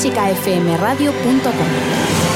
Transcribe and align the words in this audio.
clásicafmradio.com. 0.00 2.29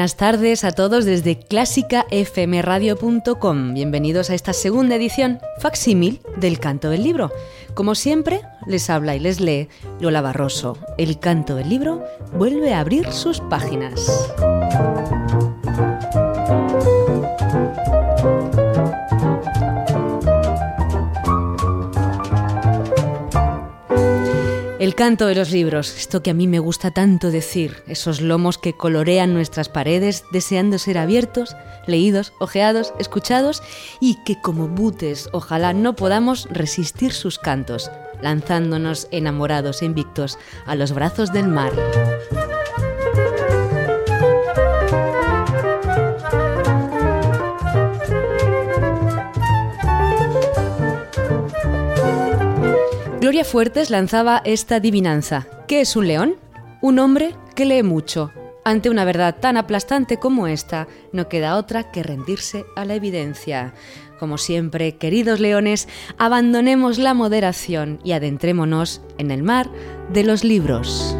Buenas 0.00 0.16
tardes 0.16 0.64
a 0.64 0.72
todos 0.72 1.04
desde 1.04 1.38
clásicafmradio.com. 1.38 3.74
Bienvenidos 3.74 4.30
a 4.30 4.34
esta 4.34 4.54
segunda 4.54 4.94
edición 4.94 5.40
facsímil 5.58 6.22
del 6.38 6.58
Canto 6.58 6.88
del 6.88 7.02
Libro. 7.02 7.30
Como 7.74 7.94
siempre, 7.94 8.40
les 8.66 8.88
habla 8.88 9.14
y 9.14 9.18
les 9.18 9.40
lee 9.40 9.68
Lola 10.00 10.22
Barroso. 10.22 10.78
El 10.96 11.18
Canto 11.18 11.54
del 11.54 11.68
Libro 11.68 12.02
vuelve 12.32 12.72
a 12.72 12.80
abrir 12.80 13.12
sus 13.12 13.40
páginas. 13.40 14.32
El 24.80 24.94
canto 24.94 25.26
de 25.26 25.34
los 25.34 25.50
libros, 25.50 25.94
esto 25.94 26.22
que 26.22 26.30
a 26.30 26.34
mí 26.34 26.46
me 26.46 26.58
gusta 26.58 26.90
tanto 26.90 27.30
decir, 27.30 27.82
esos 27.86 28.22
lomos 28.22 28.56
que 28.56 28.72
colorean 28.72 29.34
nuestras 29.34 29.68
paredes 29.68 30.24
deseando 30.32 30.78
ser 30.78 30.96
abiertos, 30.96 31.54
leídos, 31.86 32.32
ojeados, 32.40 32.94
escuchados 32.98 33.62
y 34.00 34.24
que 34.24 34.40
como 34.40 34.68
butes 34.68 35.28
ojalá 35.32 35.74
no 35.74 35.96
podamos 35.96 36.48
resistir 36.50 37.12
sus 37.12 37.38
cantos, 37.38 37.90
lanzándonos 38.22 39.06
enamorados 39.10 39.82
e 39.82 39.84
invictos 39.84 40.38
a 40.64 40.74
los 40.76 40.92
brazos 40.92 41.30
del 41.30 41.48
mar. 41.48 41.72
Gloria 53.30 53.44
Fuertes 53.44 53.90
lanzaba 53.90 54.42
esta 54.44 54.74
adivinanza. 54.74 55.46
¿Qué 55.68 55.82
es 55.82 55.94
un 55.94 56.08
león? 56.08 56.34
Un 56.82 56.98
hombre 56.98 57.36
que 57.54 57.64
lee 57.64 57.84
mucho. 57.84 58.32
Ante 58.64 58.90
una 58.90 59.04
verdad 59.04 59.36
tan 59.38 59.56
aplastante 59.56 60.16
como 60.16 60.48
esta, 60.48 60.88
no 61.12 61.28
queda 61.28 61.56
otra 61.56 61.92
que 61.92 62.02
rendirse 62.02 62.64
a 62.74 62.84
la 62.84 62.96
evidencia. 62.96 63.72
Como 64.18 64.36
siempre, 64.36 64.96
queridos 64.96 65.38
leones, 65.38 65.86
abandonemos 66.18 66.98
la 66.98 67.14
moderación 67.14 68.00
y 68.02 68.14
adentrémonos 68.14 69.00
en 69.16 69.30
el 69.30 69.44
mar 69.44 69.70
de 70.12 70.24
los 70.24 70.42
libros. 70.42 71.16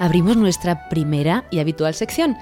Abrimos 0.00 0.36
nuestra 0.36 0.88
primera 0.88 1.44
y 1.50 1.60
habitual 1.60 1.94
sección. 1.94 2.36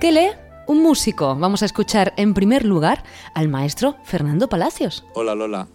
¿Qué 0.00 0.12
lee? 0.12 0.30
Un 0.66 0.82
músico. 0.82 1.36
Vamos 1.36 1.62
a 1.62 1.66
escuchar 1.66 2.12
en 2.16 2.34
primer 2.34 2.64
lugar 2.64 3.04
al 3.34 3.48
maestro 3.48 3.96
Fernando 4.04 4.48
Palacios. 4.48 5.04
Hola 5.14 5.34
Lola. 5.34 5.68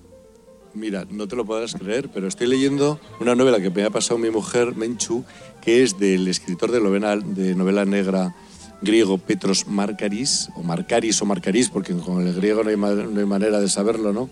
Mira, 0.73 1.05
no 1.09 1.27
te 1.27 1.35
lo 1.35 1.45
podrás 1.45 1.73
creer, 1.73 2.09
pero 2.13 2.27
estoy 2.27 2.47
leyendo 2.47 2.99
una 3.19 3.35
novela 3.35 3.59
que 3.59 3.69
me 3.69 3.83
ha 3.83 3.89
pasado 3.89 4.19
mi 4.19 4.29
mujer, 4.29 4.75
Menchu, 4.75 5.23
que 5.61 5.81
es 5.81 5.97
del 5.97 6.27
escritor 6.27 6.71
de 6.71 6.81
novela, 6.81 7.15
de 7.15 7.55
novela 7.55 7.85
negra 7.85 8.35
griego 8.81 9.17
Petros 9.17 9.65
Markaris, 9.65 10.49
o 10.55 10.61
Markaris 10.61 11.21
o 11.21 11.25
Markaris, 11.25 11.69
porque 11.69 11.93
con 11.95 12.27
el 12.27 12.33
griego 12.35 12.63
no 12.63 12.69
hay, 12.69 13.25
manera 13.25 13.59
de 13.59 13.69
saberlo, 13.69 14.13
¿no? 14.13 14.29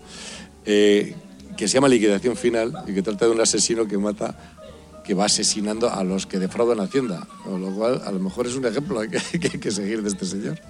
Eh, 0.64 1.14
que 1.56 1.66
se 1.66 1.74
llama 1.74 1.88
Liquidación 1.88 2.36
Final 2.36 2.72
y 2.86 2.94
que 2.94 3.02
trata 3.02 3.24
de 3.26 3.32
un 3.32 3.40
asesino 3.40 3.88
que 3.88 3.98
mata 3.98 4.57
que 5.08 5.14
va 5.14 5.24
asesinando 5.24 5.90
a 5.90 6.04
los 6.04 6.26
que 6.26 6.38
defraudan 6.38 6.80
Hacienda. 6.80 7.26
Con 7.42 7.62
lo 7.62 7.70
cual, 7.70 8.02
a 8.04 8.12
lo 8.12 8.20
mejor 8.20 8.46
es 8.46 8.54
un 8.54 8.66
ejemplo 8.66 9.00
que, 9.32 9.40
que 9.40 9.48
hay 9.54 9.58
que 9.58 9.70
seguir 9.70 10.02
de 10.02 10.10
este 10.10 10.26
señor. 10.26 10.60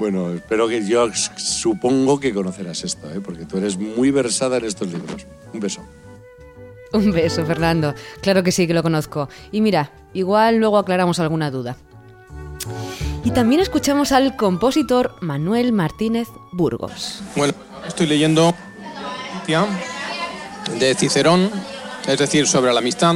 Bueno, 0.00 0.32
espero 0.34 0.66
que 0.66 0.84
yo 0.84 1.08
supongo 1.36 2.18
que 2.18 2.34
conocerás 2.34 2.82
esto, 2.82 3.08
¿eh? 3.12 3.20
porque 3.20 3.46
tú 3.46 3.58
eres 3.58 3.78
muy 3.78 4.10
versada 4.10 4.56
en 4.56 4.64
estos 4.64 4.88
libros. 4.88 5.24
Un 5.54 5.60
beso. 5.60 5.82
Un 6.92 7.12
beso, 7.12 7.46
Fernando. 7.46 7.94
Claro 8.20 8.42
que 8.42 8.50
sí, 8.50 8.66
que 8.66 8.74
lo 8.74 8.82
conozco. 8.82 9.28
Y 9.52 9.60
mira, 9.60 9.92
igual 10.14 10.56
luego 10.56 10.76
aclaramos 10.76 11.20
alguna 11.20 11.52
duda. 11.52 11.76
Y 13.22 13.30
también 13.30 13.60
escuchamos 13.60 14.10
al 14.10 14.34
compositor 14.34 15.14
Manuel 15.20 15.72
Martínez 15.72 16.26
Burgos. 16.50 17.22
Bueno, 17.36 17.54
estoy 17.86 18.08
leyendo 18.08 18.52
de 20.76 20.94
Cicerón, 20.96 21.50
es 22.08 22.18
decir, 22.18 22.48
sobre 22.48 22.72
la 22.72 22.80
amistad, 22.80 23.14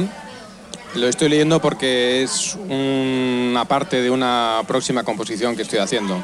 lo 0.95 1.07
estoy 1.07 1.29
leyendo 1.29 1.61
porque 1.61 2.23
es 2.23 2.55
una 2.55 3.65
parte 3.65 4.01
de 4.01 4.09
una 4.09 4.61
próxima 4.67 5.03
composición 5.03 5.55
que 5.55 5.63
estoy 5.63 5.79
haciendo. 5.79 6.21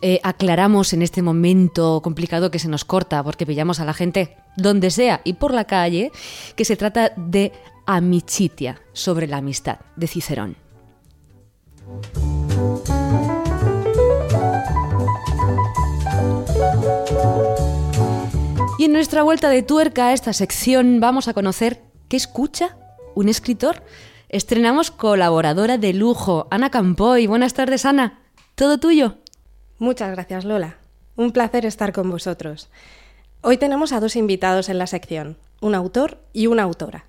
Eh, 0.00 0.20
aclaramos 0.22 0.92
en 0.92 1.02
este 1.02 1.22
momento 1.22 2.00
complicado 2.02 2.50
que 2.50 2.58
se 2.58 2.68
nos 2.68 2.84
corta 2.84 3.22
porque 3.22 3.46
pillamos 3.46 3.80
a 3.80 3.84
la 3.84 3.94
gente 3.94 4.36
donde 4.56 4.90
sea 4.90 5.20
y 5.24 5.34
por 5.34 5.54
la 5.54 5.64
calle 5.64 6.10
que 6.56 6.64
se 6.64 6.76
trata 6.76 7.12
de 7.16 7.52
Amichitia, 7.86 8.80
sobre 8.92 9.26
la 9.26 9.38
amistad, 9.38 9.78
de 9.96 10.06
Cicerón. 10.06 10.56
Y 18.78 18.84
en 18.86 18.92
nuestra 18.92 19.22
vuelta 19.22 19.48
de 19.48 19.62
tuerca 19.62 20.08
a 20.08 20.12
esta 20.12 20.32
sección 20.32 21.00
vamos 21.00 21.28
a 21.28 21.34
conocer 21.34 21.82
qué 22.08 22.16
escucha 22.16 22.76
un 23.14 23.28
escritor. 23.28 23.82
Estrenamos 24.28 24.90
colaboradora 24.90 25.78
de 25.78 25.92
lujo, 25.92 26.48
Ana 26.50 26.70
Campoy. 26.70 27.26
Buenas 27.26 27.54
tardes, 27.54 27.84
Ana. 27.84 28.20
¿Todo 28.54 28.78
tuyo? 28.78 29.16
Muchas 29.78 30.10
gracias, 30.10 30.44
Lola. 30.44 30.78
Un 31.16 31.32
placer 31.32 31.66
estar 31.66 31.92
con 31.92 32.10
vosotros. 32.10 32.70
Hoy 33.40 33.56
tenemos 33.56 33.92
a 33.92 34.00
dos 34.00 34.16
invitados 34.16 34.68
en 34.68 34.78
la 34.78 34.86
sección, 34.86 35.36
un 35.60 35.74
autor 35.74 36.18
y 36.32 36.46
una 36.46 36.62
autora. 36.62 37.06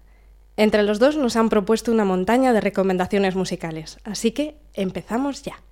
Entre 0.57 0.83
los 0.83 0.99
dos 0.99 1.17
nos 1.17 1.35
han 1.35 1.49
propuesto 1.49 1.91
una 1.91 2.05
montaña 2.05 2.53
de 2.53 2.61
recomendaciones 2.61 3.35
musicales, 3.35 3.99
así 4.03 4.31
que 4.31 4.57
empezamos 4.73 5.43
ya. 5.43 5.64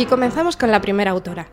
Y 0.00 0.06
comenzamos 0.06 0.56
con 0.56 0.70
la 0.70 0.80
primera 0.80 1.10
autora, 1.10 1.50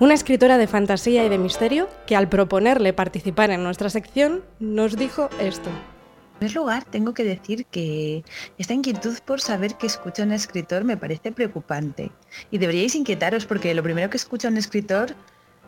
una 0.00 0.14
escritora 0.14 0.56
de 0.56 0.66
fantasía 0.66 1.22
y 1.22 1.28
de 1.28 1.36
misterio 1.36 1.86
que 2.06 2.16
al 2.16 2.30
proponerle 2.30 2.94
participar 2.94 3.50
en 3.50 3.62
nuestra 3.62 3.90
sección 3.90 4.42
nos 4.58 4.96
dijo 4.96 5.28
esto. 5.38 5.68
En 5.68 6.38
primer 6.38 6.56
lugar, 6.56 6.84
tengo 6.84 7.12
que 7.12 7.24
decir 7.24 7.66
que 7.66 8.24
esta 8.56 8.72
inquietud 8.72 9.18
por 9.26 9.42
saber 9.42 9.74
qué 9.74 9.86
escucha 9.86 10.22
un 10.22 10.32
escritor 10.32 10.84
me 10.84 10.96
parece 10.96 11.30
preocupante. 11.30 12.10
Y 12.50 12.56
deberíais 12.56 12.94
inquietaros 12.94 13.44
porque 13.44 13.74
lo 13.74 13.82
primero 13.82 14.08
que 14.08 14.16
escucha 14.16 14.48
un 14.48 14.56
escritor 14.56 15.14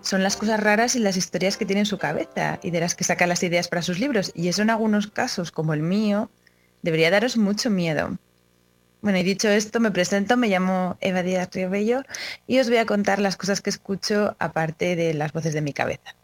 son 0.00 0.22
las 0.22 0.38
cosas 0.38 0.58
raras 0.58 0.96
y 0.96 1.00
las 1.00 1.18
historias 1.18 1.58
que 1.58 1.66
tiene 1.66 1.80
en 1.80 1.86
su 1.86 1.98
cabeza 1.98 2.58
y 2.62 2.70
de 2.70 2.80
las 2.80 2.94
que 2.94 3.04
saca 3.04 3.26
las 3.26 3.42
ideas 3.42 3.68
para 3.68 3.82
sus 3.82 3.98
libros. 3.98 4.32
Y 4.34 4.48
eso 4.48 4.62
en 4.62 4.70
algunos 4.70 5.08
casos, 5.08 5.52
como 5.52 5.74
el 5.74 5.82
mío, 5.82 6.30
debería 6.80 7.10
daros 7.10 7.36
mucho 7.36 7.68
miedo. 7.68 8.16
Bueno, 9.02 9.18
y 9.18 9.22
dicho 9.22 9.48
esto, 9.48 9.78
me 9.78 9.90
presento, 9.90 10.36
me 10.36 10.48
llamo 10.48 10.96
Eva 11.00 11.22
Díaz 11.22 11.50
Riobello 11.52 12.02
y 12.46 12.58
os 12.58 12.68
voy 12.68 12.78
a 12.78 12.86
contar 12.86 13.18
las 13.18 13.36
cosas 13.36 13.60
que 13.60 13.70
escucho 13.70 14.34
aparte 14.38 14.96
de 14.96 15.14
las 15.14 15.32
voces 15.32 15.54
de 15.54 15.60
mi 15.60 15.72
cabeza. 15.72 16.14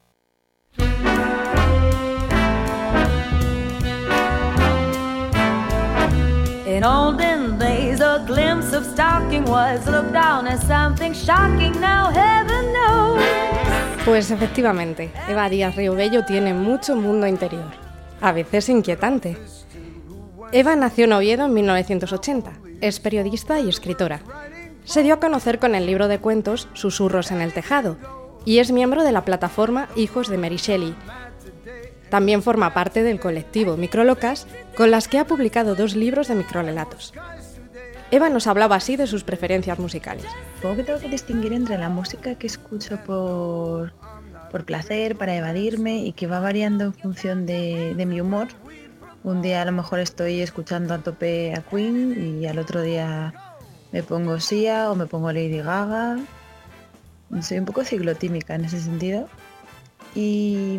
Pues 14.04 14.30
efectivamente, 14.32 15.12
Eva 15.28 15.48
Díaz 15.48 15.76
Riobello 15.76 16.24
tiene 16.24 16.54
mucho 16.54 16.96
mundo 16.96 17.26
interior, 17.26 17.70
a 18.20 18.32
veces 18.32 18.68
inquietante. 18.68 19.36
Eva 20.52 20.76
nació 20.76 21.06
en 21.06 21.14
Oviedo 21.14 21.46
en 21.46 21.54
1980 21.54 22.52
es 22.82 23.00
periodista 23.00 23.60
y 23.60 23.68
escritora. 23.68 24.20
Se 24.84 25.02
dio 25.02 25.14
a 25.14 25.20
conocer 25.20 25.58
con 25.58 25.74
el 25.74 25.86
libro 25.86 26.08
de 26.08 26.18
cuentos 26.18 26.68
Susurros 26.74 27.30
en 27.30 27.40
el 27.40 27.52
Tejado 27.52 27.96
y 28.44 28.58
es 28.58 28.72
miembro 28.72 29.04
de 29.04 29.12
la 29.12 29.24
plataforma 29.24 29.88
Hijos 29.94 30.28
de 30.28 30.36
Mary 30.36 30.56
Shelley. 30.56 30.94
También 32.10 32.42
forma 32.42 32.74
parte 32.74 33.02
del 33.02 33.20
colectivo 33.20 33.76
Microlocas, 33.76 34.46
con 34.76 34.90
las 34.90 35.08
que 35.08 35.18
ha 35.18 35.26
publicado 35.26 35.76
dos 35.76 35.94
libros 35.94 36.28
de 36.28 36.34
microrelatos. 36.34 37.14
Eva 38.10 38.28
nos 38.28 38.46
hablaba 38.46 38.76
así 38.76 38.96
de 38.96 39.06
sus 39.06 39.24
preferencias 39.24 39.78
musicales. 39.78 40.26
Tengo 40.60 40.76
que 40.76 41.08
distinguir 41.08 41.54
entre 41.54 41.78
la 41.78 41.88
música 41.88 42.34
que 42.34 42.48
escucho 42.48 42.98
por 43.04 43.92
por 44.50 44.66
placer, 44.66 45.16
para 45.16 45.34
evadirme 45.34 46.04
y 46.04 46.12
que 46.12 46.26
va 46.26 46.38
variando 46.38 46.84
en 46.84 46.92
función 46.92 47.46
de 47.46 48.04
mi 48.06 48.20
humor. 48.20 48.48
Un 49.24 49.40
día 49.40 49.62
a 49.62 49.64
lo 49.64 49.70
mejor 49.70 50.00
estoy 50.00 50.40
escuchando 50.40 50.94
a 50.94 50.98
tope 50.98 51.54
a 51.54 51.62
Queen 51.62 52.40
y 52.40 52.46
al 52.46 52.58
otro 52.58 52.82
día 52.82 53.32
me 53.92 54.02
pongo 54.02 54.40
Sia 54.40 54.90
o 54.90 54.96
me 54.96 55.06
pongo 55.06 55.30
Lady 55.30 55.58
Gaga. 55.58 56.18
Soy 57.40 57.58
un 57.58 57.64
poco 57.64 57.84
ciclotímica 57.84 58.56
en 58.56 58.64
ese 58.64 58.80
sentido. 58.80 59.28
Y 60.16 60.78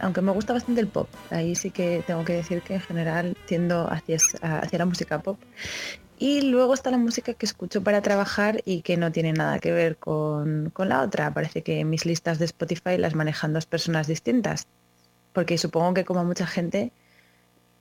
aunque 0.00 0.22
me 0.22 0.32
gusta 0.32 0.52
bastante 0.52 0.80
el 0.80 0.88
pop, 0.88 1.08
ahí 1.30 1.54
sí 1.54 1.70
que 1.70 2.02
tengo 2.04 2.24
que 2.24 2.34
decir 2.34 2.62
que 2.62 2.74
en 2.74 2.80
general 2.80 3.36
tiendo 3.46 3.88
hacia, 3.88 4.18
hacia 4.42 4.78
la 4.78 4.86
música 4.86 5.20
pop. 5.20 5.38
Y 6.18 6.42
luego 6.42 6.74
está 6.74 6.90
la 6.90 6.98
música 6.98 7.34
que 7.34 7.46
escucho 7.46 7.82
para 7.84 8.02
trabajar 8.02 8.60
y 8.64 8.82
que 8.82 8.96
no 8.96 9.12
tiene 9.12 9.32
nada 9.32 9.60
que 9.60 9.70
ver 9.70 9.98
con, 9.98 10.70
con 10.70 10.88
la 10.88 11.00
otra. 11.00 11.32
Parece 11.32 11.62
que 11.62 11.84
mis 11.84 12.06
listas 12.06 12.40
de 12.40 12.46
Spotify 12.46 12.98
las 12.98 13.14
manejan 13.14 13.52
dos 13.52 13.66
personas 13.66 14.08
distintas. 14.08 14.66
Porque 15.32 15.58
supongo 15.58 15.94
que 15.94 16.04
como 16.04 16.24
mucha 16.24 16.46
gente, 16.46 16.92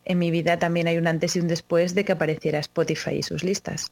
en 0.05 0.19
mi 0.19 0.31
vida 0.31 0.59
también 0.59 0.87
hay 0.87 0.97
un 0.97 1.07
antes 1.07 1.35
y 1.35 1.39
un 1.39 1.47
después 1.47 1.95
de 1.95 2.05
que 2.05 2.11
apareciera 2.11 2.59
Spotify 2.59 3.15
y 3.15 3.23
sus 3.23 3.43
listas. 3.43 3.91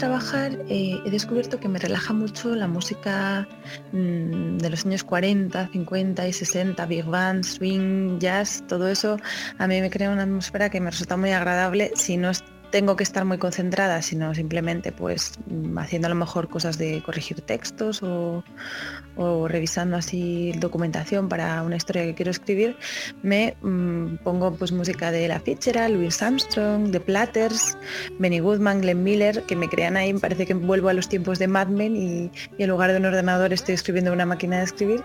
trabajar 0.00 0.58
eh, 0.68 0.98
he 1.04 1.10
descubierto 1.10 1.60
que 1.60 1.68
me 1.68 1.78
relaja 1.78 2.12
mucho 2.14 2.54
la 2.54 2.66
música 2.66 3.46
mm, 3.92 4.56
de 4.56 4.70
los 4.70 4.86
años 4.86 5.04
40, 5.04 5.68
50 5.68 6.26
y 6.26 6.32
60, 6.32 6.86
big 6.86 7.04
band, 7.04 7.44
swing, 7.44 8.18
jazz, 8.18 8.64
todo 8.66 8.88
eso 8.88 9.18
a 9.58 9.66
mí 9.66 9.80
me 9.80 9.90
crea 9.90 10.10
una 10.10 10.22
atmósfera 10.22 10.70
que 10.70 10.80
me 10.80 10.90
resulta 10.90 11.18
muy 11.18 11.32
agradable 11.32 11.92
si 11.96 12.16
no 12.16 12.30
tengo 12.70 12.96
que 12.96 13.02
estar 13.02 13.24
muy 13.24 13.38
concentrada, 13.38 14.00
sino 14.02 14.34
simplemente 14.34 14.92
pues 14.92 15.32
mm, 15.46 15.78
haciendo 15.78 16.06
a 16.06 16.10
lo 16.10 16.16
mejor 16.16 16.48
cosas 16.48 16.78
de 16.78 17.02
corregir 17.02 17.40
textos 17.40 18.02
o, 18.02 18.42
revisando 19.48 19.98
así 19.98 20.52
documentación 20.58 21.28
para 21.28 21.62
una 21.62 21.76
historia 21.76 22.04
que 22.04 22.14
quiero 22.14 22.30
escribir, 22.30 22.76
me 23.22 23.54
mm, 23.60 24.16
pongo 24.24 24.54
pues 24.54 24.72
música 24.72 25.10
de 25.10 25.28
La 25.28 25.40
Fitzgerald, 25.40 25.94
Louis 25.94 26.22
Armstrong, 26.22 26.90
The 26.90 27.00
Platters, 27.00 27.76
Benny 28.18 28.38
Goodman, 28.38 28.80
Glenn 28.80 29.02
Miller, 29.02 29.42
que 29.42 29.56
me 29.56 29.68
crean 29.68 29.96
ahí, 29.96 30.14
me 30.14 30.20
parece 30.20 30.46
que 30.46 30.54
vuelvo 30.54 30.88
a 30.88 30.94
los 30.94 31.08
tiempos 31.08 31.38
de 31.38 31.48
Mad 31.48 31.68
Men 31.68 31.96
y, 31.96 32.30
y 32.56 32.62
en 32.62 32.70
lugar 32.70 32.92
de 32.92 32.98
un 32.98 33.04
ordenador 33.06 33.52
estoy 33.52 33.74
escribiendo 33.74 34.12
una 34.12 34.24
máquina 34.24 34.58
de 34.58 34.64
escribir 34.64 35.04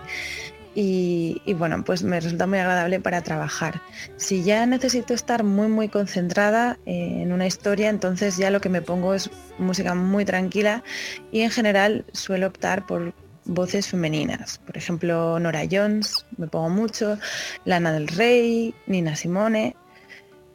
y, 0.78 1.54
bueno, 1.54 1.82
pues 1.84 2.02
me 2.02 2.20
resulta 2.20 2.46
muy 2.46 2.58
agradable 2.58 3.00
para 3.00 3.22
trabajar. 3.22 3.80
Si 4.18 4.44
ya 4.44 4.66
necesito 4.66 5.14
estar 5.14 5.42
muy 5.42 5.68
muy 5.68 5.88
concentrada 5.88 6.78
eh, 6.84 7.22
en 7.22 7.32
una 7.32 7.46
historia, 7.46 7.88
entonces 7.88 8.36
ya 8.36 8.50
lo 8.50 8.60
que 8.60 8.68
me 8.68 8.82
pongo 8.82 9.14
es 9.14 9.30
música 9.58 9.94
muy 9.94 10.26
tranquila 10.26 10.84
y 11.32 11.40
en 11.40 11.50
general 11.50 12.04
suelo 12.12 12.48
optar 12.48 12.84
por 12.84 13.14
voces 13.46 13.88
femeninas. 13.88 14.58
Por 14.58 14.76
ejemplo, 14.76 15.38
Nora 15.40 15.62
Jones, 15.70 16.26
me 16.36 16.46
pongo 16.46 16.68
mucho, 16.68 17.18
Lana 17.64 17.92
del 17.92 18.08
Rey, 18.08 18.74
Nina 18.86 19.16
Simone. 19.16 19.74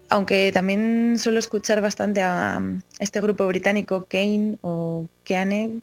Aunque 0.09 0.51
también 0.51 1.18
suelo 1.18 1.39
escuchar 1.39 1.81
bastante 1.81 2.21
a 2.21 2.62
este 3.00 3.21
grupo 3.21 3.47
británico 3.47 4.06
Kane 4.07 4.59
o 4.62 5.07
Keane, 5.23 5.81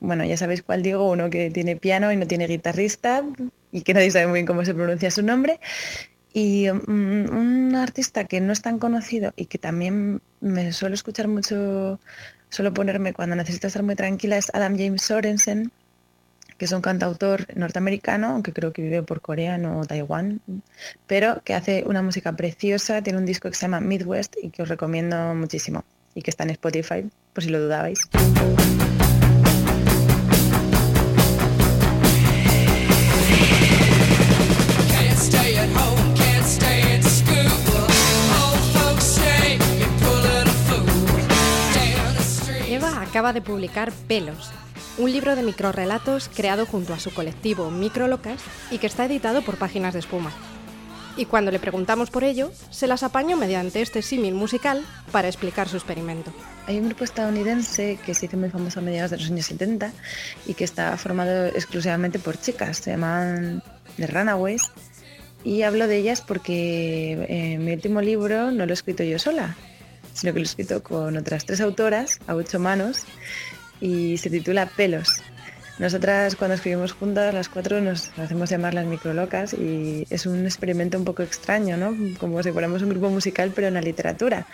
bueno, 0.00 0.24
ya 0.24 0.36
sabéis 0.36 0.62
cuál 0.62 0.82
digo, 0.82 1.10
uno 1.10 1.30
que 1.30 1.50
tiene 1.50 1.76
piano 1.76 2.12
y 2.12 2.16
no 2.16 2.26
tiene 2.26 2.46
guitarrista 2.46 3.24
y 3.72 3.82
que 3.82 3.94
nadie 3.94 4.10
sabe 4.10 4.26
muy 4.26 4.38
bien 4.38 4.46
cómo 4.46 4.64
se 4.64 4.74
pronuncia 4.74 5.10
su 5.10 5.22
nombre. 5.22 5.60
Y 6.32 6.68
mm, 6.70 7.30
un 7.30 7.74
artista 7.74 8.24
que 8.24 8.40
no 8.40 8.52
es 8.52 8.62
tan 8.62 8.78
conocido 8.78 9.32
y 9.36 9.46
que 9.46 9.58
también 9.58 10.20
me 10.40 10.72
suelo 10.72 10.94
escuchar 10.94 11.28
mucho, 11.28 11.98
suelo 12.50 12.74
ponerme 12.74 13.14
cuando 13.14 13.36
necesito 13.36 13.66
estar 13.66 13.82
muy 13.82 13.94
tranquila, 13.94 14.36
es 14.36 14.54
Adam 14.54 14.76
James 14.76 15.02
Sorensen, 15.02 15.72
que 16.58 16.64
es 16.64 16.72
un 16.72 16.82
cantautor 16.82 17.46
norteamericano, 17.56 18.28
aunque 18.28 18.52
creo 18.52 18.72
que 18.72 18.82
vive 18.82 19.02
por 19.02 19.20
Corea 19.20 19.58
o 19.74 19.84
Taiwán, 19.84 20.40
pero 21.06 21.42
que 21.44 21.54
hace 21.54 21.84
una 21.86 22.02
música 22.02 22.34
preciosa, 22.34 23.02
tiene 23.02 23.18
un 23.18 23.26
disco 23.26 23.48
que 23.48 23.54
se 23.54 23.62
llama 23.62 23.80
Midwest 23.80 24.36
y 24.42 24.50
que 24.50 24.62
os 24.62 24.68
recomiendo 24.68 25.34
muchísimo 25.34 25.84
y 26.14 26.22
que 26.22 26.30
está 26.30 26.44
en 26.44 26.50
Spotify, 26.50 27.08
por 27.32 27.44
si 27.44 27.50
lo 27.50 27.60
dudabais. 27.60 28.00
Acaba 43.16 43.32
de 43.32 43.40
publicar 43.40 43.92
Pelos, 44.08 44.50
un 44.98 45.10
libro 45.10 45.36
de 45.36 45.42
microrelatos 45.42 46.28
creado 46.28 46.66
junto 46.66 46.92
a 46.92 46.98
su 46.98 47.14
colectivo 47.14 47.70
Microlocas 47.70 48.42
y 48.70 48.76
que 48.76 48.86
está 48.86 49.06
editado 49.06 49.40
por 49.40 49.56
Páginas 49.56 49.94
de 49.94 50.00
Espuma. 50.00 50.30
Y 51.16 51.24
cuando 51.24 51.50
le 51.50 51.58
preguntamos 51.58 52.10
por 52.10 52.24
ello, 52.24 52.52
se 52.68 52.86
las 52.86 53.02
apañó 53.02 53.38
mediante 53.38 53.80
este 53.80 54.02
símil 54.02 54.34
musical 54.34 54.84
para 55.12 55.28
explicar 55.28 55.66
su 55.66 55.78
experimento. 55.78 56.30
Hay 56.66 56.76
un 56.76 56.88
grupo 56.88 57.04
estadounidense 57.04 57.98
que 58.04 58.12
se 58.12 58.26
hizo 58.26 58.36
muy 58.36 58.50
famoso 58.50 58.80
a 58.80 58.82
mediados 58.82 59.12
de 59.12 59.16
los 59.16 59.30
años 59.30 59.46
70 59.46 59.92
y 60.44 60.52
que 60.52 60.64
está 60.64 60.94
formado 60.98 61.46
exclusivamente 61.46 62.18
por 62.18 62.38
chicas, 62.38 62.76
se 62.76 62.90
llaman 62.90 63.62
The 63.96 64.08
Runaways. 64.08 64.70
Y 65.42 65.62
hablo 65.62 65.88
de 65.88 65.96
ellas 65.96 66.20
porque 66.20 67.26
eh, 67.30 67.56
mi 67.56 67.72
último 67.72 68.02
libro 68.02 68.50
no 68.50 68.66
lo 68.66 68.72
he 68.72 68.74
escrito 68.74 69.04
yo 69.04 69.18
sola, 69.18 69.56
sino 70.16 70.32
que 70.32 70.38
lo 70.38 70.44
he 70.44 70.48
escrito 70.48 70.82
con 70.82 71.16
otras 71.16 71.44
tres 71.44 71.60
autoras 71.60 72.18
a 72.26 72.34
ocho 72.34 72.58
manos 72.58 73.04
y 73.80 74.16
se 74.16 74.30
titula 74.30 74.66
Pelos. 74.66 75.22
Nosotras 75.78 76.36
cuando 76.36 76.54
escribimos 76.54 76.92
juntas, 76.92 77.34
las 77.34 77.50
cuatro, 77.50 77.82
nos 77.82 78.10
hacemos 78.18 78.48
llamar 78.48 78.72
las 78.72 78.86
microlocas 78.86 79.52
y 79.52 80.06
es 80.08 80.24
un 80.24 80.46
experimento 80.46 80.96
un 80.96 81.04
poco 81.04 81.22
extraño, 81.22 81.76
¿no? 81.76 81.94
Como 82.18 82.42
si 82.42 82.50
fuéramos 82.50 82.80
un 82.80 82.88
grupo 82.88 83.10
musical 83.10 83.52
pero 83.54 83.68
en 83.68 83.74
la 83.74 83.82
literatura. 83.82 84.46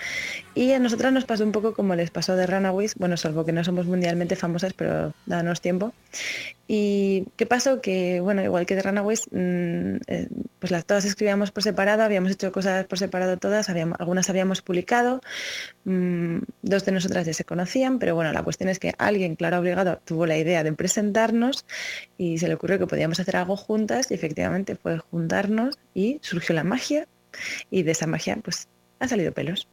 Y 0.57 0.73
a 0.73 0.81
nosotras 0.81 1.13
nos 1.13 1.25
pasó 1.25 1.45
un 1.45 1.53
poco 1.53 1.75
como 1.75 1.95
les 1.95 2.11
pasó 2.11 2.35
de 2.35 2.47
Runaways, 2.47 2.97
bueno, 2.97 3.17
salvo 3.17 3.45
que 3.45 3.53
no 3.53 3.63
somos 3.63 3.87
mundialmente 3.87 4.35
famosas, 4.35 4.73
pero 4.73 5.15
danos 5.27 5.61
tiempo. 5.61 5.93
¿Y 6.75 7.27
qué 7.37 7.45
pasó? 7.45 7.81
Que, 7.81 8.21
bueno, 8.21 8.43
igual 8.43 8.67
que 8.67 8.75
de 8.75 8.83
Runaways, 8.83 9.27
mm, 9.31 9.97
eh, 10.07 10.29
pues 10.59 10.71
las 10.71 10.87
todas 10.87 11.05
escribíamos 11.05 11.51
por 11.51 11.63
separado, 11.63 12.03
habíamos 12.03 12.33
hecho 12.33 12.51
cosas 12.51 12.87
por 12.87 12.99
separado 12.99 13.37
todas, 13.37 13.69
algunas 13.69 14.31
habíamos 14.31 14.63
publicado, 14.63 15.21
mm, 15.85 16.39
dos 16.63 16.85
de 16.85 16.93
nosotras 16.93 17.27
ya 17.27 17.35
se 17.35 17.45
conocían, 17.45 17.99
pero 17.99 18.15
bueno, 18.15 18.33
la 18.33 18.43
cuestión 18.43 18.71
es 18.71 18.79
que 18.79 18.95
alguien, 18.97 19.37
claro, 19.37 19.59
obligado, 19.59 20.01
tuvo 20.05 20.25
la 20.25 20.39
idea 20.39 20.63
de 20.63 20.69
y 22.19 22.39
se 22.39 22.49
le 22.49 22.55
ocurrió 22.55 22.79
que 22.79 22.87
podíamos 22.87 23.21
hacer 23.21 23.37
algo 23.37 23.57
juntas 23.57 24.11
y 24.11 24.15
efectivamente 24.15 24.77
fue 24.77 24.99
juntarnos 24.99 25.79
y 25.95 26.19
surgió 26.23 26.55
la 26.55 26.65
magia 26.65 27.07
y 27.71 27.83
de 27.83 27.93
esa 27.93 28.07
magia 28.07 28.39
pues 28.43 28.69
han 29.01 29.09
salido 29.09 29.33
pelos. 29.33 29.69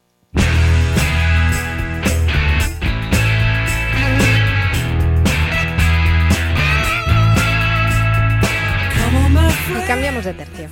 Y 9.69 9.87
cambiamos 9.87 10.25
de 10.25 10.33
tercio. 10.33 10.69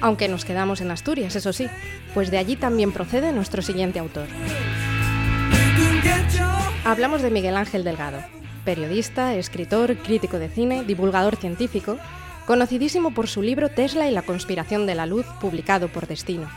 Aunque 0.00 0.28
nos 0.28 0.44
quedamos 0.44 0.80
en 0.80 0.90
Asturias, 0.90 1.36
eso 1.36 1.52
sí, 1.52 1.68
pues 2.12 2.30
de 2.30 2.38
allí 2.38 2.56
también 2.56 2.92
procede 2.92 3.32
nuestro 3.32 3.62
siguiente 3.62 3.98
autor. 3.98 4.26
Hablamos 6.84 7.22
de 7.22 7.30
Miguel 7.30 7.56
Ángel 7.56 7.84
Delgado, 7.84 8.18
periodista, 8.64 9.34
escritor, 9.34 9.96
crítico 9.98 10.38
de 10.38 10.48
cine, 10.48 10.84
divulgador 10.84 11.36
científico, 11.36 11.98
conocidísimo 12.46 13.12
por 13.12 13.28
su 13.28 13.42
libro 13.42 13.68
Tesla 13.70 14.08
y 14.08 14.12
la 14.12 14.22
conspiración 14.22 14.86
de 14.86 14.94
la 14.94 15.06
luz, 15.06 15.26
publicado 15.40 15.88
por 15.88 16.06
Destino. 16.06 16.48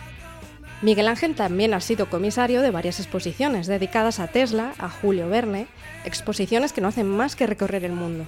Miguel 0.81 1.07
Ángel 1.07 1.33
también 1.33 1.73
ha 1.73 1.81
sido 1.81 2.07
comisario 2.07 2.61
de 2.61 2.69
varias 2.69 2.99
exposiciones 2.99 3.65
dedicadas 3.65 4.19
a 4.19 4.27
Tesla, 4.27 4.73
a 4.77 4.89
Julio 4.89 5.27
Verne, 5.27 5.67
exposiciones 6.05 6.71
que 6.71 6.81
no 6.81 6.87
hacen 6.87 7.07
más 7.07 7.35
que 7.35 7.47
recorrer 7.47 7.83
el 7.83 7.93
mundo. 7.93 8.25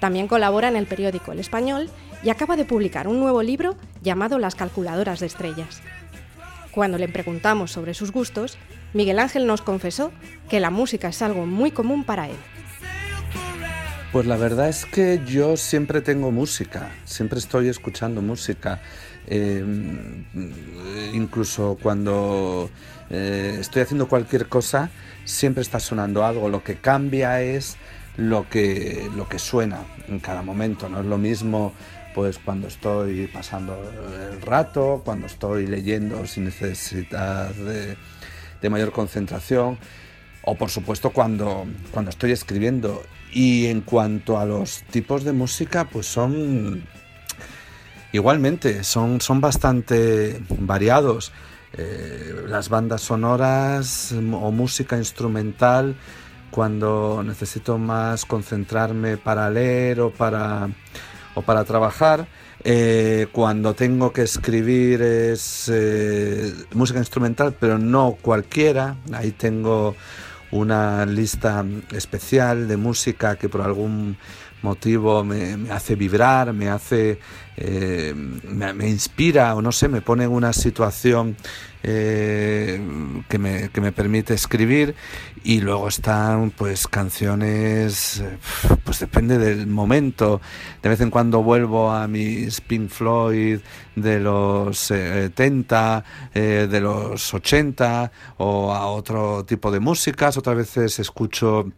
También 0.00 0.28
colabora 0.28 0.68
en 0.68 0.76
el 0.76 0.86
periódico 0.86 1.32
El 1.32 1.38
Español 1.38 1.88
y 2.22 2.28
acaba 2.28 2.56
de 2.56 2.66
publicar 2.66 3.08
un 3.08 3.20
nuevo 3.20 3.42
libro 3.42 3.74
llamado 4.02 4.38
Las 4.38 4.54
calculadoras 4.54 5.20
de 5.20 5.26
estrellas. 5.26 5.80
Cuando 6.72 6.98
le 6.98 7.08
preguntamos 7.08 7.72
sobre 7.72 7.94
sus 7.94 8.12
gustos, 8.12 8.58
Miguel 8.94 9.18
Ángel 9.18 9.46
nos 9.46 9.60
confesó 9.60 10.12
que 10.48 10.60
la 10.60 10.70
música 10.70 11.08
es 11.08 11.20
algo 11.20 11.46
muy 11.46 11.72
común 11.72 12.04
para 12.04 12.28
él. 12.28 12.36
Pues 14.12 14.26
la 14.26 14.36
verdad 14.36 14.68
es 14.68 14.86
que 14.86 15.20
yo 15.26 15.56
siempre 15.56 16.00
tengo 16.00 16.30
música, 16.30 16.92
siempre 17.04 17.40
estoy 17.40 17.68
escuchando 17.68 18.22
música. 18.22 18.80
Em, 19.26 20.24
incluso 21.12 21.76
cuando 21.82 22.70
eh, 23.10 23.56
estoy 23.58 23.82
haciendo 23.82 24.06
cualquier 24.06 24.48
cosa, 24.48 24.90
siempre 25.24 25.62
está 25.62 25.80
sonando 25.80 26.24
algo. 26.24 26.48
Lo 26.48 26.62
que 26.62 26.76
cambia 26.76 27.42
es 27.42 27.76
lo 28.16 28.48
que, 28.48 29.10
lo 29.16 29.28
que 29.28 29.40
suena 29.40 29.80
en 30.06 30.20
cada 30.20 30.42
momento. 30.42 30.88
No 30.88 31.00
es 31.00 31.06
lo 31.06 31.18
mismo 31.18 31.72
pues 32.14 32.38
cuando 32.38 32.68
estoy 32.68 33.26
pasando 33.26 33.76
el 34.30 34.40
rato, 34.40 35.02
cuando 35.04 35.26
estoy 35.26 35.66
leyendo 35.66 36.24
sin 36.28 36.44
necesidad 36.44 37.50
de, 37.50 37.96
mayor 38.70 38.92
concentración, 38.92 39.78
o 40.42 40.54
por 40.56 40.70
supuesto 40.70 41.10
cuando, 41.10 41.66
cuando 41.90 42.10
estoy 42.10 42.32
escribiendo. 42.32 43.02
Y 43.32 43.66
en 43.66 43.80
cuanto 43.80 44.38
a 44.38 44.44
los 44.44 44.82
tipos 44.84 45.24
de 45.24 45.32
música, 45.32 45.86
pues 45.86 46.06
son 46.06 46.84
igualmente, 48.12 48.84
son, 48.84 49.20
son 49.20 49.40
bastante 49.40 50.40
variados. 50.60 51.32
Eh, 51.76 52.44
las 52.46 52.68
bandas 52.68 53.02
sonoras 53.02 54.12
o 54.12 54.52
música 54.52 54.96
instrumental 54.96 55.96
cuando 56.52 57.24
necesito 57.24 57.78
más 57.78 58.24
concentrarme 58.24 59.16
para 59.16 59.50
leer 59.50 60.00
o 60.00 60.10
para, 60.12 60.68
o 61.34 61.42
para 61.42 61.64
trabajar. 61.64 62.28
Eh, 62.66 63.26
cuando 63.30 63.74
tengo 63.74 64.10
que 64.10 64.22
escribir 64.22 65.02
es 65.02 65.70
eh, 65.70 66.50
música 66.72 66.98
instrumental, 66.98 67.54
pero 67.60 67.78
no 67.78 68.16
cualquiera. 68.20 68.96
Ahí 69.12 69.32
tengo 69.32 69.94
una 70.50 71.04
lista 71.04 71.62
especial 71.92 72.66
de 72.66 72.78
música 72.78 73.36
que 73.36 73.50
por 73.50 73.60
algún 73.60 74.16
motivo 74.62 75.22
me, 75.24 75.70
hace 75.70 75.94
vibrar, 75.94 76.54
me 76.54 76.70
hace, 76.70 77.18
eh, 77.56 78.14
me, 78.14 78.88
inspira 78.88 79.54
o 79.54 79.60
no 79.60 79.70
sé, 79.70 79.88
me 79.88 80.00
pone 80.00 80.24
en 80.24 80.30
una 80.30 80.54
situación 80.54 81.36
eh, 81.86 82.80
que, 83.28 83.38
me, 83.38 83.68
que, 83.68 83.80
me, 83.82 83.92
permite 83.92 84.32
escribir. 84.32 84.94
Y 85.44 85.60
luego 85.60 85.88
están 85.88 86.50
pues 86.50 86.88
canciones, 86.88 88.24
pues 88.84 89.00
depende 89.00 89.36
del 89.36 89.66
momento, 89.66 90.40
de 90.82 90.88
vez 90.88 91.02
en 91.02 91.10
cuando 91.10 91.42
vuelvo 91.42 91.90
a 91.90 92.08
mis 92.08 92.62
Pink 92.62 92.88
Floyd 92.88 93.60
de 93.94 94.20
los 94.20 94.78
70, 94.78 96.04
eh, 96.32 96.66
de 96.70 96.80
los 96.80 97.34
80 97.34 98.10
o 98.38 98.72
a 98.72 98.86
otro 98.86 99.44
tipo 99.44 99.70
de 99.70 99.80
músicas, 99.80 100.38
otras 100.38 100.56
veces 100.56 100.98
escucho 100.98 101.70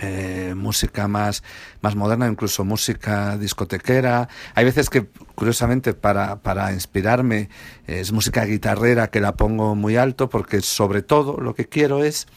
eh, 0.00 0.54
música 0.56 1.08
más, 1.08 1.42
más 1.80 1.96
moderna, 1.96 2.28
incluso 2.28 2.64
música 2.64 3.36
discotequera. 3.36 4.28
Hay 4.54 4.64
veces 4.64 4.88
que, 4.88 5.06
curiosamente, 5.34 5.94
para, 5.94 6.36
para 6.42 6.72
inspirarme, 6.72 7.48
es 7.86 8.12
música 8.12 8.44
guitarrera 8.44 9.10
que 9.10 9.20
la 9.20 9.34
pongo 9.34 9.74
muy 9.74 9.96
alto 9.96 10.28
porque 10.28 10.60
sobre 10.60 11.02
todo 11.02 11.38
lo 11.40 11.54
que 11.54 11.66
quiero 11.68 12.04
es, 12.04 12.28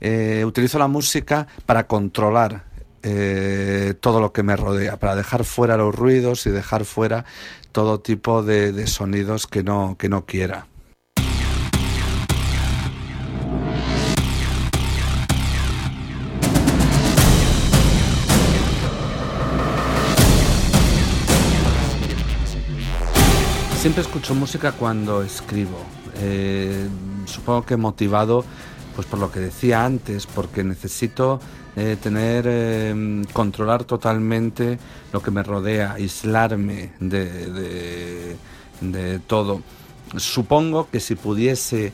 eh, 0.00 0.44
utilizo 0.44 0.78
la 0.78 0.88
música 0.88 1.46
para 1.64 1.86
controlar 1.86 2.64
eh, 3.02 3.94
todo 4.00 4.20
lo 4.20 4.32
que 4.32 4.42
me 4.42 4.54
rodea, 4.56 4.98
para 4.98 5.16
dejar 5.16 5.44
fuera 5.44 5.76
los 5.76 5.94
ruidos 5.94 6.46
y 6.46 6.50
dejar 6.50 6.84
fuera 6.84 7.24
todo 7.72 8.00
tipo 8.00 8.42
de, 8.42 8.72
de 8.72 8.86
sonidos 8.86 9.46
que 9.46 9.62
no, 9.62 9.96
que 9.98 10.08
no 10.08 10.26
quiera. 10.26 10.66
Siempre 23.82 24.02
escucho 24.02 24.36
música 24.36 24.70
cuando 24.70 25.24
escribo. 25.24 25.76
Eh, 26.20 26.86
supongo 27.24 27.66
que 27.66 27.76
motivado 27.76 28.44
pues 28.94 29.08
por 29.08 29.18
lo 29.18 29.32
que 29.32 29.40
decía 29.40 29.84
antes, 29.84 30.24
porque 30.28 30.62
necesito 30.62 31.40
eh, 31.74 31.96
tener, 32.00 32.44
eh, 32.46 33.24
controlar 33.32 33.82
totalmente 33.82 34.78
lo 35.12 35.20
que 35.20 35.32
me 35.32 35.42
rodea, 35.42 35.94
aislarme 35.94 36.92
de, 37.00 38.36
de 38.80 39.18
todo. 39.18 39.62
Supongo 40.16 40.88
que 40.88 41.00
si 41.00 41.16
pudiese 41.16 41.92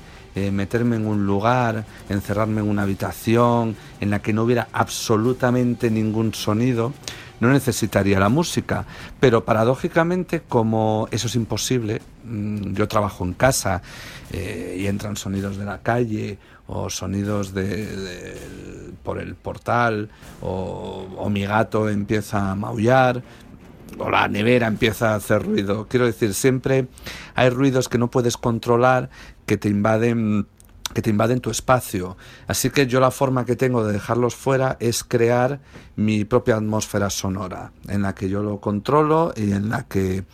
meterme 0.53 0.97
en 0.97 1.07
un 1.07 1.27
lugar, 1.27 1.87
encerrarme 2.11 2.61
en 2.61 2.69
una 2.69 2.83
habitación 2.83 3.77
en 4.01 4.11
la 4.11 4.21
que 4.21 4.35
no 4.35 4.43
hubiera 4.43 4.69
absolutamente 4.73 5.91
ningún 5.91 6.35
sonido, 6.35 6.93
no 7.41 7.51
necesitaría 7.53 8.19
la 8.19 8.29
música. 8.29 8.85
Pero 9.21 9.45
paradójicamente, 9.45 10.43
como 10.49 11.09
eso 11.11 11.27
es 11.27 11.35
imposible, 11.35 12.01
mm, 12.25 12.75
yo 12.75 12.89
trabajo 12.89 13.25
en 13.25 13.35
casa 13.35 13.83
eh, 14.33 14.77
y 14.79 14.87
entran 14.87 15.17
sonidos 15.17 15.57
de 15.57 15.65
la 15.65 15.79
calle 15.79 16.39
o 16.67 16.91
sonidos 16.91 17.55
de, 17.55 18.37
por 19.03 19.19
el 19.19 19.35
portal 19.35 20.11
o, 20.43 21.29
mi 21.31 21.45
gato 21.45 21.89
empieza 21.89 22.51
a 22.51 22.55
maullar 22.55 23.23
o 23.99 24.11
la 24.11 24.29
nevera 24.29 24.67
empieza 24.67 25.13
a 25.13 25.15
hacer 25.17 25.45
ruido. 25.45 25.87
Quiero 25.89 26.07
decir, 26.07 26.35
siempre 26.35 26.87
hay 27.35 27.51
ruidos 27.51 27.89
que 27.89 27.99
no 27.99 28.11
puedes 28.11 28.37
controlar 28.37 29.09
que 29.47 29.57
te 29.57 29.69
invaden 29.69 30.47
que 30.95 31.03
te 31.03 31.11
invaden 31.11 31.41
tu 31.41 31.51
espacio. 31.51 32.17
Así 32.47 32.71
que 32.71 32.87
yo 32.87 33.01
la 33.01 33.11
forma 33.11 33.45
que 33.45 33.57
tengo 33.57 33.85
de 33.85 33.93
dejarlos 33.93 34.35
fuera 34.35 34.77
es 34.81 35.05
crear 35.05 35.61
mi 35.97 36.25
propia 36.25 36.57
atmósfera 36.57 37.11
sonora, 37.11 37.73
en 37.89 38.03
la 38.03 38.15
que 38.15 38.29
yo 38.29 38.43
lo 38.43 38.61
controlo 38.61 39.33
y 39.37 39.53
en 39.53 39.69
la 39.69 39.87
que 39.87 40.25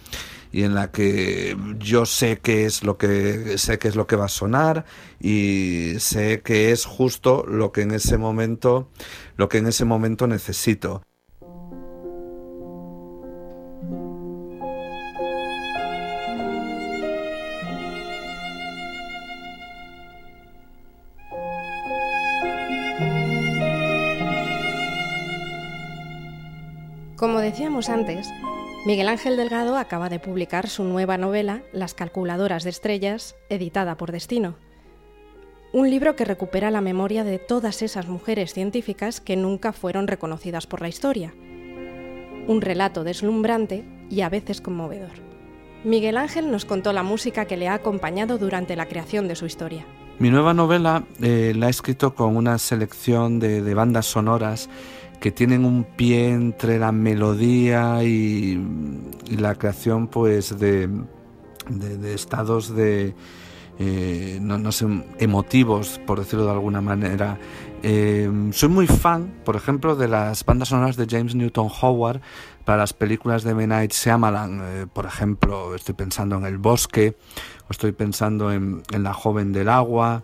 y 0.52 0.62
en 0.62 0.74
la 0.74 0.92
que 0.92 1.56
yo 1.80 2.06
sé 2.06 2.38
qué 2.38 2.64
es 2.64 2.84
lo 2.84 2.96
que 2.96 3.58
sé 3.58 3.80
qué 3.80 3.88
es 3.88 3.96
lo 3.96 4.06
que 4.06 4.14
va 4.14 4.26
a 4.26 4.28
sonar 4.28 4.84
y 5.20 5.94
sé 5.98 6.42
que 6.42 6.70
es 6.70 6.84
justo 6.84 7.44
lo 7.44 7.72
que 7.72 7.82
en 7.82 7.90
ese 7.90 8.18
momento 8.18 8.88
lo 9.36 9.48
que 9.48 9.58
en 9.58 9.66
ese 9.66 9.84
momento 9.84 10.28
necesito. 10.28 11.02
Decíamos 27.44 27.90
antes, 27.90 28.32
Miguel 28.86 29.08
Ángel 29.08 29.36
Delgado 29.36 29.76
acaba 29.76 30.08
de 30.08 30.18
publicar 30.18 30.66
su 30.66 30.82
nueva 30.82 31.18
novela, 31.18 31.62
Las 31.72 31.92
calculadoras 31.92 32.64
de 32.64 32.70
estrellas, 32.70 33.36
editada 33.50 33.96
por 33.96 34.12
Destino. 34.12 34.56
Un 35.72 35.90
libro 35.90 36.16
que 36.16 36.24
recupera 36.24 36.70
la 36.70 36.80
memoria 36.80 37.22
de 37.22 37.38
todas 37.38 37.82
esas 37.82 38.08
mujeres 38.08 38.54
científicas 38.54 39.20
que 39.20 39.36
nunca 39.36 39.72
fueron 39.72 40.06
reconocidas 40.06 40.66
por 40.66 40.80
la 40.80 40.88
historia. 40.88 41.34
Un 42.46 42.60
relato 42.62 43.04
deslumbrante 43.04 43.84
y 44.08 44.22
a 44.22 44.30
veces 44.30 44.62
conmovedor. 44.62 45.12
Miguel 45.84 46.16
Ángel 46.16 46.50
nos 46.50 46.64
contó 46.64 46.94
la 46.94 47.02
música 47.02 47.44
que 47.44 47.58
le 47.58 47.68
ha 47.68 47.74
acompañado 47.74 48.38
durante 48.38 48.74
la 48.74 48.86
creación 48.86 49.28
de 49.28 49.36
su 49.36 49.44
historia. 49.44 49.84
Mi 50.18 50.30
nueva 50.30 50.54
novela 50.54 51.04
eh, 51.20 51.52
la 51.56 51.66
he 51.66 51.70
escrito 51.70 52.14
con 52.14 52.36
una 52.36 52.56
selección 52.56 53.38
de 53.38 53.74
bandas 53.74 54.06
sonoras 54.06 54.70
que 55.24 55.32
tienen 55.32 55.64
un 55.64 55.84
pie 55.84 56.28
entre 56.28 56.78
la 56.78 56.92
melodía 56.92 58.04
y, 58.04 58.62
la 59.30 59.54
creación 59.54 60.06
pues 60.06 60.58
de, 60.58 60.90
estados 62.12 62.76
de 62.76 63.14
eh, 63.78 64.38
no, 64.42 64.70
sé 64.70 64.86
emotivos 65.18 65.98
por 66.06 66.18
decirlo 66.18 66.44
de 66.44 66.50
alguna 66.50 66.82
manera 66.82 67.38
eh, 67.82 68.30
soy 68.52 68.68
muy 68.68 68.86
fan 68.86 69.32
por 69.46 69.56
ejemplo 69.56 69.96
de 69.96 70.08
las 70.08 70.44
bandas 70.44 70.68
sonoras 70.68 70.98
de 70.98 71.06
James 71.08 71.34
Newton 71.34 71.70
Howard 71.80 72.20
para 72.66 72.76
las 72.76 72.92
películas 72.92 73.44
de 73.44 73.52
M. 73.52 73.66
Night 73.66 73.94
Shyamalan 73.94 74.60
eh, 74.62 74.86
por 74.92 75.06
ejemplo 75.06 75.74
estoy 75.74 75.94
pensando 75.94 76.36
en 76.36 76.44
El 76.44 76.58
Bosque 76.58 77.16
o 77.66 77.70
estoy 77.70 77.92
pensando 77.92 78.52
en, 78.52 78.82
La 78.90 79.14
Joven 79.14 79.54
del 79.54 79.70
Agua 79.70 80.22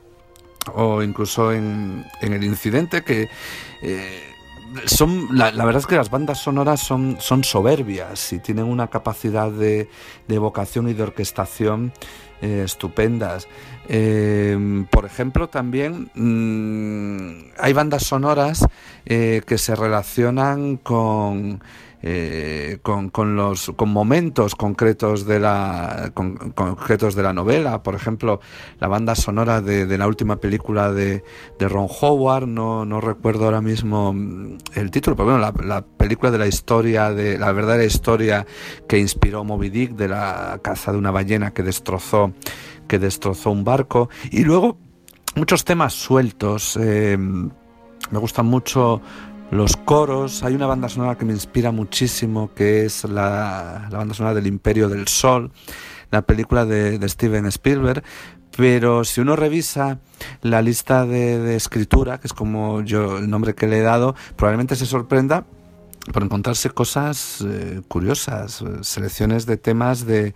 o 0.74 1.02
incluso 1.02 1.52
en, 1.52 2.04
El 2.20 2.44
Incidente 2.44 3.02
que 3.02 3.30
son 4.86 5.28
la, 5.32 5.50
verdad 5.50 5.76
es 5.76 5.86
que 5.86 5.96
las 5.96 6.10
bandas 6.10 6.38
sonoras 6.38 6.80
son, 6.80 7.16
son 7.20 7.44
soberbias 7.44 8.32
y 8.32 8.38
tienen 8.38 8.64
una 8.64 8.88
capacidad 8.88 9.50
de, 9.50 9.88
de 10.28 10.34
evocación 10.34 10.88
y 10.88 10.94
de 10.94 11.02
orquestación 11.02 11.92
eh, 12.42 12.62
estupendas. 12.64 13.48
Eh, 13.88 14.86
por 14.90 15.04
ejemplo, 15.04 15.48
también 15.48 16.10
mm, 16.14 17.50
hay 17.58 17.72
bandas 17.72 18.04
sonoras 18.04 18.66
eh, 19.04 19.42
que 19.46 19.58
se 19.58 19.74
relacionan 19.74 20.76
con 20.76 21.60
con, 22.82 23.10
con, 23.10 23.36
los 23.36 23.72
con 23.76 23.90
momentos 23.90 24.54
concretos 24.54 25.26
de 25.26 25.38
la 25.38 26.12
con, 26.14 26.34
concretos 26.52 27.14
de 27.14 27.22
la 27.22 27.34
novela 27.34 27.82
por 27.82 27.94
ejemplo 27.94 28.40
la 28.78 28.88
banda 28.88 29.14
sonora 29.14 29.60
de, 29.60 29.84
de 29.84 29.98
la 29.98 30.06
última 30.06 30.36
película 30.36 30.94
de, 30.94 31.22
de, 31.58 31.68
Ron 31.68 31.88
Howard 32.00 32.46
no, 32.46 32.86
no 32.86 33.02
recuerdo 33.02 33.44
ahora 33.44 33.60
mismo 33.60 34.14
mm, 34.14 34.56
el 34.76 34.90
título 34.90 35.14
pero 35.14 35.26
bueno 35.26 35.40
la, 35.40 35.52
la, 35.62 35.82
película 35.82 36.30
de 36.30 36.38
la 36.38 36.46
historia 36.46 37.12
de 37.12 37.38
la 37.38 37.52
verdadera 37.52 37.84
historia 37.84 38.46
que 38.88 38.98
inspiró 38.98 39.44
Moby 39.44 39.68
Dick 39.68 39.90
de 39.90 40.08
la 40.08 40.58
caza 40.62 40.92
de 40.92 40.98
una 40.98 41.10
ballena 41.10 41.52
que 41.52 41.62
destrozó 41.62 42.29
que 42.88 42.98
destrozó 42.98 43.50
un 43.50 43.64
barco 43.64 44.10
y 44.30 44.44
luego 44.44 44.78
muchos 45.36 45.64
temas 45.64 45.92
sueltos 45.92 46.76
eh, 46.80 47.16
me 47.16 48.18
gustan 48.18 48.46
mucho 48.46 49.00
los 49.50 49.76
coros. 49.76 50.42
Hay 50.42 50.54
una 50.54 50.66
banda 50.66 50.88
sonora 50.88 51.16
que 51.16 51.24
me 51.24 51.32
inspira 51.32 51.70
muchísimo, 51.70 52.52
que 52.54 52.84
es 52.84 53.04
la, 53.04 53.88
banda 53.90 54.14
sonora 54.14 54.34
del 54.34 54.46
Imperio 54.46 54.88
del 54.88 55.08
Sol, 55.08 55.50
la 56.10 56.22
película 56.22 56.64
de, 56.64 57.08
Steven 57.08 57.46
Spielberg. 57.46 58.02
Pero 58.56 59.04
si 59.04 59.20
uno 59.20 59.36
revisa 59.36 60.00
la 60.42 60.60
lista 60.60 61.06
de, 61.06 61.54
escritura, 61.54 62.18
que 62.18 62.26
es 62.26 62.32
como 62.32 62.82
yo 62.82 63.18
el 63.18 63.30
nombre 63.30 63.54
que 63.54 63.66
le 63.66 63.78
he 63.78 63.82
dado, 63.82 64.14
probablemente 64.36 64.76
se 64.76 64.86
sorprenda 64.86 65.46
por 66.12 66.22
encontrarse 66.22 66.70
cosas 66.70 67.44
eh, 67.46 67.82
curiosas, 67.88 68.64
selecciones 68.82 69.46
de 69.46 69.56
temas 69.56 70.06
de, 70.06 70.34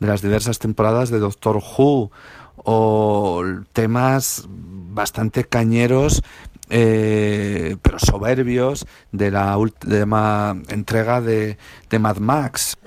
de 0.00 0.06
las 0.06 0.22
diversas 0.22 0.58
temporadas 0.58 1.10
de 1.10 1.18
Doctor 1.18 1.56
Who 1.56 2.10
o 2.56 3.42
temas 3.72 4.46
bastante 4.48 5.44
cañeros 5.44 6.22
eh, 6.70 7.76
pero 7.82 7.98
soberbios 7.98 8.86
de 9.12 9.30
la 9.30 9.56
última 9.58 10.56
entrega 10.68 11.20
de, 11.20 11.58
de 11.90 11.98
Mad 11.98 12.16
Max. 12.16 12.78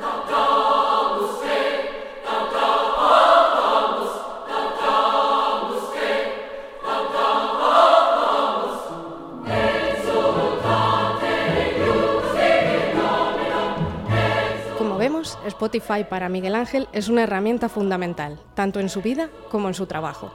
Spotify 15.47 16.05
para 16.09 16.29
Miguel 16.29 16.55
Ángel 16.55 16.87
es 16.93 17.09
una 17.09 17.23
herramienta 17.23 17.69
fundamental, 17.69 18.39
tanto 18.53 18.79
en 18.79 18.89
su 18.89 19.01
vida 19.01 19.29
como 19.49 19.67
en 19.67 19.73
su 19.73 19.85
trabajo. 19.85 20.31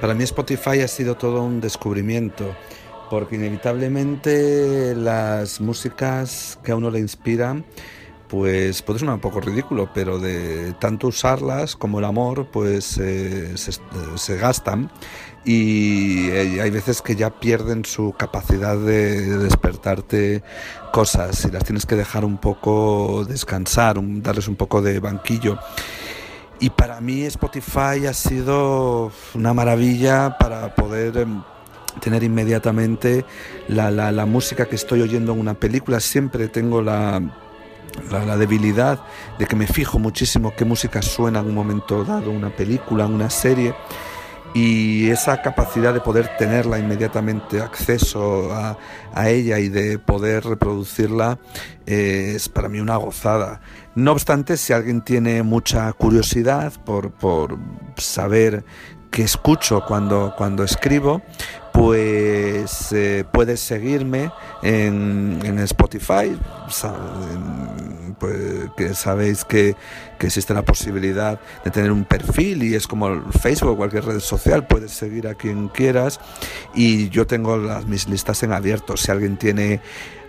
Para 0.00 0.14
mí 0.14 0.24
Spotify 0.24 0.80
ha 0.80 0.88
sido 0.88 1.16
todo 1.16 1.42
un 1.42 1.60
descubrimiento, 1.60 2.54
porque 3.10 3.36
inevitablemente 3.36 4.94
las 4.94 5.60
músicas 5.60 6.58
que 6.62 6.72
a 6.72 6.76
uno 6.76 6.90
le 6.90 7.00
inspiran, 7.00 7.64
pues 8.28 8.82
puede 8.82 9.00
sonar 9.00 9.16
un 9.16 9.20
poco 9.20 9.40
ridículo, 9.40 9.90
pero 9.92 10.18
de 10.18 10.74
tanto 10.74 11.08
usarlas 11.08 11.74
como 11.74 11.98
el 11.98 12.04
amor, 12.04 12.48
pues 12.52 12.98
eh, 12.98 13.56
se, 13.56 14.36
gastan 14.36 14.90
y 15.44 16.28
eh, 16.28 16.60
hay 16.60 16.70
veces 16.70 17.00
que 17.00 17.16
ya 17.16 17.30
pierden 17.30 17.84
su 17.84 18.12
capacidad 18.12 18.76
de 18.76 19.38
despertarte 19.38 20.42
cosas 20.92 21.44
y 21.44 21.50
las 21.50 21.64
tienes 21.64 21.86
que 21.86 21.94
dejar 21.94 22.24
un 22.24 22.38
poco 22.38 23.24
descansar, 23.26 23.98
darles 24.00 24.48
un 24.48 24.56
poco 24.56 24.82
de 24.82 25.00
banquillo. 25.00 25.58
Y 26.60 26.70
para 26.70 27.00
mí 27.00 27.22
Spotify 27.22 28.06
ha 28.08 28.12
sido 28.12 29.12
una 29.34 29.54
maravilla 29.54 30.36
para 30.38 30.74
poder 30.74 31.16
em, 31.18 31.42
tener 32.00 32.24
inmediatamente 32.24 33.24
la, 33.68 34.26
música 34.26 34.66
que 34.66 34.74
estoy 34.74 35.02
oyendo 35.02 35.32
en 35.32 35.40
una 35.40 35.54
película. 35.54 36.00
Siempre 36.00 36.48
tengo 36.48 36.82
la, 36.82 37.22
la, 38.10 38.36
debilidad 38.36 39.00
de 39.38 39.46
que 39.46 39.54
me 39.54 39.68
fijo 39.68 40.00
muchísimo 40.00 40.52
qué 40.56 40.64
música 40.64 41.00
suena 41.00 41.38
en 41.38 41.46
un 41.46 41.54
momento 41.54 42.04
dado, 42.04 42.32
una 42.32 42.50
película, 42.50 43.06
una 43.06 43.30
serie 43.30 43.72
y 44.54 45.10
esa 45.10 45.42
capacidad 45.42 45.92
de 45.92 46.00
poder 46.00 46.36
tenerla 46.38 46.78
inmediatamente 46.78 47.60
acceso 47.60 48.52
a, 48.52 48.76
ella 49.26 49.58
y 49.58 49.68
de 49.68 49.98
poder 49.98 50.44
reproducirla 50.44 51.40
eh, 51.86 52.34
es 52.36 52.48
para 52.48 52.68
mí 52.68 52.78
una 52.78 52.96
gozada. 52.96 53.60
No 53.96 54.12
obstante, 54.12 54.56
si 54.56 54.72
alguien 54.72 55.00
tiene 55.00 55.42
mucha 55.42 55.92
curiosidad 55.92 56.72
por, 56.84 57.10
por 57.10 57.58
saber 57.96 58.64
qué 59.10 59.22
escucho 59.22 59.82
cuando, 59.86 60.34
cuando 60.36 60.62
escribo, 60.62 61.22
pues 61.72 62.92
eh, 62.92 63.24
puedes 63.30 63.60
seguirme 63.60 64.30
en, 64.62 65.38
en 65.44 65.58
Spotify, 65.60 66.36
pues, 68.18 68.34
que 68.76 68.94
sabéis 68.94 69.44
que, 69.44 69.76
que, 70.18 70.26
existe 70.26 70.54
la 70.54 70.62
posibilidad 70.62 71.38
de 71.64 71.70
tener 71.70 71.92
un 71.92 72.04
perfil 72.04 72.62
y 72.62 72.74
es 72.74 72.86
como 72.86 73.30
Facebook 73.30 73.70
o 73.70 73.76
cualquier 73.76 74.04
red 74.04 74.20
social, 74.20 74.66
puedes 74.66 74.92
seguir 74.92 75.28
a 75.28 75.34
quien 75.34 75.68
quieras 75.68 76.20
y 76.74 77.08
yo 77.10 77.26
tengo 77.26 77.56
las, 77.56 77.86
mis 77.86 78.08
listas 78.08 78.42
en 78.42 78.52
abierto, 78.52 78.96
si 78.96 79.10
alguien 79.10 79.36
tiene 79.36 79.80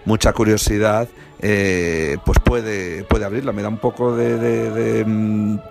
mucha 0.06 0.34
curiosidad, 0.34 1.08
eh, 1.42 2.18
pues 2.26 2.40
puede, 2.40 3.04
puede 3.04 3.26
abrirla, 3.26 3.52
me 3.52 3.62
da 3.62 3.70
un 3.70 3.78
poco 3.78 4.16
de 4.16 5.04
mm, 5.06 5.56
de, 5.56 5.62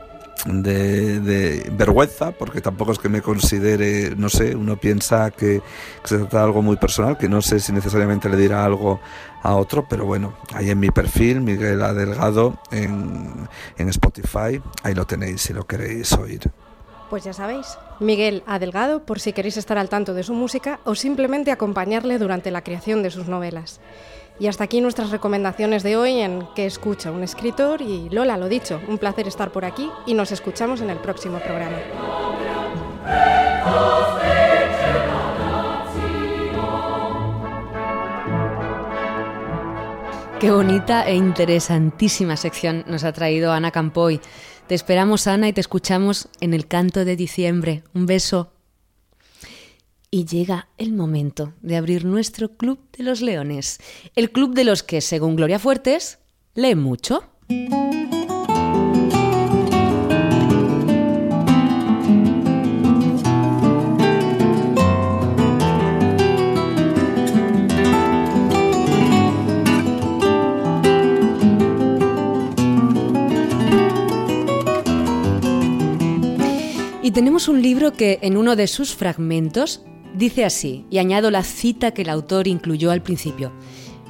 vergüenza, 0.46 2.32
porque 2.32 2.60
tampoco 2.60 2.92
es 2.92 2.98
que 2.98 3.08
me 3.08 3.22
considere, 3.22 4.14
no 4.16 4.28
sé, 4.28 4.54
uno 4.54 4.76
piensa 4.76 5.30
que, 5.30 5.62
se 6.04 6.18
trata 6.18 6.38
de 6.38 6.44
algo 6.44 6.62
muy 6.62 6.76
personal, 6.76 7.18
que 7.18 7.28
no 7.28 7.42
sé 7.42 7.60
si 7.60 7.72
necesariamente 7.72 8.28
le 8.28 8.36
dirá 8.36 8.64
algo 8.64 9.00
a 9.42 9.54
otro, 9.56 9.86
pero 9.88 10.04
bueno, 10.04 10.34
ahí 10.54 10.70
en 10.70 10.80
mi 10.80 10.90
perfil, 10.90 11.40
Miguel 11.40 11.82
Adelgado, 11.82 12.58
en, 12.70 13.48
en 13.76 13.88
Spotify, 13.88 14.60
ahí 14.82 14.94
lo 14.94 15.06
tenéis 15.06 15.42
si 15.42 15.52
lo 15.52 15.66
queréis 15.66 16.12
oír. 16.12 16.50
Pues 17.10 17.24
ya 17.24 17.32
sabéis, 17.32 17.78
Miguel 18.00 18.42
Adelgado, 18.46 19.04
por 19.04 19.18
si 19.18 19.32
queréis 19.32 19.56
estar 19.56 19.78
al 19.78 19.88
tanto 19.88 20.12
de 20.12 20.22
su 20.22 20.34
música 20.34 20.78
o 20.84 20.94
simplemente 20.94 21.50
acompañarle 21.50 22.18
durante 22.18 22.50
la 22.50 22.62
creación 22.62 23.02
de 23.02 23.10
sus 23.10 23.28
novelas. 23.28 23.80
Y 24.40 24.46
hasta 24.46 24.64
aquí 24.64 24.80
nuestras 24.80 25.10
recomendaciones 25.10 25.82
de 25.82 25.96
hoy 25.96 26.20
en 26.20 26.46
¿Qué 26.54 26.66
escucha 26.66 27.10
un 27.10 27.24
escritor? 27.24 27.82
Y 27.82 28.08
Lola, 28.10 28.36
lo 28.36 28.48
dicho, 28.48 28.80
un 28.86 28.98
placer 28.98 29.26
estar 29.26 29.50
por 29.50 29.64
aquí 29.64 29.90
y 30.06 30.14
nos 30.14 30.30
escuchamos 30.30 30.80
en 30.80 30.90
el 30.90 30.98
próximo 30.98 31.38
programa. 31.40 31.76
Qué 40.38 40.52
bonita 40.52 41.04
e 41.04 41.16
interesantísima 41.16 42.36
sección 42.36 42.84
nos 42.86 43.02
ha 43.02 43.12
traído 43.12 43.50
Ana 43.50 43.72
Campoy. 43.72 44.20
Te 44.68 44.76
esperamos, 44.76 45.26
Ana, 45.26 45.48
y 45.48 45.52
te 45.52 45.60
escuchamos 45.60 46.28
en 46.40 46.54
el 46.54 46.68
canto 46.68 47.04
de 47.04 47.16
diciembre. 47.16 47.82
Un 47.92 48.06
beso. 48.06 48.52
Y 50.10 50.24
llega 50.24 50.68
el 50.78 50.94
momento 50.94 51.52
de 51.60 51.76
abrir 51.76 52.06
nuestro 52.06 52.56
Club 52.56 52.78
de 52.96 53.04
los 53.04 53.20
Leones, 53.20 53.78
el 54.16 54.32
club 54.32 54.54
de 54.54 54.64
los 54.64 54.82
que, 54.82 55.02
según 55.02 55.36
Gloria 55.36 55.58
Fuertes, 55.58 56.18
lee 56.54 56.74
mucho. 56.74 57.24
Y 77.02 77.10
tenemos 77.10 77.48
un 77.48 77.60
libro 77.60 77.92
que 77.92 78.18
en 78.22 78.38
uno 78.38 78.56
de 78.56 78.66
sus 78.66 78.94
fragmentos 78.94 79.82
Dice 80.18 80.44
así, 80.44 80.84
y 80.90 80.98
añado 80.98 81.30
la 81.30 81.44
cita 81.44 81.92
que 81.92 82.02
el 82.02 82.08
autor 82.08 82.48
incluyó 82.48 82.90
al 82.90 83.02
principio. 83.02 83.52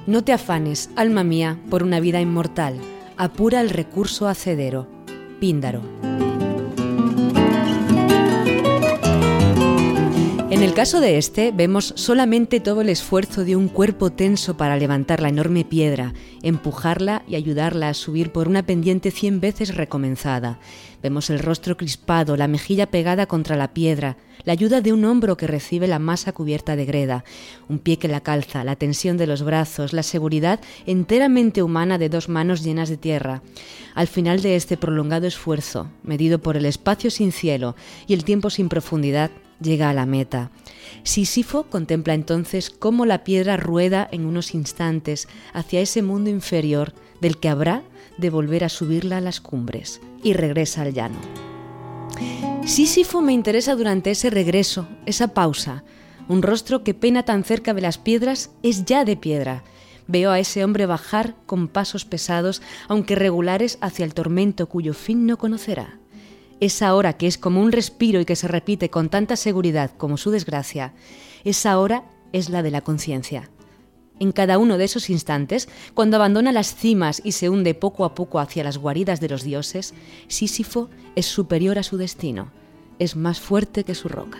No 0.06 0.24
te 0.24 0.32
afanes, 0.32 0.88
alma 0.96 1.22
mía, 1.22 1.60
por 1.68 1.82
una 1.82 2.00
vida 2.00 2.18
inmortal. 2.18 2.80
Apura 3.18 3.60
el 3.60 3.68
recurso 3.68 4.26
acedero. 4.26 4.88
Píndaro. 5.38 5.82
En 10.50 10.62
el 10.62 10.72
caso 10.72 11.00
de 11.00 11.18
este, 11.18 11.52
vemos 11.52 11.92
solamente 11.94 12.58
todo 12.58 12.80
el 12.80 12.88
esfuerzo 12.88 13.44
de 13.44 13.54
un 13.54 13.68
cuerpo 13.68 14.08
tenso 14.08 14.56
para 14.56 14.78
levantar 14.78 15.20
la 15.20 15.28
enorme 15.28 15.66
piedra, 15.66 16.14
empujarla 16.42 17.22
y 17.28 17.36
ayudarla 17.36 17.90
a 17.90 17.94
subir 17.94 18.32
por 18.32 18.48
una 18.48 18.64
pendiente 18.64 19.10
cien 19.10 19.40
veces 19.40 19.76
recomenzada. 19.76 20.58
Vemos 21.02 21.28
el 21.28 21.38
rostro 21.38 21.76
crispado, 21.76 22.38
la 22.38 22.48
mejilla 22.48 22.90
pegada 22.90 23.26
contra 23.26 23.56
la 23.56 23.74
piedra, 23.74 24.16
la 24.48 24.52
ayuda 24.52 24.80
de 24.80 24.94
un 24.94 25.04
hombro 25.04 25.36
que 25.36 25.46
recibe 25.46 25.86
la 25.86 25.98
masa 25.98 26.32
cubierta 26.32 26.74
de 26.74 26.86
greda, 26.86 27.22
un 27.68 27.78
pie 27.78 27.98
que 27.98 28.08
la 28.08 28.22
calza, 28.22 28.64
la 28.64 28.76
tensión 28.76 29.18
de 29.18 29.26
los 29.26 29.42
brazos, 29.42 29.92
la 29.92 30.02
seguridad 30.02 30.58
enteramente 30.86 31.62
humana 31.62 31.98
de 31.98 32.08
dos 32.08 32.30
manos 32.30 32.64
llenas 32.64 32.88
de 32.88 32.96
tierra. 32.96 33.42
Al 33.94 34.06
final 34.06 34.40
de 34.40 34.56
este 34.56 34.78
prolongado 34.78 35.26
esfuerzo, 35.26 35.90
medido 36.02 36.38
por 36.38 36.56
el 36.56 36.64
espacio 36.64 37.10
sin 37.10 37.30
cielo 37.30 37.76
y 38.06 38.14
el 38.14 38.24
tiempo 38.24 38.48
sin 38.48 38.70
profundidad, 38.70 39.30
llega 39.60 39.90
a 39.90 39.92
la 39.92 40.06
meta. 40.06 40.50
Sísifo 41.02 41.64
contempla 41.64 42.14
entonces 42.14 42.70
cómo 42.70 43.04
la 43.04 43.24
piedra 43.24 43.58
rueda 43.58 44.08
en 44.10 44.24
unos 44.24 44.54
instantes 44.54 45.28
hacia 45.52 45.82
ese 45.82 46.00
mundo 46.00 46.30
inferior 46.30 46.94
del 47.20 47.36
que 47.36 47.50
habrá 47.50 47.82
de 48.16 48.30
volver 48.30 48.64
a 48.64 48.70
subirla 48.70 49.18
a 49.18 49.20
las 49.20 49.42
cumbres 49.42 50.00
y 50.22 50.32
regresa 50.32 50.80
al 50.80 50.94
llano. 50.94 51.47
Sísifo 52.64 53.22
me 53.22 53.32
interesa 53.32 53.74
durante 53.74 54.10
ese 54.10 54.30
regreso, 54.30 54.88
esa 55.06 55.28
pausa. 55.28 55.84
Un 56.28 56.42
rostro 56.42 56.84
que 56.84 56.94
pena 56.94 57.22
tan 57.24 57.42
cerca 57.44 57.72
de 57.72 57.80
las 57.80 57.98
piedras 57.98 58.50
es 58.62 58.84
ya 58.84 59.04
de 59.04 59.16
piedra. 59.16 59.64
Veo 60.06 60.30
a 60.30 60.38
ese 60.38 60.64
hombre 60.64 60.86
bajar 60.86 61.34
con 61.46 61.68
pasos 61.68 62.04
pesados, 62.04 62.62
aunque 62.88 63.14
regulares, 63.14 63.78
hacia 63.80 64.04
el 64.04 64.14
tormento 64.14 64.68
cuyo 64.68 64.94
fin 64.94 65.26
no 65.26 65.38
conocerá. 65.38 65.98
Esa 66.60 66.94
hora 66.94 67.14
que 67.14 67.26
es 67.26 67.38
como 67.38 67.62
un 67.62 67.72
respiro 67.72 68.20
y 68.20 68.24
que 68.24 68.36
se 68.36 68.48
repite 68.48 68.90
con 68.90 69.08
tanta 69.08 69.36
seguridad 69.36 69.90
como 69.96 70.16
su 70.16 70.30
desgracia, 70.30 70.92
esa 71.44 71.78
hora 71.78 72.04
es 72.32 72.50
la 72.50 72.62
de 72.62 72.70
la 72.70 72.80
conciencia. 72.80 73.50
En 74.20 74.32
cada 74.32 74.58
uno 74.58 74.78
de 74.78 74.84
esos 74.84 75.10
instantes, 75.10 75.68
cuando 75.94 76.16
abandona 76.16 76.52
las 76.52 76.74
cimas 76.74 77.20
y 77.24 77.32
se 77.32 77.48
hunde 77.48 77.74
poco 77.74 78.04
a 78.04 78.14
poco 78.14 78.40
hacia 78.40 78.64
las 78.64 78.78
guaridas 78.78 79.20
de 79.20 79.28
los 79.28 79.44
dioses, 79.44 79.94
Sísifo 80.26 80.90
es 81.14 81.26
superior 81.26 81.78
a 81.78 81.82
su 81.82 81.96
destino, 81.96 82.50
es 82.98 83.14
más 83.14 83.40
fuerte 83.40 83.84
que 83.84 83.94
su 83.94 84.08
roca. 84.08 84.38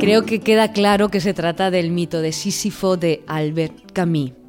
Creo 0.00 0.26
que 0.26 0.40
queda 0.40 0.72
claro 0.72 1.08
que 1.08 1.20
se 1.20 1.32
trata 1.32 1.70
del 1.70 1.90
mito 1.90 2.20
de 2.20 2.32
Sísifo 2.32 2.98
de 2.98 3.24
Albert 3.26 3.92
Camus. 3.92 4.43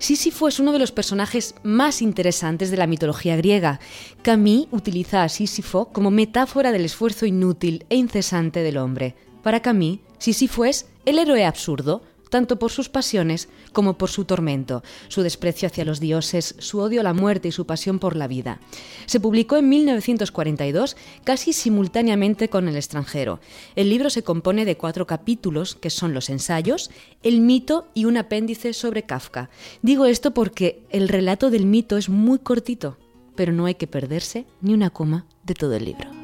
Sísifo 0.00 0.48
es 0.48 0.58
uno 0.58 0.72
de 0.72 0.78
los 0.78 0.92
personajes 0.92 1.54
más 1.62 2.00
interesantes 2.00 2.70
de 2.70 2.78
la 2.78 2.86
mitología 2.86 3.36
griega. 3.36 3.80
Camus 4.22 4.66
utiliza 4.70 5.22
a 5.22 5.28
Sísifo 5.28 5.92
como 5.92 6.10
metáfora 6.10 6.72
del 6.72 6.86
esfuerzo 6.86 7.26
inútil 7.26 7.84
e 7.90 7.96
incesante 7.96 8.62
del 8.62 8.78
hombre. 8.78 9.14
Para 9.42 9.60
Camus, 9.60 9.98
Sísifo 10.16 10.64
es 10.64 10.86
el 11.04 11.18
héroe 11.18 11.44
absurdo, 11.44 12.00
tanto 12.30 12.58
por 12.58 12.70
sus 12.70 12.88
pasiones 12.88 13.48
como 13.72 13.98
por 13.98 14.08
su 14.08 14.24
tormento, 14.24 14.82
su 15.08 15.22
desprecio 15.22 15.66
hacia 15.66 15.84
los 15.84 16.00
dioses, 16.00 16.54
su 16.58 16.78
odio 16.78 17.00
a 17.00 17.04
la 17.04 17.12
muerte 17.12 17.48
y 17.48 17.52
su 17.52 17.66
pasión 17.66 17.98
por 17.98 18.16
la 18.16 18.28
vida. 18.28 18.60
Se 19.06 19.20
publicó 19.20 19.56
en 19.56 19.68
1942, 19.68 20.96
casi 21.24 21.52
simultáneamente 21.52 22.48
con 22.48 22.68
El 22.68 22.76
extranjero. 22.76 23.40
El 23.76 23.90
libro 23.90 24.08
se 24.08 24.22
compone 24.22 24.64
de 24.64 24.76
cuatro 24.76 25.06
capítulos, 25.06 25.74
que 25.74 25.90
son 25.90 26.14
los 26.14 26.30
ensayos, 26.30 26.90
el 27.22 27.40
mito 27.40 27.88
y 27.94 28.06
un 28.06 28.16
apéndice 28.16 28.72
sobre 28.72 29.02
Kafka. 29.02 29.50
Digo 29.82 30.06
esto 30.06 30.32
porque 30.32 30.82
el 30.90 31.08
relato 31.08 31.50
del 31.50 31.66
mito 31.66 31.96
es 31.96 32.08
muy 32.08 32.38
cortito, 32.38 32.96
pero 33.34 33.52
no 33.52 33.66
hay 33.66 33.74
que 33.74 33.86
perderse 33.86 34.46
ni 34.60 34.72
una 34.72 34.90
coma 34.90 35.26
de 35.44 35.54
todo 35.54 35.74
el 35.74 35.84
libro. 35.84 36.19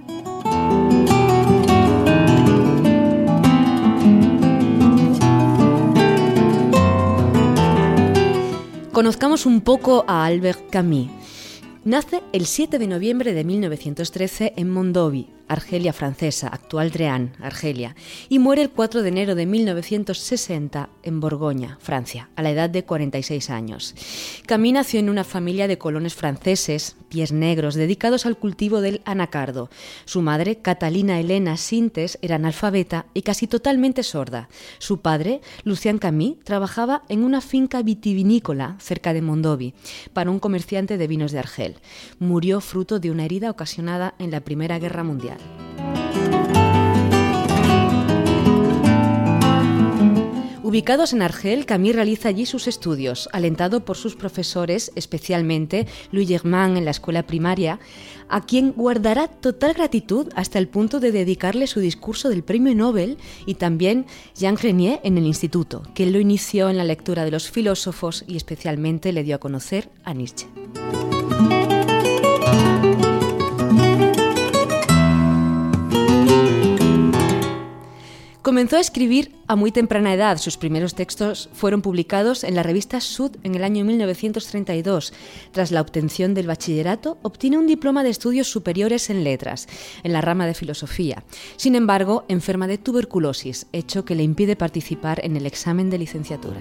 Conozcamos 8.97 9.45
un 9.45 9.61
poco 9.61 10.07
a 10.09 10.25
Albert 10.25 10.71
Camus. 10.71 11.11
Nace 11.87 12.25
el 12.33 12.47
7 12.47 12.81
de 12.81 12.89
noviembre 12.89 13.33
de 13.33 13.45
1913 13.45 14.55
en 14.57 14.71
Mondovi, 14.73 15.29
Argelia 15.49 15.93
francesa, 15.93 16.49
actual 16.49 16.91
Drean, 16.91 17.33
Argelia, 17.41 17.95
y 18.29 18.41
muere 18.41 18.63
el 18.63 18.71
4 18.71 19.03
de 19.03 19.09
enero 19.09 19.35
de 19.37 19.47
1960 19.47 20.89
en 21.05 21.21
Borgoña, 21.21 21.79
Francia, 21.81 22.29
a 22.35 22.43
la 22.43 22.51
edad 22.51 22.69
de 22.69 22.85
46 22.85 23.51
años. 23.51 23.95
Camille 24.47 24.75
nació 24.75 24.99
en 24.99 25.09
una 25.09 25.23
familia 25.23 25.69
de 25.69 25.79
colones 25.79 26.15
franceses, 26.15 26.97
pies 27.09 27.31
negros, 27.31 27.77
dedicados 27.77 28.27
al 28.27 28.37
cultivo 28.37 28.81
del 28.81 29.01
anacardo. 29.05 29.71
Su 30.05 30.23
madre, 30.23 30.57
Catalina 30.57 31.21
Elena 31.21 31.57
Sintes, 31.57 32.19
era 32.23 32.35
analfabeta 32.35 33.07
y 33.15 33.23
casi 33.23 33.47
totalmente 33.47 34.03
sorda. 34.03 34.49
Su 34.79 35.01
padre, 35.01 35.41
Lucien 35.63 35.99
Camille, 35.99 36.39
trabajaba 36.43 37.05
en 37.09 37.23
una 37.23 37.41
finca 37.41 37.83
vitivinícola 37.83 38.77
cerca 38.81 39.13
de 39.13 39.23
Mondovi 39.23 39.75
para 40.13 40.31
un 40.31 40.41
comerciante 40.41 40.99
de 40.99 41.07
vinos 41.07 41.31
de 41.31 41.39
Argel. 41.39 41.76
Murió 42.19 42.61
fruto 42.61 42.99
de 42.99 43.11
una 43.11 43.25
herida 43.25 43.51
ocasionada 43.51 44.15
en 44.19 44.31
la 44.31 44.41
Primera 44.41 44.79
Guerra 44.79 45.05
Mundial. 45.05 45.39
Ubicados 50.67 51.13
en 51.13 51.23
Argel, 51.23 51.65
Camille 51.65 51.95
realiza 51.95 52.29
allí 52.29 52.45
sus 52.45 52.67
estudios, 52.67 53.29
alentado 53.33 53.85
por 53.85 53.97
sus 53.97 54.17
profesores, 54.17 54.91
especialmente 54.97 55.87
Louis 56.11 56.29
Germain 56.29 56.77
en 56.77 56.85
la 56.85 56.91
escuela 56.91 57.23
primaria, 57.23 57.79
a 58.29 58.45
quien 58.45 58.73
guardará 58.73 59.29
total 59.29 59.75
gratitud 59.75 60.27
hasta 60.35 60.59
el 60.59 60.67
punto 60.67 60.99
de 60.99 61.13
dedicarle 61.13 61.69
su 61.69 61.79
discurso 61.79 62.29
del 62.29 62.43
premio 62.43 62.75
Nobel 62.75 63.17
y 63.47 63.55
también 63.55 64.07
Jean 64.35 64.57
Grenier 64.57 64.99
en 65.05 65.17
el 65.17 65.27
instituto, 65.27 65.85
que 65.95 66.05
lo 66.07 66.19
inició 66.19 66.69
en 66.69 66.79
la 66.79 66.85
lectura 66.85 67.25
de 67.25 67.31
los 67.31 67.49
filósofos 67.49 68.25
y 68.27 68.37
especialmente 68.37 69.13
le 69.13 69.23
dio 69.23 69.37
a 69.37 69.39
conocer 69.39 69.89
a 70.03 70.15
Nietzsche. 70.15 70.49
Comenzó 78.47 78.77
a 78.77 78.81
escribir 78.81 79.35
a 79.49 79.57
muy 79.57 79.73
temprana 79.73 80.15
edad. 80.15 80.39
Sus 80.39 80.57
primeros 80.57 80.95
textos 80.95 81.51
fueron 81.53 81.83
publicados 81.83 82.45
en 82.45 82.55
la 82.55 82.63
revista 82.63 83.01
Sud 83.01 83.33
en 83.43 83.57
el 83.57 83.65
año 83.65 83.85
1932. 83.85 85.13
Tras 85.51 85.73
la 85.73 85.81
obtención 85.81 86.33
del 86.33 86.47
bachillerato, 86.47 87.19
obtiene 87.23 87.59
un 87.59 87.67
diploma 87.67 88.05
de 88.05 88.11
estudios 88.11 88.49
superiores 88.49 89.11
en 89.11 89.25
letras, 89.25 89.67
en 90.05 90.13
la 90.13 90.21
rama 90.21 90.47
de 90.47 90.55
filosofía. 90.55 91.25
Sin 91.57 91.75
embargo, 91.75 92.25
enferma 92.29 92.69
de 92.69 92.79
tuberculosis, 92.79 93.67
hecho 93.73 94.05
que 94.05 94.15
le 94.15 94.23
impide 94.23 94.55
participar 94.55 95.25
en 95.25 95.37
el 95.37 95.45
examen 95.45 95.91
de 95.91 95.99
licenciatura. 95.99 96.61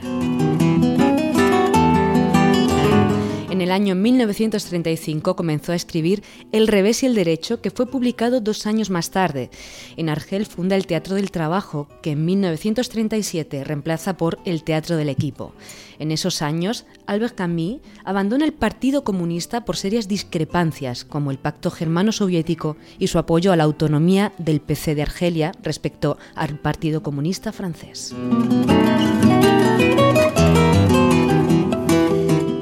El 3.66 3.72
año 3.72 3.96
1935 3.96 5.36
comenzó 5.36 5.72
a 5.72 5.76
escribir 5.76 6.22
El 6.52 6.68
revés 6.68 7.02
y 7.02 7.08
el 7.08 7.16
derecho, 7.16 7.62
que 7.62 7.72
fue 7.72 7.88
publicado 7.88 8.40
dos 8.40 8.68
años 8.68 8.92
más 8.92 9.10
tarde. 9.10 9.50
En 9.98 10.08
Argel 10.08 10.46
funda 10.46 10.76
el 10.76 10.86
Teatro 10.86 11.16
del 11.16 11.32
Trabajo, 11.32 11.88
que 12.04 12.12
en 12.12 12.26
1937 12.26 13.64
reemplaza 13.64 14.18
por 14.18 14.38
el 14.46 14.64
Teatro 14.64 14.98
del 14.98 15.10
Equipo. 15.10 15.56
En 15.98 16.12
esos 16.12 16.44
años, 16.44 16.86
Albert 17.08 17.34
Camus 17.34 17.80
abandona 18.04 18.46
el 18.46 18.54
Partido 18.54 19.04
Comunista 19.04 19.66
por 19.66 19.78
serias 19.78 20.08
discrepancias, 20.08 21.04
como 21.04 21.32
el 21.32 21.40
Pacto 21.40 21.72
Germano-Soviético 21.72 22.78
y 23.00 23.08
su 23.08 23.18
apoyo 23.18 23.52
a 23.52 23.56
la 23.56 23.64
autonomía 23.64 24.32
del 24.38 24.62
PC 24.62 24.94
de 24.94 25.02
Argelia 25.02 25.54
respecto 25.64 26.20
al 26.36 26.60
Partido 26.60 27.02
Comunista 27.02 27.52
francés. 27.52 28.14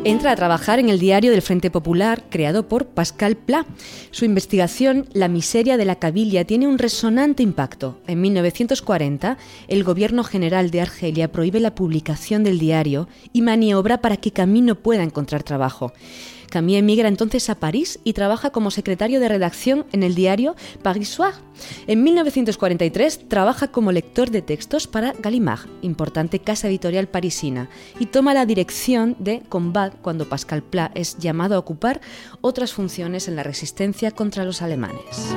Entra 0.05 0.31
a 0.31 0.35
trabajar 0.35 0.79
en 0.79 0.89
el 0.89 0.99
diario 0.99 1.31
del 1.31 1.41
Frente 1.41 1.71
Popular, 1.71 2.23
creado 2.29 2.67
por 2.67 2.87
Pascal 2.87 3.35
Pla. 3.37 3.65
Su 4.11 4.25
investigación, 4.25 5.07
La 5.13 5.29
miseria 5.29 5.77
de 5.77 5.85
la 5.85 5.95
cabilia, 5.95 6.45
tiene 6.45 6.67
un 6.67 6.77
resonante 6.77 7.41
impacto. 7.41 7.99
En 8.07 8.19
1940, 8.21 9.37
el 9.67 9.83
gobierno 9.83 10.23
general 10.23 10.71
de 10.71 10.81
Argelia 10.81 11.31
prohíbe 11.31 11.59
la 11.59 11.75
publicación 11.75 12.43
del 12.43 12.59
diario 12.59 13.07
y 13.31 13.41
maniobra 13.41 14.01
para 14.01 14.17
que 14.17 14.31
Camino 14.31 14.75
pueda 14.75 15.03
encontrar 15.03 15.43
trabajo. 15.43 15.93
Camille 16.53 16.77
emigra 16.77 17.07
entonces 17.07 17.49
a 17.49 17.55
París 17.55 17.99
y 18.03 18.13
trabaja 18.13 18.51
como 18.51 18.69
secretario 18.69 19.19
de 19.19 19.27
redacción 19.27 19.87
en 19.91 20.03
el 20.03 20.13
diario 20.13 20.55
Paris 20.83 21.09
Soir. 21.09 21.33
En 21.87 22.03
1943 22.03 23.27
trabaja 23.27 23.69
como 23.69 23.91
lector 23.91 24.29
de 24.29 24.43
textos 24.43 24.85
para 24.85 25.13
Gallimard, 25.13 25.67
importante 25.81 26.37
casa 26.37 26.67
editorial 26.67 27.07
parisina, 27.07 27.69
y 27.97 28.05
toma 28.05 28.35
la 28.35 28.45
dirección 28.45 29.15
de 29.17 29.41
Combat 29.49 29.95
cuando 30.03 30.29
Pascal 30.29 30.61
Pla 30.61 30.91
es 30.93 31.17
llamado 31.17 31.55
a 31.55 31.59
ocupar 31.59 32.01
otras 32.41 32.71
funciones 32.71 33.27
en 33.27 33.35
la 33.35 33.41
resistencia 33.41 34.11
contra 34.11 34.45
los 34.45 34.61
alemanes. 34.61 35.33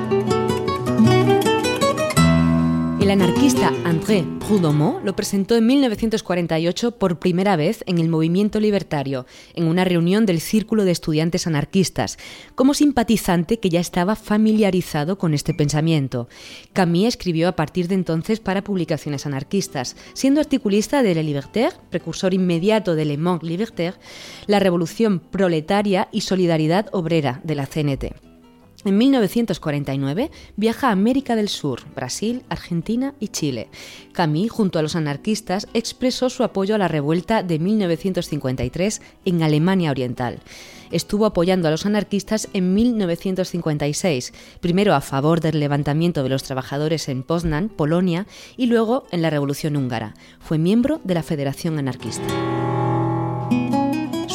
El 3.06 3.12
anarquista 3.12 3.72
André 3.84 4.24
Prudhomme 4.40 4.96
lo 5.04 5.14
presentó 5.14 5.54
en 5.54 5.64
1948 5.64 6.98
por 6.98 7.20
primera 7.20 7.54
vez 7.54 7.84
en 7.86 7.98
el 7.98 8.08
movimiento 8.08 8.58
libertario, 8.58 9.26
en 9.54 9.68
una 9.68 9.84
reunión 9.84 10.26
del 10.26 10.40
Círculo 10.40 10.84
de 10.84 10.90
Estudiantes 10.90 11.46
Anarquistas, 11.46 12.18
como 12.56 12.74
simpatizante 12.74 13.60
que 13.60 13.70
ya 13.70 13.78
estaba 13.78 14.16
familiarizado 14.16 15.18
con 15.18 15.34
este 15.34 15.54
pensamiento. 15.54 16.28
Camille 16.72 17.06
escribió 17.06 17.46
a 17.46 17.54
partir 17.54 17.86
de 17.86 17.94
entonces 17.94 18.40
para 18.40 18.64
publicaciones 18.64 19.24
anarquistas, 19.24 19.94
siendo 20.12 20.40
articulista 20.40 21.04
de 21.04 21.14
Le 21.14 21.22
Libertaire, 21.22 21.76
precursor 21.90 22.34
inmediato 22.34 22.96
de 22.96 23.04
Le 23.04 23.18
Monde 23.18 23.46
Libertaire, 23.46 23.98
la 24.48 24.58
Revolución 24.58 25.20
Proletaria 25.20 26.08
y 26.10 26.22
Solidaridad 26.22 26.88
Obrera 26.90 27.40
de 27.44 27.54
la 27.54 27.66
CNT. 27.66 28.36
En 28.84 28.98
1949 28.98 30.30
viaja 30.56 30.88
a 30.88 30.92
América 30.92 31.34
del 31.34 31.48
Sur, 31.48 31.80
Brasil, 31.94 32.42
Argentina 32.48 33.14
y 33.18 33.28
Chile. 33.28 33.68
Camille, 34.12 34.48
junto 34.48 34.78
a 34.78 34.82
los 34.82 34.96
anarquistas, 34.96 35.66
expresó 35.74 36.30
su 36.30 36.44
apoyo 36.44 36.74
a 36.74 36.78
la 36.78 36.88
revuelta 36.88 37.42
de 37.42 37.58
1953 37.58 39.02
en 39.24 39.42
Alemania 39.42 39.90
Oriental. 39.90 40.40
Estuvo 40.90 41.26
apoyando 41.26 41.66
a 41.66 41.70
los 41.70 41.84
anarquistas 41.84 42.48
en 42.52 42.74
1956, 42.74 44.32
primero 44.60 44.94
a 44.94 45.00
favor 45.00 45.40
del 45.40 45.58
levantamiento 45.58 46.22
de 46.22 46.28
los 46.28 46.44
trabajadores 46.44 47.08
en 47.08 47.22
Poznan, 47.22 47.68
Polonia, 47.68 48.26
y 48.56 48.66
luego 48.66 49.04
en 49.10 49.22
la 49.22 49.30
Revolución 49.30 49.76
húngara. 49.76 50.14
Fue 50.38 50.58
miembro 50.58 51.00
de 51.02 51.14
la 51.14 51.22
Federación 51.22 51.78
Anarquista. 51.78 52.26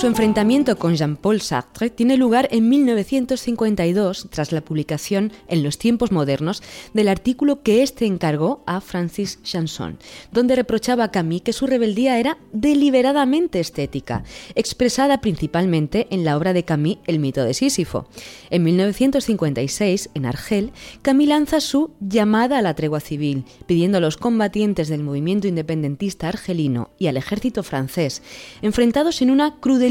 Su 0.02 0.08
enfrentamiento 0.08 0.78
con 0.78 0.96
Jean-Paul 0.96 1.42
Sartre 1.42 1.92
tiene 1.92 2.18
lugar 2.18 2.48
en 2.50 2.70
1952 2.70 4.30
tras 4.32 4.52
la 4.52 4.62
publicación 4.62 5.32
en 5.48 5.62
los 5.62 5.78
tiempos 5.78 6.12
modernos 6.12 6.64
del 6.96 7.08
artículo 7.08 7.62
que 7.62 7.84
éste 7.84 8.08
encargó 8.08 8.64
a 8.66 8.82
Francis 8.82 9.44
Chanson, 9.44 10.00
donde 10.32 10.56
reprochaba 10.56 11.04
a 11.04 11.12
Camus 11.12 11.44
que 11.44 11.54
su 11.54 11.68
rebeldía 11.68 12.18
era 12.18 12.40
deliberadamente 12.52 13.60
estética, 13.60 14.24
expresada 14.56 15.22
principalmente 15.22 16.08
en 16.10 16.26
la 16.26 16.36
obra 16.36 16.54
de 16.54 16.66
Camus 16.66 16.98
El 17.06 17.20
mito 17.20 17.44
de 17.44 17.54
Sísifo. 17.54 18.08
En 18.50 18.64
1956, 18.64 20.10
en 20.16 20.26
Argel, 20.26 20.72
Camus 21.04 21.28
lanza 21.28 21.62
su 21.62 21.92
llamada 22.00 22.58
a 22.58 22.64
la 22.64 22.74
tregua 22.74 23.02
civil, 23.02 23.46
pidiendo 23.68 24.00
a 24.00 24.02
los 24.02 24.18
combatientes 24.18 24.88
del 24.88 25.04
movimiento 25.04 25.48
independentista 25.48 26.28
argelino 26.28 26.90
y 26.98 27.06
al 27.06 27.18
ejército 27.18 27.62
francés, 27.62 28.24
enfrentados 28.64 29.22
en 29.22 29.30
una 29.30 29.58
cruda 29.60 29.91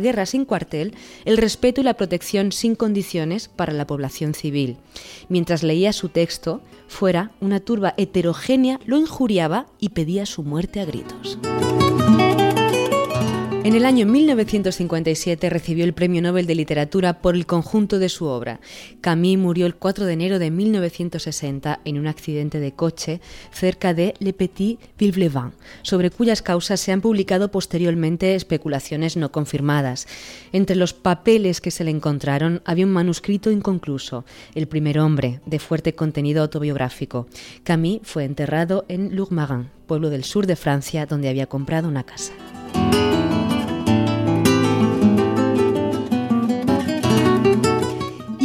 guerra 0.00 0.26
sin 0.26 0.44
cuartel, 0.44 0.94
el 1.24 1.36
respeto 1.36 1.80
y 1.80 1.84
la 1.84 1.94
protección 1.94 2.52
sin 2.52 2.74
condiciones 2.74 3.48
para 3.48 3.72
la 3.72 3.86
población 3.86 4.34
civil. 4.34 4.76
Mientras 5.28 5.62
leía 5.62 5.92
su 5.92 6.08
texto, 6.08 6.60
fuera, 6.88 7.30
una 7.40 7.60
turba 7.60 7.94
heterogénea 7.96 8.80
lo 8.86 8.96
injuriaba 8.96 9.66
y 9.78 9.90
pedía 9.90 10.26
su 10.26 10.42
muerte 10.42 10.80
a 10.80 10.84
gritos. 10.84 11.38
En 13.66 13.74
el 13.74 13.84
año 13.84 14.06
1957 14.06 15.50
recibió 15.50 15.84
el 15.84 15.92
Premio 15.92 16.22
Nobel 16.22 16.46
de 16.46 16.54
Literatura 16.54 17.20
por 17.20 17.34
el 17.34 17.46
conjunto 17.46 17.98
de 17.98 18.08
su 18.08 18.26
obra. 18.26 18.60
Camille 19.00 19.38
murió 19.38 19.66
el 19.66 19.74
4 19.74 20.04
de 20.04 20.12
enero 20.12 20.38
de 20.38 20.52
1960 20.52 21.80
en 21.84 21.98
un 21.98 22.06
accidente 22.06 22.60
de 22.60 22.70
coche 22.70 23.20
cerca 23.50 23.92
de 23.92 24.14
Le 24.20 24.32
Petit 24.34 24.78
Villevin, 24.96 25.50
sobre 25.82 26.12
cuyas 26.12 26.42
causas 26.42 26.78
se 26.78 26.92
han 26.92 27.00
publicado 27.00 27.50
posteriormente 27.50 28.36
especulaciones 28.36 29.16
no 29.16 29.32
confirmadas. 29.32 30.06
Entre 30.52 30.76
los 30.76 30.94
papeles 30.94 31.60
que 31.60 31.72
se 31.72 31.82
le 31.82 31.90
encontraron 31.90 32.62
había 32.66 32.86
un 32.86 32.92
manuscrito 32.92 33.50
inconcluso, 33.50 34.24
El 34.54 34.68
primer 34.68 35.00
hombre, 35.00 35.40
de 35.44 35.58
fuerte 35.58 35.92
contenido 35.92 36.40
autobiográfico. 36.42 37.26
Camille 37.64 38.00
fue 38.04 38.26
enterrado 38.26 38.84
en 38.86 39.16
Lourmarin, 39.16 39.70
pueblo 39.88 40.08
del 40.08 40.22
sur 40.22 40.46
de 40.46 40.54
Francia 40.54 41.04
donde 41.04 41.28
había 41.28 41.48
comprado 41.48 41.88
una 41.88 42.04
casa. 42.04 42.32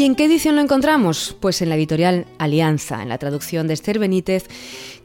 ¿Y 0.01 0.05
en 0.05 0.15
qué 0.15 0.25
edición 0.25 0.55
lo 0.55 0.63
encontramos? 0.63 1.37
Pues 1.39 1.61
en 1.61 1.69
la 1.69 1.75
editorial 1.75 2.25
Alianza, 2.39 3.03
en 3.03 3.09
la 3.09 3.19
traducción 3.19 3.67
de 3.67 3.75
Esther 3.75 3.99
Benítez, 3.99 4.47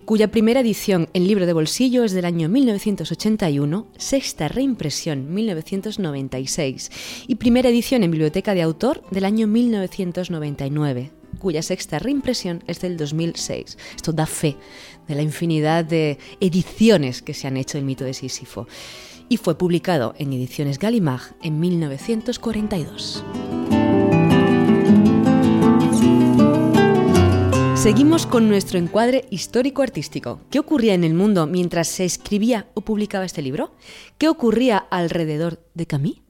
cuya 0.07 0.31
primera 0.31 0.61
edición 0.61 1.11
en 1.13 1.27
libro 1.27 1.45
de 1.45 1.53
bolsillo 1.53 2.03
es 2.03 2.13
del 2.13 2.25
año 2.25 2.49
1981, 2.49 3.89
sexta 3.99 4.49
reimpresión 4.49 5.35
1996 5.35 6.91
y 7.27 7.35
primera 7.35 7.69
edición 7.69 8.05
en 8.05 8.11
biblioteca 8.11 8.55
de 8.55 8.63
autor 8.63 9.03
del 9.11 9.27
año 9.27 9.47
1999 9.47 11.11
cuya 11.41 11.61
sexta 11.61 11.99
reimpresión 11.99 12.65
es 12.67 12.81
del 12.81 12.97
2006. 12.97 13.77
Esto 13.97 14.15
da 14.15 14.25
fe 14.25 14.57
de 15.07 15.15
la 15.15 15.21
infinidad 15.21 15.85
de 15.85 16.19
ediciones 16.41 17.21
que 17.21 17.35
se 17.35 17.47
han 17.47 17.59
hecho 17.59 17.77
del 17.77 17.85
mito 17.85 18.07
de 18.07 18.15
Sísifo 18.15 18.67
y 19.29 19.37
fue 19.37 19.59
publicado 19.59 20.15
en 20.17 20.33
ediciones 20.33 20.79
Gallimard 20.79 21.35
en 21.43 21.61
1942. 21.61 23.23
Seguimos 27.87 28.27
con 28.27 28.49
nuestro 28.49 28.81
encuadre 28.81 29.27
histórico-artístico. 29.31 30.41
¿Qué 30.51 30.59
ocurría 30.59 30.95
en 30.95 31.05
el 31.05 31.15
mundo 31.15 31.47
mientras 31.47 31.87
se 31.87 32.05
escribía 32.05 32.67
o 32.75 32.81
publicaba 32.81 33.25
este 33.25 33.43
libro? 33.43 33.77
¿Qué 34.19 34.29
ocurría 34.29 34.77
alrededor 34.77 35.61
de 35.75 35.87
Camille? 35.87 36.23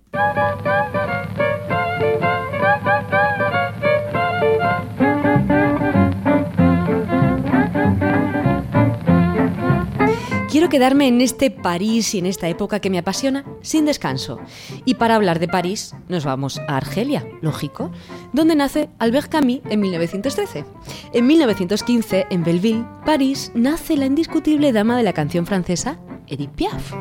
Quiero 10.56 10.70
quedarme 10.70 11.06
en 11.06 11.20
este 11.20 11.50
París 11.50 12.14
y 12.14 12.18
en 12.18 12.24
esta 12.24 12.48
época 12.48 12.80
que 12.80 12.88
me 12.88 12.96
apasiona 12.96 13.44
sin 13.60 13.84
descanso. 13.84 14.40
Y 14.86 14.94
para 14.94 15.14
hablar 15.14 15.38
de 15.38 15.48
París 15.48 15.94
nos 16.08 16.24
vamos 16.24 16.58
a 16.66 16.78
Argelia, 16.78 17.28
lógico, 17.42 17.90
donde 18.32 18.56
nace 18.56 18.88
Albert 18.98 19.30
Camus 19.30 19.60
en 19.68 19.80
1913. 19.80 20.64
En 21.12 21.26
1915, 21.26 22.28
en 22.30 22.42
Belleville, 22.42 22.86
París, 23.04 23.52
nace 23.54 23.98
la 23.98 24.06
indiscutible 24.06 24.72
dama 24.72 24.96
de 24.96 25.02
la 25.02 25.12
canción 25.12 25.44
francesa, 25.44 25.98
Edith 26.26 26.52
Piaf. 26.52 26.94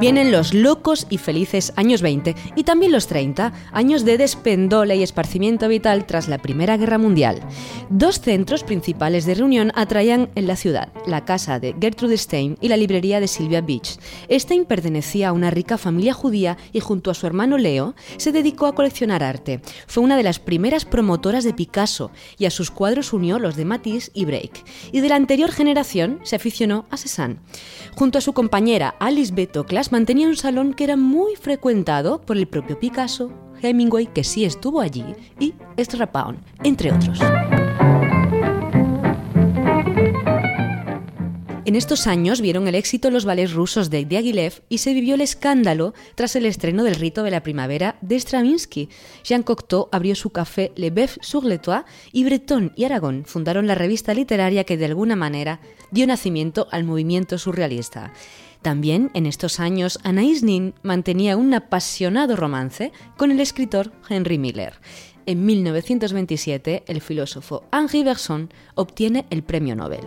Vienen 0.00 0.32
los 0.32 0.54
locos 0.54 1.06
y 1.10 1.18
felices 1.18 1.74
años 1.76 2.00
20 2.00 2.34
y 2.56 2.64
también 2.64 2.90
los 2.90 3.06
30, 3.06 3.52
años 3.70 4.06
de 4.06 4.16
despendola 4.16 4.94
y 4.94 5.02
esparcimiento 5.02 5.68
vital 5.68 6.06
tras 6.06 6.26
la 6.26 6.38
Primera 6.38 6.78
Guerra 6.78 6.96
Mundial. 6.96 7.40
Dos 7.90 8.18
centros 8.22 8.64
principales 8.64 9.26
de 9.26 9.34
reunión 9.34 9.72
atraían 9.74 10.30
en 10.36 10.46
la 10.46 10.56
ciudad, 10.56 10.88
la 11.06 11.26
casa 11.26 11.60
de 11.60 11.76
Gertrude 11.78 12.16
Stein 12.16 12.56
y 12.62 12.68
la 12.68 12.78
librería 12.78 13.20
de 13.20 13.28
Sylvia 13.28 13.60
Beach. 13.60 13.98
Stein 14.30 14.64
pertenecía 14.64 15.28
a 15.28 15.32
una 15.32 15.50
rica 15.50 15.76
familia 15.76 16.14
judía 16.14 16.56
y 16.72 16.80
junto 16.80 17.10
a 17.10 17.14
su 17.14 17.26
hermano 17.26 17.58
Leo 17.58 17.94
se 18.16 18.32
dedicó 18.32 18.64
a 18.64 18.74
coleccionar 18.74 19.22
arte. 19.22 19.60
Fue 19.86 20.02
una 20.02 20.16
de 20.16 20.22
las 20.22 20.38
primeras 20.38 20.86
promotoras 20.86 21.44
de 21.44 21.52
Picasso 21.52 22.10
y 22.38 22.46
a 22.46 22.50
sus 22.50 22.70
cuadros 22.70 23.12
unió 23.12 23.38
los 23.38 23.54
de 23.54 23.66
Matisse 23.66 24.10
y 24.14 24.24
Break. 24.24 24.64
Y 24.92 25.00
de 25.00 25.10
la 25.10 25.16
anterior 25.16 25.52
generación 25.52 26.20
se 26.22 26.36
aficionó 26.36 26.86
a 26.88 26.96
Cézanne. 26.96 27.36
Junto 27.94 28.16
a 28.16 28.22
su 28.22 28.32
compañera 28.32 28.94
Alice 28.98 29.34
Beto 29.34 29.66
mantenía 29.90 30.28
un 30.28 30.36
salón 30.36 30.74
que 30.74 30.84
era 30.84 30.96
muy 30.96 31.36
frecuentado 31.36 32.20
por 32.20 32.36
el 32.36 32.46
propio 32.46 32.78
Picasso, 32.78 33.32
Hemingway, 33.62 34.06
que 34.06 34.24
sí 34.24 34.44
estuvo 34.44 34.80
allí, 34.80 35.04
y 35.38 35.54
Strapaun, 35.78 36.38
entre 36.62 36.92
otros. 36.92 37.20
En 41.70 41.76
estos 41.76 42.08
años 42.08 42.40
vieron 42.40 42.66
el 42.66 42.74
éxito 42.74 43.12
los 43.12 43.24
ballets 43.24 43.52
rusos 43.52 43.90
de 43.90 44.04
Diaghilev 44.04 44.62
y 44.68 44.78
se 44.78 44.92
vivió 44.92 45.14
el 45.14 45.20
escándalo 45.20 45.94
tras 46.16 46.34
el 46.34 46.46
estreno 46.46 46.82
del 46.82 46.96
Rito 46.96 47.22
de 47.22 47.30
la 47.30 47.44
Primavera 47.44 47.96
de 48.00 48.18
Stravinsky. 48.18 48.88
Jean 49.22 49.44
Cocteau 49.44 49.88
abrió 49.92 50.16
su 50.16 50.30
café 50.30 50.72
Le 50.74 50.90
Bœuf 50.90 51.18
sur 51.20 51.44
le 51.44 51.58
Toit 51.58 51.84
y 52.10 52.24
Breton 52.24 52.72
y 52.74 52.84
Aragón 52.86 53.24
fundaron 53.24 53.68
la 53.68 53.76
revista 53.76 54.14
literaria 54.14 54.64
que 54.64 54.76
de 54.76 54.86
alguna 54.86 55.14
manera 55.14 55.60
dio 55.92 56.08
nacimiento 56.08 56.66
al 56.72 56.82
movimiento 56.82 57.38
surrealista. 57.38 58.12
También 58.62 59.10
en 59.14 59.26
estos 59.26 59.58
años 59.58 59.98
Anaïs 60.04 60.42
Nin 60.42 60.74
mantenía 60.82 61.36
un 61.36 61.54
apasionado 61.54 62.36
romance 62.36 62.92
con 63.16 63.30
el 63.30 63.40
escritor 63.40 63.92
Henry 64.08 64.36
Miller. 64.36 64.74
En 65.26 65.46
1927, 65.46 66.84
el 66.86 67.00
filósofo 67.00 67.64
Henri 67.72 68.02
Bergson 68.02 68.52
obtiene 68.74 69.26
el 69.30 69.42
premio 69.42 69.76
Nobel. 69.76 70.00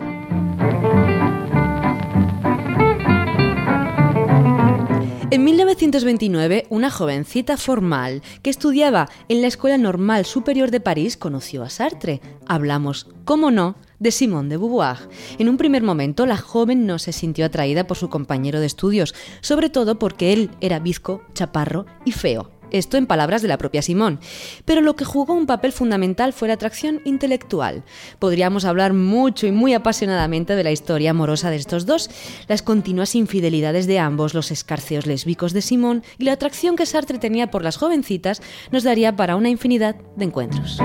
En 5.30 5.42
1929, 5.42 6.66
una 6.70 6.90
jovencita 6.90 7.56
formal 7.56 8.22
que 8.42 8.50
estudiaba 8.50 9.08
en 9.28 9.40
la 9.40 9.48
Escuela 9.48 9.78
Normal 9.78 10.26
Superior 10.26 10.70
de 10.70 10.78
París 10.78 11.16
conoció 11.16 11.64
a 11.64 11.70
Sartre. 11.70 12.20
Hablamos, 12.46 13.08
cómo 13.24 13.50
no, 13.50 13.74
de 13.98 14.10
Simone 14.10 14.48
de 14.48 14.56
Beauvoir. 14.56 15.08
En 15.38 15.48
un 15.48 15.56
primer 15.56 15.82
momento, 15.82 16.26
la 16.26 16.36
joven 16.36 16.86
no 16.86 16.98
se 16.98 17.12
sintió 17.12 17.46
atraída 17.46 17.86
por 17.86 17.96
su 17.96 18.08
compañero 18.08 18.60
de 18.60 18.66
estudios, 18.66 19.14
sobre 19.40 19.70
todo 19.70 19.98
porque 19.98 20.32
él 20.32 20.50
era 20.60 20.78
bizco, 20.78 21.22
chaparro 21.34 21.86
y 22.04 22.12
feo. 22.12 22.50
Esto 22.70 22.96
en 22.96 23.06
palabras 23.06 23.40
de 23.40 23.46
la 23.46 23.56
propia 23.56 23.82
Simón. 23.82 24.18
Pero 24.64 24.80
lo 24.80 24.96
que 24.96 25.04
jugó 25.04 25.32
un 25.34 25.46
papel 25.46 25.70
fundamental 25.70 26.32
fue 26.32 26.48
la 26.48 26.54
atracción 26.54 27.00
intelectual. 27.04 27.84
Podríamos 28.18 28.64
hablar 28.64 28.94
mucho 28.94 29.46
y 29.46 29.52
muy 29.52 29.74
apasionadamente 29.74 30.56
de 30.56 30.64
la 30.64 30.72
historia 30.72 31.10
amorosa 31.10 31.50
de 31.50 31.56
estos 31.56 31.86
dos, 31.86 32.10
las 32.48 32.62
continuas 32.62 33.14
infidelidades 33.14 33.86
de 33.86 34.00
ambos, 34.00 34.34
los 34.34 34.50
escarceos 34.50 35.06
lésbicos 35.06 35.52
de 35.52 35.62
Simón 35.62 36.02
y 36.18 36.24
la 36.24 36.32
atracción 36.32 36.74
que 36.74 36.86
Sartre 36.86 37.18
tenía 37.18 37.48
por 37.48 37.62
las 37.62 37.76
jovencitas 37.76 38.42
nos 38.72 38.82
daría 38.82 39.14
para 39.14 39.36
una 39.36 39.50
infinidad 39.50 39.94
de 40.16 40.24
encuentros. 40.24 40.80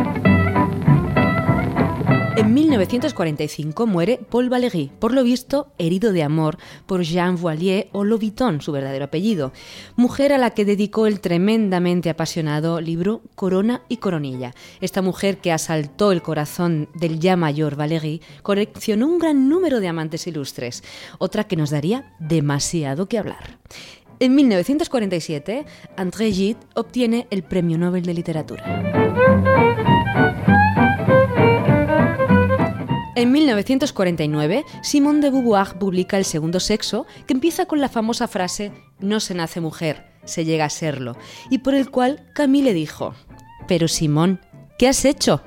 En 2.39 2.53
1945 2.53 3.85
muere 3.85 4.17
Paul 4.29 4.47
Valéry, 4.47 4.89
por 4.97 5.13
lo 5.13 5.25
visto 5.25 5.73
herido 5.77 6.13
de 6.13 6.23
amor 6.23 6.57
por 6.85 7.01
Jean 7.01 7.35
Voilier 7.35 7.89
o 7.91 8.05
Loviton, 8.05 8.61
su 8.61 8.71
verdadero 8.71 9.03
apellido, 9.03 9.51
mujer 9.97 10.31
a 10.31 10.37
la 10.37 10.51
que 10.51 10.63
dedicó 10.63 11.05
el 11.05 11.19
tremendamente 11.19 12.09
apasionado 12.09 12.79
libro 12.79 13.23
Corona 13.35 13.81
y 13.89 13.97
Coronilla. 13.97 14.53
Esta 14.79 15.01
mujer 15.01 15.39
que 15.39 15.51
asaltó 15.51 16.13
el 16.13 16.21
corazón 16.21 16.87
del 16.93 17.19
ya 17.19 17.35
mayor 17.35 17.75
Valéry 17.75 18.21
coleccionó 18.41 19.07
un 19.07 19.19
gran 19.19 19.49
número 19.49 19.81
de 19.81 19.89
amantes 19.89 20.25
ilustres, 20.25 20.81
otra 21.17 21.43
que 21.43 21.57
nos 21.57 21.71
daría 21.71 22.15
demasiado 22.19 23.09
que 23.09 23.17
hablar. 23.17 23.57
En 24.21 24.33
1947, 24.35 25.65
André 25.97 26.31
Gide 26.31 26.59
obtiene 26.73 27.27
el 27.31 27.43
Premio 27.43 27.77
Nobel 27.77 28.03
de 28.03 28.13
Literatura. 28.13 29.88
En 33.15 33.31
1949, 33.31 34.65
Simone 34.81 35.19
de 35.19 35.31
Beauvoir 35.31 35.79
publica 35.79 36.17
El 36.17 36.25
segundo 36.25 36.59
sexo, 36.59 37.07
que 37.25 37.33
empieza 37.33 37.65
con 37.65 37.81
la 37.81 37.89
famosa 37.89 38.27
frase 38.27 38.71
No 38.99 39.19
se 39.19 39.33
nace 39.33 39.61
mujer, 39.61 40.05
se 40.25 40.45
llega 40.45 40.65
a 40.65 40.69
serlo, 40.69 41.17
y 41.49 41.59
por 41.59 41.73
el 41.73 41.89
cual 41.89 42.23
Camille 42.33 42.73
dijo, 42.73 43.15
Pero 43.67 43.87
Simón, 43.87 44.39
¿qué 44.77 44.87
has 44.87 45.05
hecho? 45.05 45.41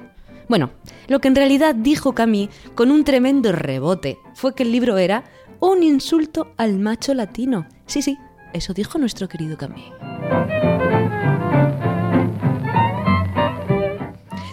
Bueno, 0.48 0.70
lo 1.06 1.20
que 1.20 1.28
en 1.28 1.36
realidad 1.36 1.74
dijo 1.74 2.14
Camille 2.14 2.50
con 2.74 2.90
un 2.90 3.04
tremendo 3.04 3.52
rebote 3.52 4.18
fue 4.34 4.54
que 4.54 4.64
el 4.64 4.72
libro 4.72 4.98
era 4.98 5.24
un 5.60 5.82
insulto 5.82 6.52
al 6.56 6.78
macho 6.78 7.14
latino. 7.14 7.66
Sí, 7.86 8.02
sí, 8.02 8.18
eso 8.52 8.74
dijo 8.74 8.98
nuestro 8.98 9.28
querido 9.28 9.56
Camille. 9.56 9.92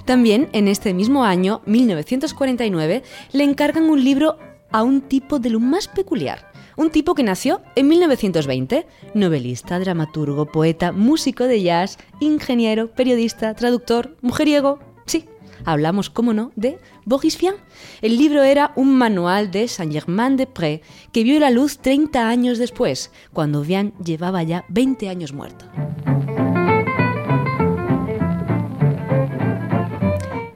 También 0.09 0.49
en 0.53 0.67
este 0.67 0.95
mismo 0.95 1.23
año, 1.23 1.61
1949, 1.67 3.03
le 3.31 3.43
encargan 3.43 3.91
un 3.91 4.03
libro 4.03 4.39
a 4.71 4.81
un 4.81 5.01
tipo 5.01 5.37
de 5.37 5.51
lo 5.51 5.59
más 5.59 5.87
peculiar. 5.87 6.51
Un 6.77 6.89
tipo 6.89 7.13
que 7.13 7.21
nació 7.21 7.61
en 7.75 7.87
1920, 7.89 8.87
novelista, 9.13 9.77
dramaturgo, 9.77 10.47
poeta, 10.47 10.91
músico 10.91 11.43
de 11.43 11.61
jazz, 11.61 11.99
ingeniero, 12.19 12.89
periodista, 12.91 13.53
traductor, 13.53 14.17
mujeriego. 14.21 14.79
Sí, 15.05 15.25
hablamos, 15.63 16.09
cómo 16.09 16.33
no, 16.33 16.51
de 16.55 16.79
Boris 17.05 17.37
Vian. 17.37 17.57
El 18.01 18.17
libro 18.17 18.41
era 18.41 18.73
un 18.75 18.97
manual 18.97 19.51
de 19.51 19.67
Saint-Germain-des-Prés 19.67 20.81
que 21.11 21.23
vio 21.23 21.39
la 21.39 21.51
luz 21.51 21.77
30 21.77 22.27
años 22.27 22.57
después, 22.57 23.11
cuando 23.31 23.61
Vian 23.61 23.93
llevaba 24.03 24.41
ya 24.41 24.65
20 24.69 25.07
años 25.07 25.33
muerto. 25.33 25.65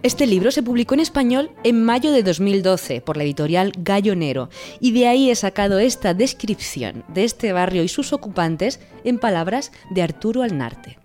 Este 0.03 0.27
libro 0.27 0.51
se 0.51 0.61
publicó 0.61 0.95
en 0.95 0.99
español 0.99 1.51
en 1.63 1.81
mayo 1.81 2.11
de 2.11 2.23
2012 2.23 2.99
por 2.99 3.15
la 3.15 3.23
editorial 3.23 3.71
Gallo 3.77 4.17
Nero 4.17 4.49
y 4.81 4.91
de 4.91 5.07
ahí 5.07 5.31
he 5.31 5.35
sacado 5.35 5.79
esta 5.79 6.13
descripción 6.13 7.05
de 7.07 7.23
este 7.23 7.53
barrio 7.53 7.83
y 7.83 7.87
sus 7.87 8.11
ocupantes 8.11 8.81
en 9.05 9.17
palabras 9.17 9.71
de 9.91 10.01
Arturo 10.01 10.43
Alnarte. 10.43 10.99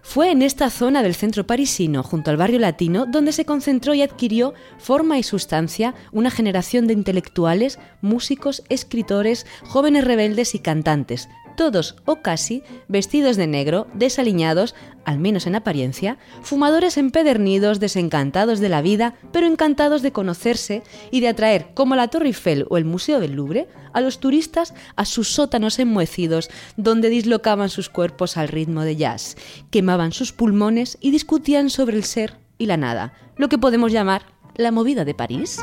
Fue 0.00 0.30
en 0.30 0.40
esta 0.40 0.70
zona 0.70 1.02
del 1.02 1.14
centro 1.14 1.46
parisino, 1.46 2.02
junto 2.02 2.30
al 2.30 2.38
barrio 2.38 2.58
latino, 2.58 3.04
donde 3.04 3.30
se 3.30 3.44
concentró 3.44 3.92
y 3.92 4.00
adquirió 4.00 4.54
forma 4.78 5.18
y 5.18 5.22
sustancia 5.22 5.94
una 6.12 6.30
generación 6.30 6.86
de 6.86 6.94
intelectuales, 6.94 7.78
músicos, 8.00 8.62
escritores, 8.70 9.46
jóvenes 9.64 10.04
rebeldes 10.04 10.54
y 10.54 10.60
cantantes, 10.60 11.28
todos 11.56 11.96
o 12.04 12.16
casi 12.16 12.62
vestidos 12.88 13.36
de 13.36 13.46
negro, 13.46 13.86
desaliñados, 13.94 14.74
al 15.04 15.18
menos 15.18 15.46
en 15.46 15.54
apariencia, 15.54 16.18
fumadores 16.42 16.96
empedernidos, 16.96 17.80
desencantados 17.80 18.60
de 18.60 18.68
la 18.68 18.82
vida, 18.82 19.14
pero 19.32 19.46
encantados 19.46 20.02
de 20.02 20.12
conocerse 20.12 20.82
y 21.10 21.20
de 21.20 21.28
atraer, 21.28 21.68
como 21.74 21.96
la 21.96 22.08
Torre 22.08 22.26
Eiffel 22.26 22.66
o 22.70 22.76
el 22.76 22.84
Museo 22.84 23.20
del 23.20 23.32
Louvre, 23.32 23.68
a 23.92 24.00
los 24.00 24.20
turistas 24.20 24.74
a 24.96 25.04
sus 25.04 25.28
sótanos 25.28 25.78
enmohecidos, 25.78 26.50
donde 26.76 27.08
dislocaban 27.08 27.68
sus 27.68 27.88
cuerpos 27.88 28.36
al 28.36 28.48
ritmo 28.48 28.82
de 28.82 28.96
jazz, 28.96 29.36
quemaban 29.70 30.12
sus 30.12 30.32
pulmones 30.32 30.98
y 31.00 31.10
discutían 31.10 31.70
sobre 31.70 31.96
el 31.96 32.04
ser 32.04 32.38
y 32.58 32.66
la 32.66 32.76
nada, 32.76 33.12
lo 33.36 33.48
que 33.48 33.58
podemos 33.58 33.92
llamar 33.92 34.22
la 34.54 34.70
movida 34.70 35.04
de 35.04 35.14
París. 35.14 35.58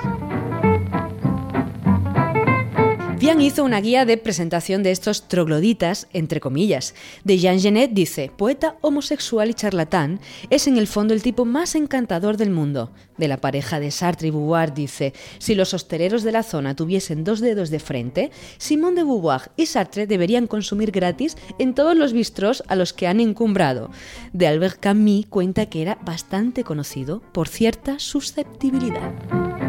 Hizo 3.37 3.63
una 3.63 3.79
guía 3.79 4.05
de 4.05 4.17
presentación 4.17 4.83
de 4.83 4.91
estos 4.91 5.27
trogloditas, 5.27 6.07
entre 6.13 6.41
comillas. 6.41 6.93
De 7.23 7.37
Jean 7.37 7.59
Genet 7.59 7.91
dice, 7.91 8.31
poeta 8.35 8.75
homosexual 8.81 9.49
y 9.49 9.53
charlatán, 9.53 10.19
es 10.49 10.67
en 10.67 10.77
el 10.77 10.87
fondo 10.87 11.13
el 11.13 11.21
tipo 11.21 11.45
más 11.45 11.75
encantador 11.75 12.37
del 12.37 12.49
mundo. 12.49 12.91
De 13.17 13.27
la 13.27 13.37
pareja 13.37 13.79
de 13.79 13.91
Sartre 13.91 14.27
y 14.27 14.31
Beauvoir 14.31 14.73
dice, 14.73 15.13
si 15.37 15.55
los 15.55 15.73
hosteleros 15.73 16.23
de 16.23 16.33
la 16.33 16.43
zona 16.43 16.75
tuviesen 16.75 17.23
dos 17.23 17.39
dedos 17.39 17.69
de 17.69 17.79
frente, 17.79 18.31
Simón 18.57 18.95
de 18.95 19.03
Beauvoir 19.03 19.51
y 19.55 19.67
Sartre 19.67 20.05
deberían 20.05 20.45
consumir 20.45 20.91
gratis 20.91 21.37
en 21.59 21.73
todos 21.75 21.95
los 21.95 22.11
bistros 22.11 22.63
a 22.67 22.75
los 22.75 22.93
que 22.93 23.07
han 23.07 23.19
encumbrado. 23.19 23.89
De 24.33 24.47
Albert 24.47 24.79
Camus 24.79 25.27
cuenta 25.27 25.67
que 25.67 25.81
era 25.81 25.97
bastante 26.01 26.63
conocido 26.63 27.21
por 27.31 27.47
cierta 27.47 27.99
susceptibilidad. 27.99 29.68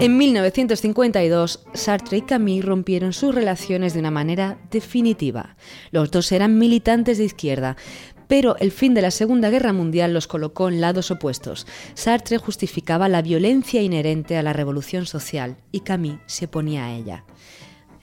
En 0.00 0.16
1952, 0.16 1.60
Sartre 1.74 2.16
y 2.16 2.22
Camille 2.22 2.62
rompieron 2.62 3.12
sus 3.12 3.34
relaciones 3.34 3.92
de 3.92 4.00
una 4.00 4.10
manera 4.10 4.56
definitiva. 4.70 5.56
Los 5.90 6.10
dos 6.10 6.32
eran 6.32 6.56
militantes 6.56 7.18
de 7.18 7.24
izquierda, 7.24 7.76
pero 8.26 8.56
el 8.60 8.70
fin 8.72 8.94
de 8.94 9.02
la 9.02 9.10
Segunda 9.10 9.50
Guerra 9.50 9.74
Mundial 9.74 10.14
los 10.14 10.26
colocó 10.26 10.70
en 10.70 10.80
lados 10.80 11.10
opuestos. 11.10 11.66
Sartre 11.92 12.38
justificaba 12.38 13.10
la 13.10 13.20
violencia 13.20 13.82
inherente 13.82 14.38
a 14.38 14.42
la 14.42 14.54
revolución 14.54 15.04
social 15.04 15.58
y 15.70 15.80
Camille 15.80 16.20
se 16.24 16.46
oponía 16.46 16.86
a 16.86 16.94
ella. 16.94 17.24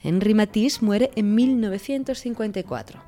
Henri 0.00 0.34
Matisse 0.34 0.82
muere 0.82 1.10
en 1.16 1.34
1954. 1.34 3.02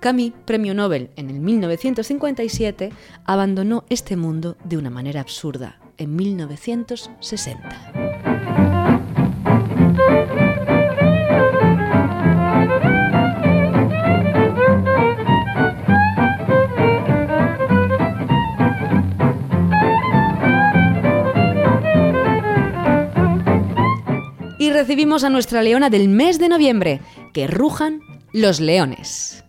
Camille, 0.00 0.34
premio 0.46 0.72
Nobel 0.72 1.10
en 1.16 1.28
el 1.28 1.40
1957, 1.40 2.92
abandonó 3.26 3.84
este 3.90 4.16
mundo 4.16 4.56
de 4.64 4.78
una 4.78 4.88
manera 4.88 5.20
absurda 5.20 5.80
en 5.98 6.16
1960. 6.16 8.05
Y 24.66 24.72
recibimos 24.72 25.22
a 25.22 25.30
nuestra 25.30 25.62
leona 25.62 25.90
del 25.90 26.08
mes 26.08 26.40
de 26.40 26.48
noviembre, 26.48 27.00
que 27.32 27.46
rujan 27.46 28.00
los 28.32 28.58
leones. 28.58 29.44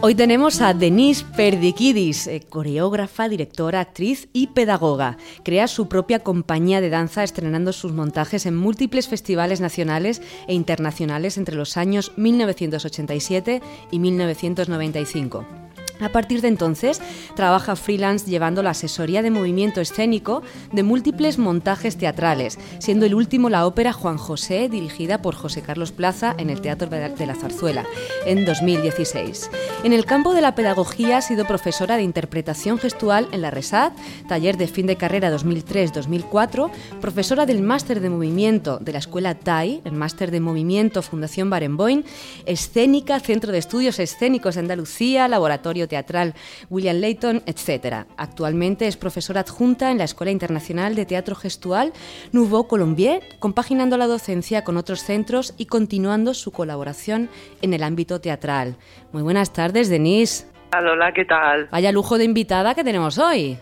Hoy 0.00 0.14
tenemos 0.14 0.62
a 0.62 0.72
Denise 0.72 1.26
Perdikidis, 1.36 2.26
eh, 2.26 2.40
coreógrafa, 2.48 3.28
directora, 3.28 3.80
actriz 3.80 4.30
y 4.32 4.46
pedagoga. 4.46 5.18
Crea 5.44 5.68
su 5.68 5.88
propia 5.88 6.20
compañía 6.20 6.80
de 6.80 6.88
danza 6.88 7.22
estrenando 7.22 7.74
sus 7.74 7.92
montajes 7.92 8.46
en 8.46 8.56
múltiples 8.56 9.08
festivales 9.08 9.60
nacionales 9.60 10.22
e 10.48 10.54
internacionales 10.54 11.36
entre 11.36 11.56
los 11.56 11.76
años 11.76 12.12
1987 12.16 13.60
y 13.90 13.98
1995. 13.98 15.65
A 16.00 16.10
partir 16.10 16.40
de 16.42 16.48
entonces, 16.48 17.00
trabaja 17.34 17.76
freelance 17.76 18.28
llevando 18.28 18.62
la 18.62 18.70
asesoría 18.70 19.22
de 19.22 19.30
movimiento 19.30 19.80
escénico 19.80 20.42
de 20.72 20.82
múltiples 20.82 21.38
montajes 21.38 21.96
teatrales, 21.96 22.58
siendo 22.78 23.06
el 23.06 23.14
último 23.14 23.48
la 23.48 23.66
ópera 23.66 23.92
Juan 23.92 24.18
José, 24.18 24.68
dirigida 24.68 25.22
por 25.22 25.34
José 25.34 25.62
Carlos 25.62 25.92
Plaza 25.92 26.34
en 26.38 26.50
el 26.50 26.60
Teatro 26.60 26.88
de 26.88 27.26
la 27.26 27.34
Zarzuela, 27.34 27.86
en 28.26 28.44
2016. 28.44 29.50
En 29.84 29.92
el 29.92 30.04
campo 30.04 30.34
de 30.34 30.40
la 30.40 30.54
pedagogía 30.54 31.18
ha 31.18 31.22
sido 31.22 31.46
profesora 31.46 31.96
de 31.96 32.02
interpretación 32.02 32.78
gestual 32.78 33.28
en 33.32 33.42
la 33.42 33.50
RESAD, 33.50 33.92
taller 34.28 34.56
de 34.56 34.66
fin 34.66 34.86
de 34.86 34.96
carrera 34.96 35.34
2003-2004, 35.34 36.70
profesora 37.00 37.46
del 37.46 37.62
máster 37.62 38.00
de 38.00 38.10
movimiento 38.10 38.78
de 38.78 38.92
la 38.92 38.98
Escuela 38.98 39.34
TAI, 39.34 39.80
el 39.84 39.92
máster 39.92 40.30
de 40.30 40.40
movimiento 40.40 41.02
Fundación 41.02 41.50
Barenboim, 41.50 42.02
escénica, 42.44 43.20
Centro 43.20 43.52
de 43.52 43.58
Estudios 43.58 43.98
Escénicos 43.98 44.54
de 44.54 44.60
Andalucía, 44.60 45.28
Laboratorio 45.28 45.85
teatral 45.88 46.34
William 46.70 46.96
Layton, 46.96 47.42
etc. 47.46 48.06
Actualmente 48.16 48.86
es 48.86 48.96
profesora 48.96 49.40
adjunta 49.40 49.90
en 49.90 49.98
la 49.98 50.04
Escuela 50.04 50.30
Internacional 50.30 50.94
de 50.94 51.06
Teatro 51.06 51.34
Gestual 51.34 51.92
Nouveau 52.32 52.66
Colombier, 52.66 53.22
compaginando 53.38 53.96
la 53.96 54.06
docencia 54.06 54.64
con 54.64 54.76
otros 54.76 55.00
centros 55.00 55.54
y 55.56 55.66
continuando 55.66 56.34
su 56.34 56.52
colaboración 56.52 57.28
en 57.62 57.74
el 57.74 57.82
ámbito 57.82 58.20
teatral. 58.20 58.76
Muy 59.12 59.22
buenas 59.22 59.52
tardes, 59.52 59.88
Denise. 59.88 60.46
Hola, 60.76 61.12
¿qué 61.12 61.24
tal? 61.24 61.68
Vaya 61.70 61.92
lujo 61.92 62.18
de 62.18 62.24
invitada 62.24 62.74
que 62.74 62.84
tenemos 62.84 63.18
hoy. 63.18 63.58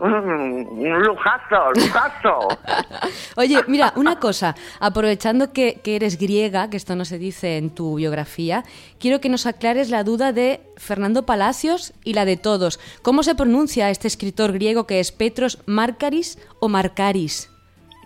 Un 0.00 1.02
lujazo, 1.02 1.72
lujazo. 1.74 2.48
Oye, 3.36 3.60
mira, 3.66 3.92
una 3.96 4.18
cosa, 4.18 4.54
aprovechando 4.80 5.52
que, 5.52 5.80
que, 5.82 5.96
eres 5.96 6.18
griega, 6.18 6.68
que 6.70 6.76
esto 6.76 6.96
no 6.96 7.04
se 7.04 7.18
dice 7.18 7.56
en 7.56 7.70
tu 7.70 7.96
biografía, 7.96 8.64
quiero 8.98 9.20
que 9.20 9.28
nos 9.28 9.46
aclares 9.46 9.90
la 9.90 10.04
duda 10.04 10.32
de 10.32 10.60
Fernando 10.76 11.26
Palacios 11.26 11.94
y 12.04 12.14
la 12.14 12.24
de 12.24 12.36
todos. 12.36 12.80
¿Cómo 13.02 13.22
se 13.22 13.34
pronuncia 13.34 13.90
este 13.90 14.08
escritor 14.08 14.52
griego 14.52 14.86
que 14.86 15.00
es 15.00 15.12
Petros 15.12 15.62
Marcaris 15.66 16.38
o 16.60 16.68
Marcaris? 16.68 17.53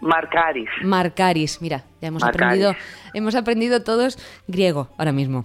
Marcaris. 0.00 0.68
Marcaris, 0.82 1.60
mira, 1.60 1.82
ya 2.00 2.08
hemos 2.08 2.22
aprendido, 2.22 2.74
hemos 3.14 3.34
aprendido 3.34 3.82
todos 3.82 4.18
griego 4.46 4.88
ahora 4.98 5.12
mismo. 5.12 5.44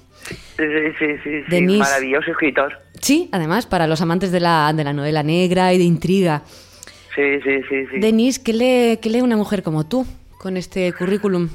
Sí, 0.58 0.64
sí, 1.00 1.06
sí, 1.24 1.44
sí. 1.50 1.78
maravilloso 1.78 2.32
escritor. 2.32 2.78
Sí, 3.00 3.30
además, 3.32 3.66
para 3.66 3.88
los 3.88 4.02
amantes 4.02 4.32
de 4.32 4.40
la, 4.40 4.72
de 4.74 4.84
la 4.84 4.94
novela 4.94 5.24
negra 5.24 5.74
y 5.74 5.78
de 5.78 5.84
intriga. 5.84 6.42
Sí, 7.16 7.42
sí, 7.44 7.62
sí. 7.70 7.86
sí. 7.92 8.00
Denise, 8.00 8.42
¿qué 8.44 8.54
lee, 8.54 8.98
¿qué 9.02 9.10
lee 9.10 9.22
una 9.22 9.38
mujer 9.38 9.64
como 9.64 9.86
tú 9.86 10.06
con 10.40 10.58
este 10.58 10.94
currículum? 10.94 11.50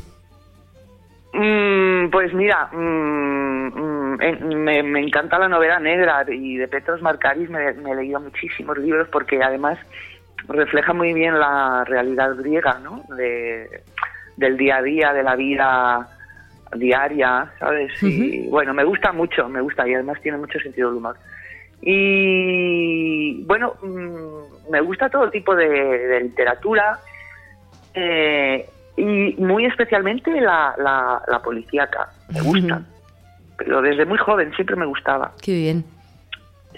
Mm, 1.33 2.11
pues 2.11 2.33
mira, 2.33 2.67
mm, 2.73 3.69
mm, 3.69 4.55
me, 4.57 4.83
me, 4.83 5.01
encanta 5.01 5.39
la 5.39 5.49
novela 5.49 5.79
negra 5.79 6.25
y 6.29 6.57
de 6.57 6.69
Petros 6.69 7.03
Markaris 7.03 7.51
me, 7.51 7.73
me, 7.75 7.93
he 7.93 7.95
leído 7.97 8.21
muchísimos 8.21 8.79
libros 8.79 9.09
porque 9.09 9.43
además 9.43 9.79
refleja 10.47 10.93
muy 10.93 11.13
bien 11.13 11.39
la 11.39 11.85
realidad 11.85 12.37
griega, 12.37 12.79
¿no? 12.83 13.03
De, 13.17 13.83
del 14.37 14.57
día 14.57 14.77
a 14.77 14.83
día, 14.83 15.13
de 15.13 15.23
la 15.23 15.37
vida 15.37 16.09
diaria, 16.77 17.51
¿sabes? 17.59 18.03
Y 18.03 18.47
bueno, 18.49 18.75
me 18.75 18.85
gusta 18.85 19.13
mucho, 19.13 19.49
me 19.49 19.61
gusta 19.61 19.89
y 19.89 19.95
además 19.95 20.21
tiene 20.23 20.39
mucho 20.39 20.59
sentido 20.61 20.89
del 20.89 20.99
humor. 20.99 21.17
Y 21.81 23.43
bueno, 23.45 23.75
me 24.71 24.81
gusta 24.81 25.09
todo 25.09 25.31
tipo 25.31 25.55
de, 25.55 26.21
literatura. 26.23 26.99
Eh, 27.95 28.69
y 28.97 29.35
muy 29.39 29.65
especialmente 29.65 30.41
la, 30.41 30.75
la, 31.27 31.41
policíaca, 31.43 32.11
me 32.33 32.41
gusta. 32.41 32.83
Pero 33.57 33.81
desde 33.81 34.05
muy 34.05 34.19
joven 34.19 34.53
siempre 34.55 34.77
me 34.77 34.87
gustaba. 34.87 35.33
Qué 35.41 35.53
bien. 35.53 35.85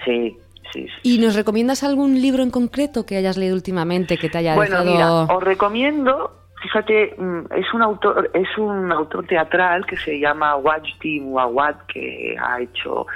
Sí, 0.05 0.37
sí, 0.73 0.87
¿Y 1.03 1.19
nos 1.19 1.35
recomiendas 1.35 1.83
algún 1.83 2.21
libro 2.21 2.43
en 2.43 2.51
concreto 2.51 3.07
que 3.07 3.17
hayas 3.17 3.37
leído 3.37 3.55
últimamente 3.55 4.17
que 4.17 4.29
te 4.29 4.39
haya 4.39 4.55
bueno, 4.55 4.85
dejado... 4.85 5.23
Mira, 5.23 5.37
os 5.37 5.43
recomiendo, 5.43 6.33
fíjate, 6.63 7.15
mm, 7.17 7.53
es 7.57 7.75
un 7.75 7.83
autor, 7.83 8.31
es 8.35 8.59
un 8.59 8.93
autor 8.93 9.27
teatral 9.27 9.87
que 9.87 9.97
se 9.97 10.19
llama 10.19 10.57
Wajdi 10.57 11.21
Muawad, 11.21 11.77
que 11.87 12.37
ha 12.41 12.61
hecho, 12.61 13.07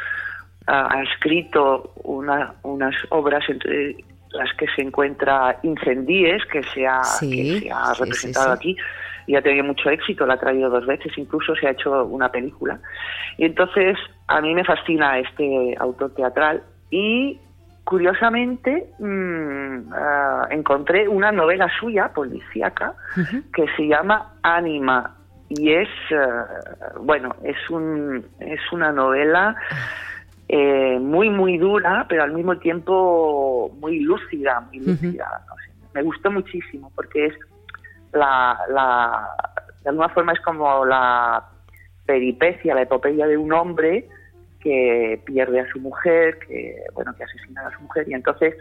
ha 0.66 1.02
escrito 1.02 1.92
una, 2.04 2.54
unas 2.62 2.94
obras 3.10 3.44
entre 3.48 3.96
las 4.30 4.52
que 4.54 4.66
se 4.74 4.82
encuentra 4.82 5.58
Incendies, 5.62 6.44
que 6.46 6.62
se 6.62 6.86
ha, 6.86 7.02
se 7.04 7.70
ha 7.70 7.94
representado 7.94 8.52
aquí 8.52 8.76
y 9.26 9.36
ha 9.36 9.42
tenido 9.42 9.64
mucho 9.64 9.88
éxito, 9.90 10.26
la 10.26 10.34
ha 10.34 10.38
traído 10.38 10.68
dos 10.70 10.86
veces, 10.86 11.16
incluso 11.16 11.54
se 11.56 11.66
ha 11.66 11.70
hecho 11.70 12.04
una 12.04 12.30
película. 12.30 12.78
Y 13.38 13.44
entonces 13.44 13.96
a 14.26 14.40
mí 14.40 14.54
me 14.54 14.64
fascina 14.64 15.18
este 15.18 15.74
autor 15.78 16.14
teatral 16.14 16.62
y 16.90 17.40
curiosamente 17.84 18.90
ah, 19.92 20.46
encontré 20.50 21.08
una 21.08 21.30
novela 21.30 21.68
suya, 21.78 22.08
policíaca, 22.14 22.94
que 23.52 23.66
se 23.76 23.86
llama 23.86 24.34
Anima 24.42 25.16
y 25.48 25.72
es, 25.72 25.88
ah, 26.12 26.46
bueno, 27.00 27.34
es, 27.42 27.70
un, 27.70 28.24
es 28.40 28.60
una 28.72 28.92
novela... 28.92 29.54
Eh, 30.46 30.98
muy, 31.00 31.30
muy 31.30 31.56
dura, 31.56 32.04
pero 32.06 32.22
al 32.22 32.32
mismo 32.32 32.58
tiempo 32.58 33.74
muy 33.80 34.00
lúcida, 34.00 34.60
muy 34.60 34.78
lúcida. 34.80 35.40
Me 35.94 36.02
gustó 36.02 36.30
muchísimo 36.30 36.92
porque 36.94 37.26
es 37.26 37.34
la, 38.12 38.58
la, 38.68 39.26
de 39.82 39.88
alguna 39.88 40.10
forma 40.10 40.32
es 40.32 40.40
como 40.40 40.84
la 40.84 41.44
peripecia, 42.04 42.74
la 42.74 42.82
epopeya 42.82 43.26
de 43.26 43.38
un 43.38 43.52
hombre 43.52 44.08
que 44.64 45.20
pierde 45.26 45.60
a 45.60 45.70
su 45.70 45.78
mujer, 45.78 46.38
que 46.38 46.74
bueno, 46.94 47.14
que 47.14 47.24
asesina 47.24 47.68
a 47.68 47.70
su 47.76 47.82
mujer 47.82 48.08
y 48.08 48.14
entonces 48.14 48.56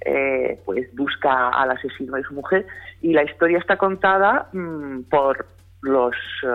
eh, 0.00 0.60
pues 0.64 0.94
busca 0.94 1.50
al 1.50 1.70
asesino 1.70 2.16
de 2.16 2.24
su 2.24 2.34
mujer 2.34 2.66
y 3.00 3.12
la 3.12 3.22
historia 3.22 3.58
está 3.58 3.76
contada 3.76 4.48
mm, 4.52 5.02
por 5.02 5.46
los 5.82 6.16
eh, 6.42 6.48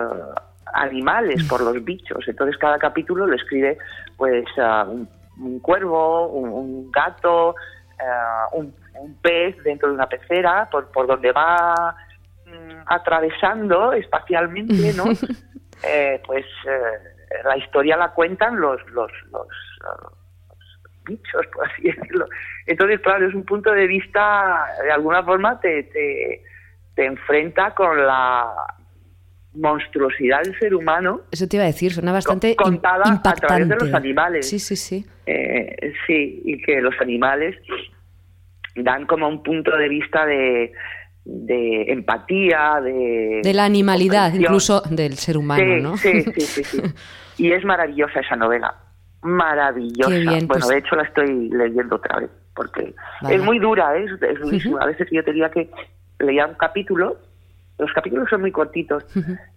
animales, 0.74 1.42
por 1.44 1.62
los 1.62 1.82
bichos. 1.82 2.28
Entonces 2.28 2.58
cada 2.58 2.78
capítulo 2.78 3.26
lo 3.26 3.34
escribe 3.34 3.78
pues 4.18 4.44
un, 5.38 5.58
cuervo, 5.60 6.28
un, 6.28 6.90
gato, 6.92 7.54
uh, 8.54 8.58
un, 8.58 8.74
pez 9.22 9.56
dentro 9.64 9.88
de 9.88 9.94
una 9.94 10.06
pecera, 10.06 10.68
por, 10.70 10.92
por 10.92 11.06
donde 11.06 11.32
va 11.32 11.96
mm, 12.44 12.82
atravesando 12.86 13.94
espacialmente, 13.94 14.92
¿no? 14.94 15.04
eh, 15.82 16.20
pues 16.26 16.44
eh, 16.68 17.11
la 17.44 17.56
historia 17.56 17.96
la 17.96 18.12
cuentan 18.12 18.60
los, 18.60 18.80
los, 18.90 19.10
los, 19.30 19.46
los, 19.82 20.58
bichos, 21.04 21.46
por 21.52 21.68
así 21.68 21.82
decirlo. 21.82 22.26
Entonces, 22.66 23.00
claro, 23.00 23.28
es 23.28 23.34
un 23.34 23.44
punto 23.44 23.72
de 23.72 23.86
vista, 23.86 24.66
de 24.82 24.92
alguna 24.92 25.22
forma 25.24 25.58
te, 25.60 25.84
te, 25.84 26.42
te 26.94 27.04
enfrenta 27.06 27.74
con 27.74 28.06
la 28.06 28.54
monstruosidad 29.54 30.42
del 30.42 30.58
ser 30.58 30.74
humano. 30.74 31.22
Eso 31.30 31.46
te 31.46 31.56
iba 31.56 31.64
a 31.64 31.66
decir, 31.66 31.92
suena 31.92 32.12
bastante 32.12 32.56
contada 32.56 33.20
a 33.24 33.34
través 33.34 33.68
de 33.68 33.76
los 33.76 33.94
animales. 33.94 34.48
Sí, 34.48 34.58
sí, 34.58 34.76
sí. 34.76 35.04
Eh, 35.26 35.92
sí, 36.06 36.42
y 36.44 36.60
que 36.62 36.80
los 36.80 36.94
animales 37.00 37.56
dan 38.76 39.06
como 39.06 39.28
un 39.28 39.42
punto 39.42 39.76
de 39.76 39.88
vista 39.88 40.24
de, 40.24 40.72
de 41.24 41.82
empatía, 41.88 42.80
de... 42.82 43.40
De 43.42 43.54
la 43.54 43.64
animalidad, 43.64 44.32
incluso 44.32 44.82
del 44.90 45.14
ser 45.14 45.36
humano, 45.36 45.76
¿no? 45.78 45.96
Sí, 45.98 46.22
sí, 46.22 46.40
sí, 46.40 46.64
sí. 46.64 46.82
Y 47.38 47.52
es 47.52 47.64
maravillosa 47.64 48.20
esa 48.20 48.36
novela, 48.36 48.74
maravillosa. 49.22 50.10
bueno, 50.24 50.48
pues 50.48 50.68
de 50.68 50.78
hecho 50.78 50.96
la 50.96 51.04
estoy 51.04 51.48
leyendo 51.50 51.96
otra 51.96 52.20
vez, 52.20 52.30
porque 52.54 52.94
es 53.28 53.42
muy 53.42 53.58
dura, 53.58 53.96
¿eh? 53.96 54.06
es, 54.20 54.40
durísima. 54.40 54.82
A 54.82 54.86
veces 54.86 55.08
yo 55.10 55.24
tenía 55.24 55.50
que 55.50 55.70
leer 56.18 56.46
un 56.46 56.54
capítulo 56.54 57.18
los 57.78 57.92
capítulos 57.92 58.28
son 58.30 58.42
muy 58.42 58.52
cortitos 58.52 59.04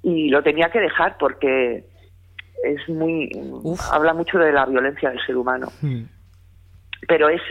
y 0.01 0.29
lo 0.29 0.41
tenía 0.41 0.69
que 0.69 0.79
dejar 0.79 1.17
porque 1.19 1.85
es 2.63 2.89
muy 2.89 3.29
habla 3.91 4.13
mucho 4.13 4.39
de 4.39 4.51
la 4.51 4.65
violencia 4.65 5.09
del 5.09 5.19
ser 5.25 5.37
humano. 5.37 5.67
Pero 7.07 7.29
es 7.29 7.41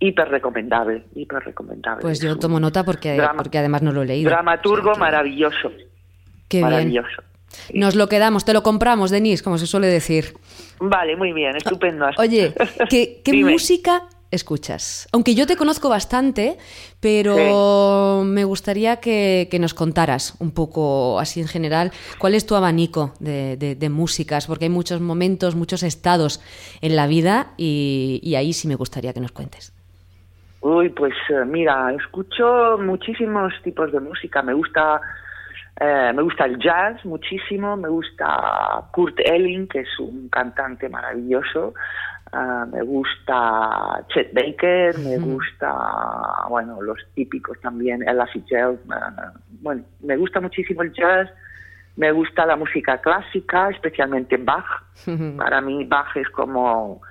hiper 0.00 0.28
recomendable 0.28 1.04
hiper 1.14 1.44
recomendable. 1.44 2.02
Pues 2.02 2.20
yo 2.20 2.36
tomo 2.36 2.58
nota 2.58 2.82
porque 2.84 3.22
porque 3.36 3.58
además 3.58 3.82
no 3.82 3.92
lo 3.92 4.02
he 4.02 4.06
leído. 4.06 4.30
dramaturgo 4.30 4.96
maravilloso. 4.96 5.70
Qué 6.48 6.60
maravilloso 6.60 7.22
Nos 7.72 7.94
lo 7.94 8.08
quedamos, 8.08 8.44
te 8.44 8.52
lo 8.52 8.62
compramos, 8.62 9.10
Denise, 9.10 9.42
como 9.42 9.58
se 9.58 9.66
suele 9.66 9.86
decir. 9.86 10.34
Vale, 10.80 11.16
muy 11.16 11.32
bien, 11.32 11.56
estupendo. 11.56 12.06
Oye, 12.18 12.54
¿qué, 12.88 13.20
qué 13.24 13.32
música 13.44 14.08
escuchas. 14.34 15.08
Aunque 15.12 15.34
yo 15.34 15.46
te 15.46 15.56
conozco 15.56 15.88
bastante, 15.88 16.58
pero 17.00 18.22
me 18.24 18.44
gustaría 18.44 18.96
que, 18.96 19.48
nos 19.60 19.72
contaras 19.72 20.36
un 20.40 20.52
poco 20.52 21.18
así 21.20 21.40
en 21.40 21.46
general 21.46 21.92
cuál 22.18 22.34
es 22.34 22.46
tu 22.46 22.54
abanico 22.54 23.14
de, 23.20 23.88
músicas, 23.90 24.46
porque 24.46 24.66
hay 24.66 24.70
muchos 24.70 25.00
momentos, 25.00 25.54
muchos 25.54 25.82
estados 25.82 26.42
en 26.80 26.96
la 26.96 27.06
vida 27.06 27.52
y, 27.56 28.34
ahí 28.36 28.52
sí 28.52 28.68
me 28.68 28.74
gustaría 28.74 29.12
que 29.12 29.20
nos 29.20 29.32
cuentes. 29.32 29.72
Uy, 30.60 30.88
pues 30.88 31.14
eh, 31.28 31.44
mira, 31.46 31.92
escucho 31.92 32.78
muchísimos 32.78 33.52
tipos 33.62 33.92
de 33.92 34.00
música. 34.00 34.42
Me 34.42 34.54
gusta, 34.54 35.00
eh, 35.80 36.12
me 36.14 36.22
gusta 36.22 36.44
el 36.44 36.58
jazz 36.58 37.04
muchísimo, 37.04 37.76
me 37.76 37.88
gusta 37.88 38.84
Kurt 38.92 39.18
Elling, 39.18 39.66
que 39.66 39.80
es 39.80 39.98
un 39.98 40.28
cantante 40.28 40.88
maravilloso. 40.88 41.74
Ah, 42.32 42.66
me 42.70 42.82
gusta 42.82 44.04
Chet 44.08 44.32
Baker, 44.32 44.98
me 44.98 45.18
gusta, 45.18 46.46
bueno, 46.48 46.80
los 46.82 46.98
típicos 47.14 47.60
también, 47.60 48.02
Ella 48.08 48.26
Fitzgerald, 48.26 48.80
ah, 48.90 49.32
bueno, 49.62 49.84
me 50.00 50.16
gusta 50.16 50.40
muchísimo 50.40 50.82
el 50.82 50.92
jazz, 50.92 51.30
me 51.96 52.10
gusta 52.10 52.44
la 52.44 52.56
música 52.56 53.00
clásica, 53.00 53.70
especialmente 53.70 54.36
Bach. 54.36 54.66
Para 55.36 55.60
mí 55.60 55.84
Bach 55.84 56.16
es 56.16 56.28
como 56.30 57.02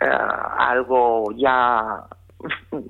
ah, 0.00 0.70
algo 0.70 1.32
ya 1.36 2.04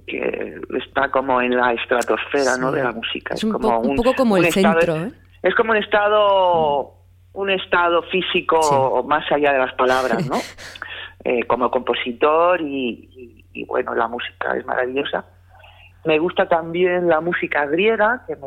que 0.07 0.61
está 0.79 1.11
como 1.11 1.41
en 1.41 1.57
la 1.57 1.73
estratosfera 1.73 2.57
¿no? 2.59 2.73
de 2.73 2.83
la 2.83 2.93
música. 2.93 3.35
Es, 3.35 3.45
un, 3.45 3.53
como 3.53 3.81
un, 3.81 3.97
poco 3.97 4.15
como 4.15 4.37
el 4.37 4.53
centro. 4.53 4.97
¿eh? 4.97 5.13
Es 5.43 5.55
como 5.55 5.71
un 5.73 5.79
estado, 5.79 6.95
un 7.33 7.51
estado 7.51 8.03
físico 8.05 9.05
más 9.07 9.31
allá 9.33 9.53
de 9.53 9.59
las 9.59 9.75
palabras, 9.75 10.29
¿no? 10.29 10.37
Eh, 11.25 11.43
como 11.47 11.69
compositor 11.69 12.61
y, 12.63 13.45
bueno, 13.67 13.93
la 13.93 14.07
música 14.07 14.57
es 14.57 14.65
maravillosa. 14.65 15.25
Me 16.05 16.17
gusta 16.21 16.49
también 16.49 17.09
la 17.09 17.21
música 17.21 17.67
griega, 17.67 18.25
que 18.25 18.37
me, 18.37 18.47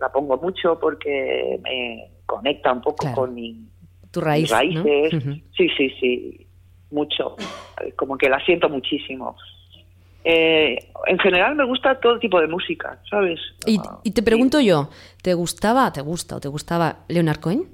la 0.00 0.10
pongo 0.10 0.36
mucho 0.36 0.80
porque 0.80 1.60
me 1.62 2.10
conecta 2.26 2.72
un 2.72 2.82
poco 2.82 3.06
con 3.14 3.34
mi, 3.34 3.68
tu 4.10 4.20
raíz, 4.20 4.42
mis 4.42 4.50
raíces. 4.50 5.42
Sí, 5.56 5.68
sí, 5.76 5.90
sí, 6.00 6.46
mucho. 6.90 7.36
Como 7.96 8.18
que 8.18 8.28
la 8.28 8.44
siento 8.44 8.68
muchísimo. 8.68 9.36
Eh, 10.30 10.76
en 11.06 11.18
general 11.20 11.54
me 11.54 11.64
gusta 11.64 11.98
todo 12.00 12.18
tipo 12.18 12.38
de 12.38 12.48
música, 12.48 13.00
¿sabes? 13.08 13.40
Y, 13.64 13.80
y 14.04 14.10
te 14.10 14.22
pregunto 14.22 14.60
yo, 14.60 14.90
¿te 15.22 15.32
gustaba, 15.32 15.90
te 15.90 16.02
gusta 16.02 16.36
o 16.36 16.40
te 16.40 16.48
gustaba 16.48 16.98
Leonard 17.08 17.40
Cohen? 17.40 17.64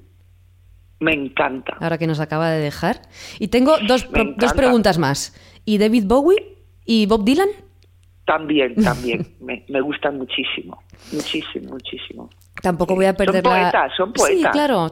Me 1.01 1.11
encanta. 1.11 1.75
Ahora 1.81 1.97
que 1.97 2.07
nos 2.07 2.21
acaba 2.21 2.49
de 2.51 2.61
dejar. 2.61 3.01
Y 3.39 3.49
tengo 3.49 3.75
dos, 3.85 4.07
dos 4.37 4.53
preguntas 4.53 4.97
más. 4.97 5.35
¿Y 5.65 5.79
David 5.79 6.05
Bowie 6.07 6.57
y 6.85 7.05
Bob 7.07 7.25
Dylan? 7.25 7.49
También, 8.25 8.75
también. 8.83 9.27
me, 9.41 9.65
me, 9.67 9.81
gustan 9.81 10.17
muchísimo. 10.17 10.81
Muchísimo, 11.11 11.73
muchísimo. 11.73 12.29
Tampoco 12.61 12.95
voy 12.95 13.05
a 13.05 13.13
perder 13.13 13.43
son 13.43 13.51
poetas, 13.51 13.91
Son 13.97 14.13
poetas, 14.13 14.37
Sí, 14.37 14.45
claro. 14.53 14.91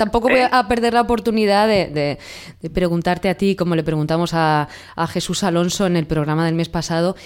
Tampoco 0.00 0.30
voy 0.30 0.40
¿Eh? 0.40 0.48
a 0.50 0.66
perder 0.66 0.94
la 0.94 1.02
oportunidad 1.02 1.68
de, 1.68 2.16
de, 2.62 2.70
preguntarte 2.70 3.28
a 3.28 3.34
ti, 3.34 3.54
como 3.54 3.76
le 3.76 3.82
preguntamos 3.82 4.32
a, 4.32 4.66
a, 4.96 5.06
Jesús 5.06 5.44
Alonso 5.44 5.86
en 5.86 5.94
el 5.94 6.06
programa 6.06 6.46
del 6.46 6.54
mes 6.54 6.70
pasado, 6.70 7.16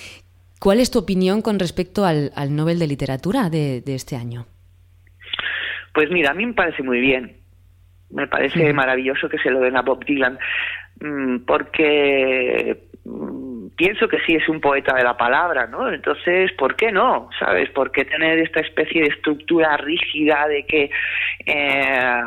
¿cuál 0.59 0.81
es 0.81 0.91
tu 0.91 0.99
opinión 0.99 1.41
con 1.41 1.61
respecto 1.61 2.05
al, 2.05 2.33
al 2.35 2.57
Nobel 2.57 2.81
de 2.81 2.89
Literatura 2.89 3.49
de, 3.49 3.81
de 3.81 3.95
este 3.95 4.17
año? 4.17 4.47
Pues 5.93 6.11
mira, 6.11 6.33
a 6.33 6.35
mí 6.35 6.47
me 6.47 6.55
parece 6.55 6.83
muy 6.83 6.99
bien 6.99 7.37
Me 8.11 8.27
parece 8.27 8.73
maravilloso 8.73 9.29
que 9.29 9.39
se 9.39 9.53
lo 9.53 9.61
den 9.61 9.77
a 9.77 9.83
Bob 9.83 10.05
Dylan, 10.05 10.37
mm, 11.01 11.45
porque 11.47 12.89
mm, 13.05 13.54
pienso 13.85 14.09
que 14.09 14.17
sí 14.27 14.35
es 14.35 14.49
un 14.49 14.63
poeta 14.63 14.95
de 14.95 15.05
la 15.05 15.15
palabra, 15.15 15.67
¿no? 15.67 15.93
Entonces, 15.93 16.51
¿por 16.53 16.75
qué 16.75 16.91
no? 16.91 17.29
¿Sabes? 17.39 17.69
¿Por 17.69 17.93
qué 17.93 18.07
tener 18.07 18.39
esta 18.39 18.61
especie 18.61 19.03
de 19.03 19.09
estructura 19.09 19.77
rígida 19.77 20.49
de 20.49 20.65
que, 20.65 20.91
eh, 21.45 22.21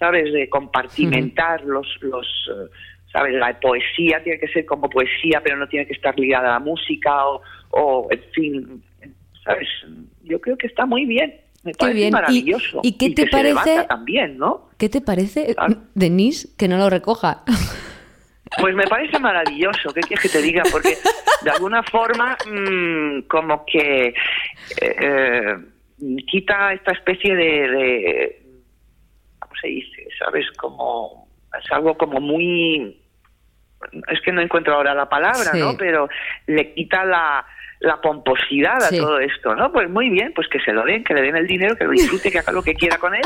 ¿sabes? 0.00 0.32
De 0.32 0.48
compartimentar 0.48 1.62
los, 1.62 1.86
los 2.00 2.26
eh, 2.50 2.68
¿sabes? 3.12 3.34
La 3.34 3.56
poesía 3.60 4.20
tiene 4.24 4.40
que 4.40 4.48
ser 4.48 4.66
como 4.66 4.90
poesía, 4.90 5.40
pero 5.44 5.56
no 5.56 5.68
tiene 5.68 5.86
que 5.86 5.92
estar 5.92 6.18
ligada 6.18 6.48
a 6.48 6.58
la 6.58 6.58
música 6.58 7.24
o, 7.24 7.40
o 7.70 8.08
en 8.10 8.22
fin, 8.32 8.82
¿sabes? 9.44 9.68
Yo 10.24 10.40
creo 10.40 10.58
que 10.58 10.66
está 10.66 10.86
muy 10.86 11.04
bien. 11.04 11.36
Me 11.62 11.72
parece 11.72 11.98
bien. 11.98 12.10
maravilloso. 12.10 12.80
¿Y, 12.82 12.98
qué 12.98 13.10
te 13.10 13.26
que 13.26 13.30
parece? 13.30 13.84
también, 13.88 14.38
¿no? 14.38 14.70
¿Qué 14.76 14.88
te 14.88 15.00
parece. 15.00 15.54
Denise, 15.94 16.48
que 16.58 16.66
no 16.66 16.78
lo 16.78 16.90
recoja? 16.90 17.44
Pues 18.64 18.74
me 18.74 18.86
parece 18.86 19.18
maravilloso, 19.18 19.92
¿qué 19.92 20.00
quieres 20.00 20.22
que 20.22 20.38
te 20.38 20.40
diga? 20.40 20.62
Porque 20.72 20.96
de 21.42 21.50
alguna 21.50 21.82
forma 21.82 22.34
mm, 22.50 23.26
como 23.28 23.62
que 23.66 24.06
eh, 24.06 24.14
eh, 24.80 25.56
quita 26.26 26.72
esta 26.72 26.92
especie 26.92 27.36
de, 27.36 27.44
de, 27.44 28.42
¿cómo 29.38 29.52
se 29.60 29.68
dice? 29.68 30.08
¿Sabes? 30.18 30.50
Como 30.56 31.28
es 31.62 31.72
algo 31.72 31.94
como 31.98 32.20
muy 32.20 32.98
es 34.08 34.20
que 34.22 34.32
no 34.32 34.40
encuentro 34.40 34.74
ahora 34.74 34.94
la 34.94 35.10
palabra, 35.10 35.50
Sí. 35.52 35.60
¿no? 35.60 35.76
Pero 35.76 36.08
le 36.46 36.72
quita 36.72 37.04
la, 37.04 37.44
la 37.84 38.00
pomposidad 38.00 38.76
a 38.76 38.88
Sí. 38.88 38.98
todo 38.98 39.18
esto, 39.20 39.54
¿no? 39.54 39.70
Pues 39.72 39.88
muy 39.90 40.10
bien, 40.10 40.32
pues 40.34 40.48
que 40.48 40.58
se 40.60 40.72
lo 40.72 40.84
den, 40.84 41.04
que 41.04 41.14
le 41.14 41.22
den 41.22 41.36
el 41.36 41.46
dinero, 41.46 41.76
que 41.76 41.84
lo 41.84 41.90
disfrute, 41.90 42.30
que 42.30 42.38
haga 42.38 42.52
lo 42.52 42.62
que 42.62 42.74
quiera 42.74 42.98
con 42.98 43.14
él 43.14 43.22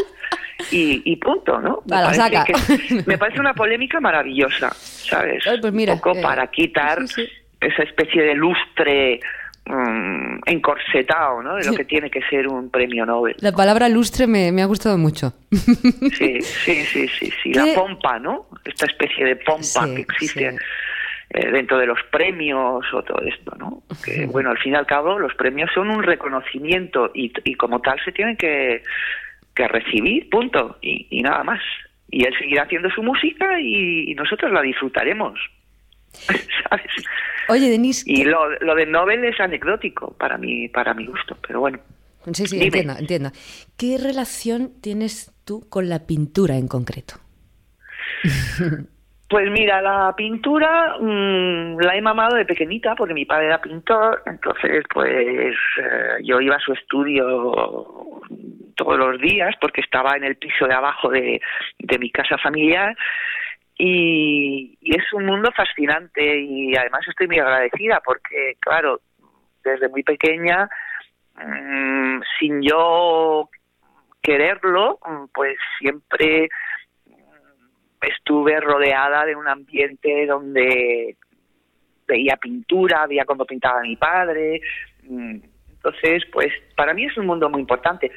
y, 0.70 1.02
y 1.04 1.16
punto, 1.16 1.60
¿no? 1.60 1.82
Me 1.86 1.96
parece, 1.96 2.30
que- 2.44 3.02
me 3.06 3.16
parece 3.18 3.40
una 3.40 3.54
polémica 3.54 4.00
maravillosa, 4.00 4.70
¿sabes? 4.70 5.46
Ay, 5.46 5.58
pues 5.60 5.72
mira, 5.72 5.94
Un 5.94 6.00
poco 6.00 6.18
eh, 6.18 6.22
para 6.22 6.46
quitar 6.48 7.06
sí, 7.08 7.24
sí. 7.24 7.28
esa 7.60 7.82
especie 7.84 8.22
de 8.22 8.34
lustre 8.34 9.20
mm, 9.66 10.38
encorsetado, 10.46 11.42
¿no? 11.42 11.56
De 11.56 11.64
lo 11.66 11.74
que 11.74 11.84
tiene 11.84 12.10
que 12.10 12.20
ser 12.30 12.48
un 12.48 12.70
premio 12.70 13.04
Nobel. 13.06 13.36
La 13.40 13.52
palabra 13.52 13.88
lustre 13.88 14.26
me, 14.26 14.50
me 14.52 14.62
ha 14.62 14.66
gustado 14.66 14.98
mucho. 14.98 15.32
Sí, 15.50 16.40
sí, 16.40 16.84
sí, 16.84 17.08
sí, 17.08 17.32
sí. 17.42 17.52
¿Qué? 17.52 17.58
La 17.58 17.74
pompa, 17.74 18.18
¿no? 18.18 18.48
Esta 18.64 18.86
especie 18.86 19.24
de 19.26 19.36
pompa 19.36 19.86
que 19.94 20.00
existe. 20.02 20.56
Eh, 21.30 21.50
dentro 21.50 21.78
de 21.78 21.86
los 21.86 21.98
premios 22.10 22.84
o 22.92 23.02
todo 23.02 23.20
esto, 23.22 23.54
¿no? 23.58 23.82
Que, 24.04 24.26
bueno, 24.26 24.50
al 24.50 24.58
fin 24.58 24.72
y 24.72 24.76
al 24.76 24.86
cabo, 24.86 25.18
los 25.18 25.34
premios 25.34 25.70
son 25.74 25.90
un 25.90 26.02
reconocimiento 26.02 27.10
y, 27.14 27.32
y 27.44 27.54
como 27.54 27.80
tal 27.80 27.98
se 28.04 28.12
tienen 28.12 28.36
que, 28.36 28.82
que 29.54 29.68
recibir, 29.68 30.30
punto, 30.30 30.78
y, 30.80 31.06
y 31.10 31.22
nada 31.22 31.44
más. 31.44 31.60
Y 32.10 32.24
él 32.24 32.34
seguirá 32.38 32.62
haciendo 32.62 32.88
su 32.90 33.02
música 33.02 33.60
y, 33.60 34.10
y 34.10 34.14
nosotros 34.14 34.50
la 34.52 34.62
disfrutaremos. 34.62 35.38
¿Sabes? 36.70 36.86
Oye, 37.48 37.68
Denise, 37.70 38.04
Y 38.06 38.24
lo, 38.24 38.48
lo 38.60 38.74
de 38.74 38.86
Nobel 38.86 39.24
es 39.24 39.38
anecdótico 39.40 40.14
para 40.18 40.38
mi, 40.38 40.68
para 40.68 40.94
mi 40.94 41.06
gusto, 41.06 41.36
pero 41.46 41.60
bueno. 41.60 41.78
Sí, 42.32 42.46
sí, 42.46 42.56
Dime. 42.56 42.66
entiendo, 42.66 42.94
entiendo. 42.98 43.30
¿Qué 43.76 43.98
relación 43.98 44.72
tienes 44.82 45.32
tú 45.44 45.66
con 45.68 45.88
la 45.88 46.06
pintura 46.06 46.56
en 46.56 46.68
concreto? 46.68 47.14
Pues 49.28 49.50
mira, 49.50 49.82
la 49.82 50.14
pintura 50.16 50.96
mm, 50.98 51.78
la 51.80 51.96
he 51.96 52.00
mamado 52.00 52.36
de 52.36 52.46
pequeñita 52.46 52.94
porque 52.94 53.12
mi 53.12 53.26
padre 53.26 53.46
era 53.46 53.60
pintor, 53.60 54.22
entonces 54.24 54.84
pues 54.92 55.54
eh, 55.82 56.16
yo 56.24 56.40
iba 56.40 56.56
a 56.56 56.60
su 56.60 56.72
estudio 56.72 57.52
todos 58.74 58.98
los 58.98 59.20
días 59.20 59.54
porque 59.60 59.82
estaba 59.82 60.16
en 60.16 60.24
el 60.24 60.36
piso 60.36 60.66
de 60.66 60.74
abajo 60.74 61.10
de, 61.10 61.42
de 61.78 61.98
mi 61.98 62.10
casa 62.10 62.38
familiar 62.38 62.96
y, 63.78 64.76
es 64.82 65.12
un 65.12 65.26
mundo 65.26 65.50
fascinante 65.54 66.40
y 66.40 66.74
además 66.76 67.06
estoy 67.06 67.28
muy 67.28 67.38
agradecida 67.38 68.00
porque 68.04 68.56
claro, 68.58 69.00
desde 69.62 69.88
muy 69.88 70.02
pequeña, 70.02 70.68
mm, 71.36 72.20
sin 72.38 72.62
yo 72.62 73.48
quererlo, 74.20 74.98
mm, 75.06 75.24
pues 75.32 75.56
siempre 75.78 76.48
estuve 78.02 78.60
rodeada 78.60 79.24
de 79.24 79.34
un 79.34 79.48
ambiente 79.48 80.26
donde 80.26 81.16
veía 82.06 82.36
pintura, 82.36 83.06
veía 83.06 83.24
cómo 83.24 83.44
pintaba 83.44 83.80
mi 83.82 83.96
padre. 83.96 84.60
mm, 85.02 85.36
Entonces, 85.74 86.24
pues 86.32 86.52
para 86.76 86.92
mí 86.94 87.04
es 87.04 87.16
un 87.16 87.26
mundo 87.26 87.48
muy 87.48 87.60
importante, 87.60 88.10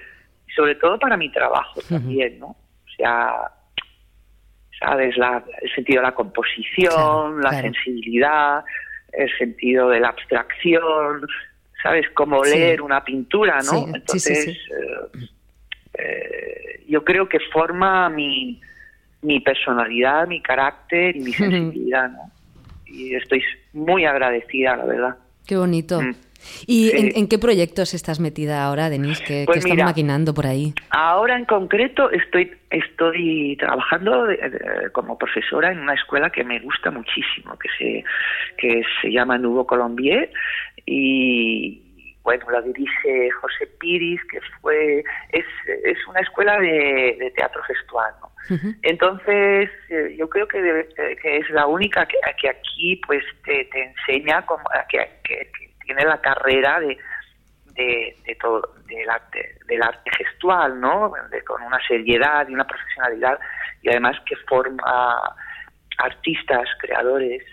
sobre 0.55 0.75
todo 0.75 0.97
para 0.99 1.15
mi 1.17 1.31
trabajo 1.31 1.79
también, 1.87 2.39
¿no? 2.39 2.47
O 2.47 2.89
sea, 2.97 3.33
sabes, 4.79 5.15
la, 5.17 5.43
el 5.61 5.73
sentido 5.75 6.01
de 6.01 6.07
la 6.07 6.15
composición, 6.15 6.89
Claro, 6.89 7.37
la 7.39 7.49
claro. 7.49 7.61
sensibilidad, 7.63 8.63
el 9.13 9.37
sentido 9.37 9.89
de 9.89 9.99
la 9.99 10.09
abstracción, 10.09 11.21
sabes, 11.83 12.09
cómo 12.13 12.43
Sí. 12.43 12.51
leer 12.57 12.81
una 12.81 13.03
pintura, 13.03 13.57
¿no? 13.57 13.63
Sí, 13.63 13.85
Entonces, 13.93 14.43
sí. 14.45 14.59
eh, 14.73 15.27
eh, 15.99 16.83
yo 16.87 17.03
creo 17.03 17.27
que 17.29 17.39
forma 17.51 18.09
mi, 18.09 18.59
mi 19.21 19.39
personalidad, 19.39 20.27
mi 20.27 20.41
carácter 20.41 21.15
y 21.15 21.19
mi 21.19 21.33
sensibilidad, 21.33 22.09
¿no? 22.09 22.31
Y 22.85 23.15
estoy 23.15 23.41
muy 23.73 24.05
agradecida, 24.05 24.75
la 24.75 24.85
verdad. 24.85 25.17
Qué 25.45 25.55
bonito. 25.55 26.01
Mm. 26.01 26.13
¿Y 26.65 26.89
Sí. 26.89 26.97
en, 26.97 27.11
en 27.15 27.27
qué 27.27 27.37
proyectos 27.37 27.93
estás 27.93 28.19
metida 28.19 28.63
ahora, 28.65 28.89
Denise? 28.89 29.23
¿Qué, 29.23 29.43
Pues 29.45 29.63
estás 29.63 29.77
maquinando 29.77 30.33
por 30.33 30.47
ahí? 30.47 30.73
Ahora 30.89 31.37
en 31.37 31.45
concreto 31.45 32.09
estoy 32.09 32.51
estoy 32.71 33.55
trabajando 33.59 34.27
eh, 34.31 34.39
eh, 34.41 34.89
como 34.91 35.19
profesora 35.19 35.71
en 35.71 35.79
una 35.79 35.93
escuela 35.93 36.31
que 36.31 36.43
me 36.43 36.59
gusta 36.59 36.89
muchísimo, 36.89 37.57
que 37.59 37.69
se 37.77 38.03
que 38.57 38.81
se 39.03 39.11
llama 39.11 39.37
Nouveau 39.37 39.67
Colombier 39.67 40.31
y 40.87 41.90
bueno 42.23 42.49
la 42.51 42.61
dirige 42.61 43.31
José 43.31 43.67
Piris, 43.79 44.21
que 44.31 44.39
fue 44.61 45.03
es, 45.29 45.45
es 45.85 45.97
una 46.07 46.19
escuela 46.21 46.59
de, 46.59 47.15
de 47.19 47.31
teatro 47.35 47.61
gestual, 47.63 48.13
¿no? 48.21 48.31
Entonces, 48.81 49.69
eh, 49.89 50.15
yo 50.17 50.27
creo 50.29 50.47
que, 50.47 50.57
eh, 50.59 51.15
que 51.21 51.37
es 51.37 51.49
la 51.51 51.67
única 51.67 52.05
que, 52.05 52.17
que 52.41 52.49
aquí 52.49 52.99
pues 53.07 53.23
te, 53.45 53.65
te 53.65 53.83
enseña 53.83 54.45
como, 54.45 54.63
que, 54.89 54.97
que- 55.23 55.49
tiene 55.85 56.05
la 56.05 56.21
carrera 56.21 56.79
de, 56.79 56.97
de, 57.73 58.15
de 58.25 58.35
todo 58.35 58.61
del 58.87 59.09
arte, 59.09 59.57
del 59.67 59.81
arte 59.81 60.09
gestual, 60.17 60.79
¿no? 60.79 61.11
De- 61.31 61.43
con 61.43 61.61
una 61.63 61.79
seriedad 61.87 62.47
y 62.47 62.53
una 62.53 62.65
profesionalidad 62.65 63.39
y 63.81 63.89
además 63.89 64.17
que 64.25 64.35
forma 64.47 65.35
artistas, 65.97 66.67
creadores 66.79 67.43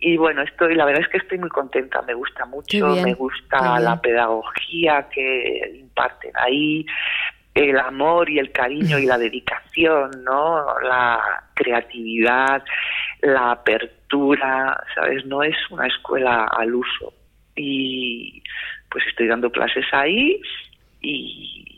y, 0.00 0.16
bueno, 0.16 0.42
estoy, 0.42 0.74
la 0.74 0.84
verdad 0.84 1.02
es 1.02 1.08
que 1.08 1.18
estoy 1.18 1.38
muy 1.38 1.48
contenta, 1.48 2.02
me 2.02 2.14
gusta 2.14 2.44
mucho, 2.46 2.88
me 2.96 3.14
gusta 3.14 3.78
la 3.80 4.00
pedagogía 4.00 5.08
que 5.08 5.78
imparten 5.80 6.32
ahí, 6.34 6.86
el 7.54 7.78
amor 7.78 8.28
y 8.28 8.38
el 8.38 8.50
cariño 8.50 8.98
y 8.98 9.06
la 9.06 9.16
dedicación, 9.16 10.10
¿no? 10.24 10.64
La 10.80 11.20
creatividad, 11.54 12.64
la 13.22 13.52
apertura, 13.52 14.82
¿sabes? 14.94 15.24
No 15.24 15.42
es 15.42 15.56
una 15.70 15.86
escuela 15.86 16.44
al 16.44 16.74
uso. 16.74 17.14
Y 17.56 18.42
pues 18.90 19.06
estoy 19.06 19.28
dando 19.28 19.50
clases 19.50 19.84
ahí 19.92 20.40
y, 21.00 21.73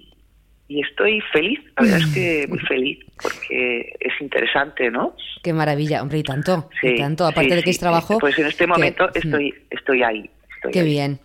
y 0.68 0.80
estoy 0.80 1.20
feliz, 1.32 1.60
la 1.76 1.82
verdad 1.84 2.00
es 2.00 2.06
que 2.14 2.46
muy 2.48 2.58
feliz, 2.60 2.98
porque 3.22 3.94
es 4.00 4.12
interesante, 4.20 4.90
¿no? 4.90 5.14
Qué 5.42 5.52
maravilla, 5.52 6.02
hombre, 6.02 6.18
y 6.18 6.22
tanto, 6.22 6.68
y 6.82 6.96
tanto, 6.96 7.24
aparte 7.26 7.50
sí, 7.50 7.56
de 7.56 7.62
que 7.62 7.70
es 7.70 7.78
trabajo. 7.78 8.18
Pues 8.18 8.38
en 8.38 8.46
este 8.46 8.66
momento 8.66 9.06
Mm. 9.06 9.18
estoy, 9.18 9.54
estoy 9.70 10.02
ahí. 10.02 10.30
estoy 10.56 10.72
Qué 10.72 10.80
ahí. 10.80 10.86
bien. 10.86 11.20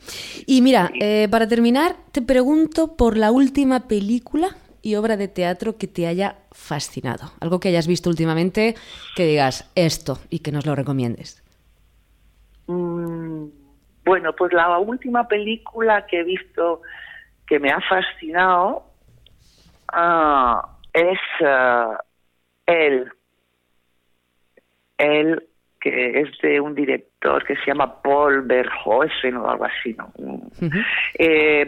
Y 0.46 0.62
mira, 0.62 0.92
eh, 1.00 1.28
para 1.32 1.48
terminar, 1.48 1.96
te 2.12 2.22
pregunto 2.22 2.96
por 2.96 3.18
la 3.18 3.32
última 3.32 3.88
película 3.88 4.50
y 4.84 4.96
obra 4.96 5.16
de 5.18 5.28
teatro 5.28 5.78
que 5.78 5.88
te 5.88 6.06
haya 6.08 6.36
fascinado. 6.52 7.32
Algo 7.40 7.60
que 7.60 7.70
hayas 7.70 7.88
visto 7.88 8.10
últimamente 8.10 8.76
que 9.16 9.26
digas 9.28 9.72
esto 9.76 10.20
y 10.30 10.40
que 10.40 10.52
nos 10.52 10.66
lo 10.66 10.76
recomiendes. 10.76 11.44
Mm, 12.68 13.46
Bueno, 14.04 14.34
pues 14.36 14.52
la 14.54 14.78
última 14.80 15.28
película 15.28 16.06
que 16.08 16.20
he 16.22 16.24
visto 16.24 16.82
que 17.48 17.60
me 17.60 17.70
ha 17.70 17.80
fascinado 17.82 18.91
ah, 19.94 20.78
es 20.94 21.20
ah, 21.46 21.98
El. 22.66 23.12
El, 24.98 25.44
que 25.82 26.22
es 26.22 26.30
de 26.44 26.60
un 26.62 26.76
director 26.76 27.44
que 27.44 27.56
se 27.56 27.66
llama 27.66 28.02
Paul 28.04 28.44
Verhoeven 28.44 29.36
o 29.38 29.50
algo 29.50 29.66
así, 29.66 29.96
¿no? 29.98 30.14
Eh, 31.18 31.66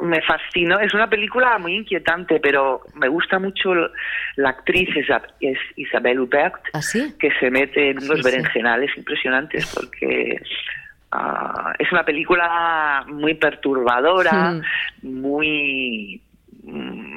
me 0.00 0.22
fascinó, 0.22 0.80
es 0.80 0.94
una 0.94 1.08
película 1.08 1.58
muy 1.58 1.74
inquietante, 1.76 2.40
pero 2.40 2.80
me 2.94 3.08
gusta 3.08 3.38
mucho 3.38 3.74
la 4.36 4.48
actriz 4.48 4.88
es 5.40 5.58
Isabel 5.76 6.20
Huppert, 6.20 6.62
¿Así? 6.72 7.14
que 7.18 7.30
se 7.38 7.50
mete 7.50 7.90
en 7.90 7.98
unos 7.98 8.08
Sí, 8.18 8.22
sí. 8.22 8.30
berenjenales 8.30 8.96
impresionantes 8.96 9.70
porque 9.74 10.40
ah, 11.12 11.74
es 11.78 11.92
una 11.92 12.04
película 12.04 13.04
muy 13.06 13.34
perturbadora, 13.34 14.54
muy 15.02 16.22
mm, 16.24 16.29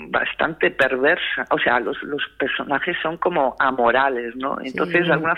bastante 0.10 0.72
perversa, 0.72 1.46
o 1.50 1.58
sea, 1.58 1.80
los, 1.80 2.02
los 2.04 2.22
personajes 2.38 2.96
son 3.02 3.18
como 3.18 3.56
amorales, 3.60 4.36
¿no? 4.36 4.58
Entonces, 4.64 5.08
de 5.08 5.14
alguna 5.14 5.36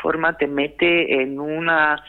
forma 0.00 0.36
te 0.36 0.46
mete 0.46 1.22
en 1.22 1.38
una 1.40 2.02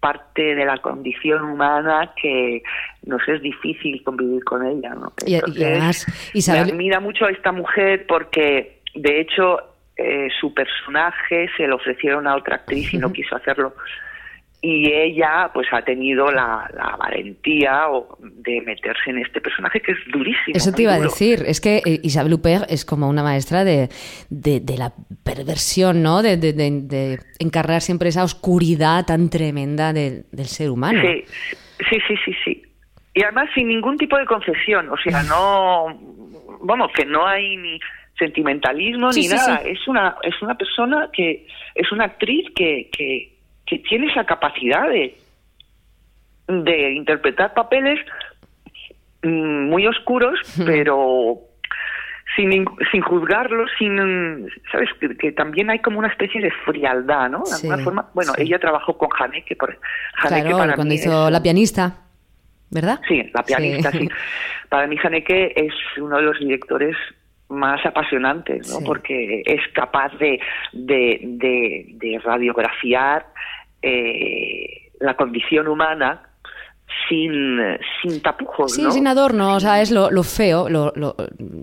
parte 0.00 0.54
de 0.54 0.64
la 0.64 0.78
condición 0.78 1.42
humana 1.42 2.12
que 2.20 2.62
nos 3.04 3.26
es 3.28 3.42
difícil 3.42 4.02
convivir 4.04 4.44
con 4.44 4.64
ella, 4.64 4.94
¿no? 4.94 5.12
y, 5.26 5.34
además, 5.34 6.06
Isabel... 6.32 6.66
me 6.66 6.72
admira 6.72 7.00
mucho 7.00 7.26
a 7.26 7.30
esta 7.30 7.52
mujer 7.52 8.06
porque, 8.06 8.80
de 8.94 9.20
hecho, 9.20 9.58
eh, 9.96 10.28
su 10.40 10.54
personaje 10.54 11.50
se 11.56 11.66
lo 11.66 11.76
ofrecieron 11.76 12.26
a 12.28 12.36
otra 12.36 12.56
actriz 12.56 12.94
y 12.94 12.98
no 12.98 13.12
quiso 13.12 13.34
hacerlo 13.36 13.74
y 14.60 14.90
ella 14.92 15.50
pues 15.54 15.68
ha 15.72 15.82
tenido 15.82 16.32
la, 16.32 16.68
valentía 16.98 17.82
de 18.20 18.60
meterse 18.62 19.10
en 19.10 19.18
este 19.18 19.40
personaje 19.40 19.80
que 19.80 19.92
es 19.92 19.98
durísimo. 20.12 20.54
Eso 20.56 20.72
te 20.72 20.82
iba 20.82 20.94
a 20.94 21.00
decir, 21.00 21.44
es 21.46 21.60
que 21.60 21.76
eh, 21.84 22.00
Isabel 22.02 22.34
Huppert 22.34 22.70
es 22.70 22.84
como 22.84 23.08
una 23.08 23.22
maestra 23.22 23.64
de, 23.64 23.88
de, 24.30 24.76
la 24.76 24.92
perversión, 25.24 26.02
¿no? 26.02 26.22
De, 26.22 26.36
de, 26.36 27.18
encarnar 27.38 27.82
siempre 27.82 28.08
esa 28.08 28.24
oscuridad 28.24 29.06
tan 29.06 29.30
tremenda 29.30 29.92
del 29.92 30.24
ser 30.46 30.70
humano. 30.70 31.00
Sí, 31.02 31.24
sí, 31.88 31.98
sí, 32.08 32.14
sí, 32.24 32.32
sí. 32.44 32.62
Y 33.14 33.22
además 33.22 33.48
sin 33.54 33.68
ningún 33.68 33.96
tipo 33.96 34.16
de 34.16 34.26
concesión, 34.26 34.88
o 34.90 34.96
sea, 34.96 35.22
no, 35.22 35.86
bueno, 36.62 36.88
que 36.94 37.04
no 37.04 37.26
hay 37.26 37.56
ni 37.56 37.78
sentimentalismo 38.18 39.10
ni 39.10 39.28
nada, 39.28 39.62
es 39.64 39.86
una 39.86 40.16
es 40.22 40.40
una 40.42 40.56
persona 40.56 41.08
que 41.12 41.46
es 41.76 41.92
una 41.92 42.06
actriz 42.06 42.46
que, 42.54 42.90
que 42.90 43.37
que 43.68 43.78
tiene 43.80 44.10
esa 44.10 44.24
capacidad 44.24 44.88
de, 44.88 45.16
de 46.48 46.92
interpretar 46.92 47.54
papeles 47.54 47.98
mm, 49.22 49.68
muy 49.68 49.86
oscuros, 49.86 50.38
pero 50.66 51.40
sin, 52.34 52.66
sin 52.90 53.00
juzgarlos, 53.02 53.70
sin, 53.78 54.48
¿sabes? 54.70 54.88
Que, 55.18 55.32
también 55.32 55.70
hay 55.70 55.80
como 55.80 55.98
una 55.98 56.08
especie 56.08 56.40
de 56.40 56.50
frialdad, 56.64 57.28
¿no? 57.28 57.42
De 57.44 57.54
alguna 57.56 57.78
forma, 57.78 58.10
bueno, 58.14 58.32
ella 58.38 58.58
trabajó 58.58 58.96
con 58.96 59.08
Haneke, 59.18 59.56
por 59.56 59.78
Haneke 60.22 60.50
claro, 60.50 60.74
cuando 60.74 60.94
hizo 60.94 61.30
La 61.30 61.42
pianista, 61.42 61.96
¿verdad? 62.70 63.00
Sí, 63.08 63.30
La 63.34 63.42
pianista, 63.42 63.90
sí. 63.90 64.08
Para 64.68 64.86
mí 64.86 64.96
Haneke 65.02 65.52
es 65.56 65.72
uno 65.98 66.16
de 66.16 66.22
los 66.22 66.38
directores 66.38 66.96
más 67.48 67.84
apasionantes, 67.84 68.68
¿no? 68.68 68.84
Porque 68.84 69.42
es 69.46 69.60
capaz 69.72 70.12
de, 70.18 70.38
de, 70.72 71.20
de, 71.22 71.86
de 71.94 72.18
radiografiar 72.22 73.24
eh, 73.82 74.90
la 75.00 75.14
condición 75.16 75.68
humana 75.68 76.27
sin, 77.08 77.58
sin 78.02 78.20
tapujos, 78.22 78.72
sí, 78.72 78.90
sin 78.90 79.06
adorno, 79.06 79.54
o 79.54 79.60
sea, 79.60 79.80
es 79.80 79.90
lo, 79.90 80.10
lo 80.10 80.22
feo. 80.22 80.68
Lo, 80.68 80.92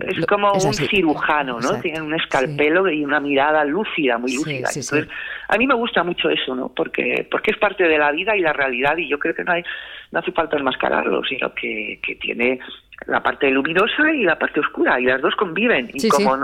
es 0.07 0.26
como 0.28 0.53
un 0.53 0.73
cirujano, 0.73 1.59
¿no? 1.59 1.80
Tiene 1.82 2.01
un 2.01 2.13
escalpelo 2.13 2.89
y 2.89 3.03
una 3.03 3.19
mirada 3.19 3.63
lúcida, 3.65 4.17
muy 4.17 4.36
lúcida. 4.36 4.67
Entonces, 4.67 5.07
a 5.47 5.57
mí 5.57 5.67
me 5.67 5.76
gusta 5.76 6.03
mucho 6.03 6.30
eso, 6.30 6.55
¿no? 6.55 6.69
Porque, 6.69 7.28
porque 7.30 7.51
es 7.51 7.57
parte 7.57 7.84
de 7.84 7.97
la 7.97 8.11
vida 8.11 8.36
y 8.36 8.41
la 8.41 8.53
realidad 8.53 8.97
y 8.97 9.07
yo 9.07 9.17
creo 9.19 9.34
que 9.34 9.43
no, 9.43 9.53
hay, 9.53 9.63
no 10.11 10.19
hace 10.19 10.32
falta 10.32 10.57
enmascararlo, 10.57 11.23
sino 11.23 11.53
que, 11.53 11.99
que 12.01 12.15
tiene 12.15 12.59
la 13.07 13.21
parte 13.21 13.49
luminosa 13.51 14.11
y 14.13 14.23
la 14.23 14.39
parte 14.39 14.59
oscura, 14.59 14.99
y 14.99 15.05
las 15.05 15.21
dos 15.21 15.36
conviven. 15.36 15.91
Y 15.93 16.07
como 16.07 16.38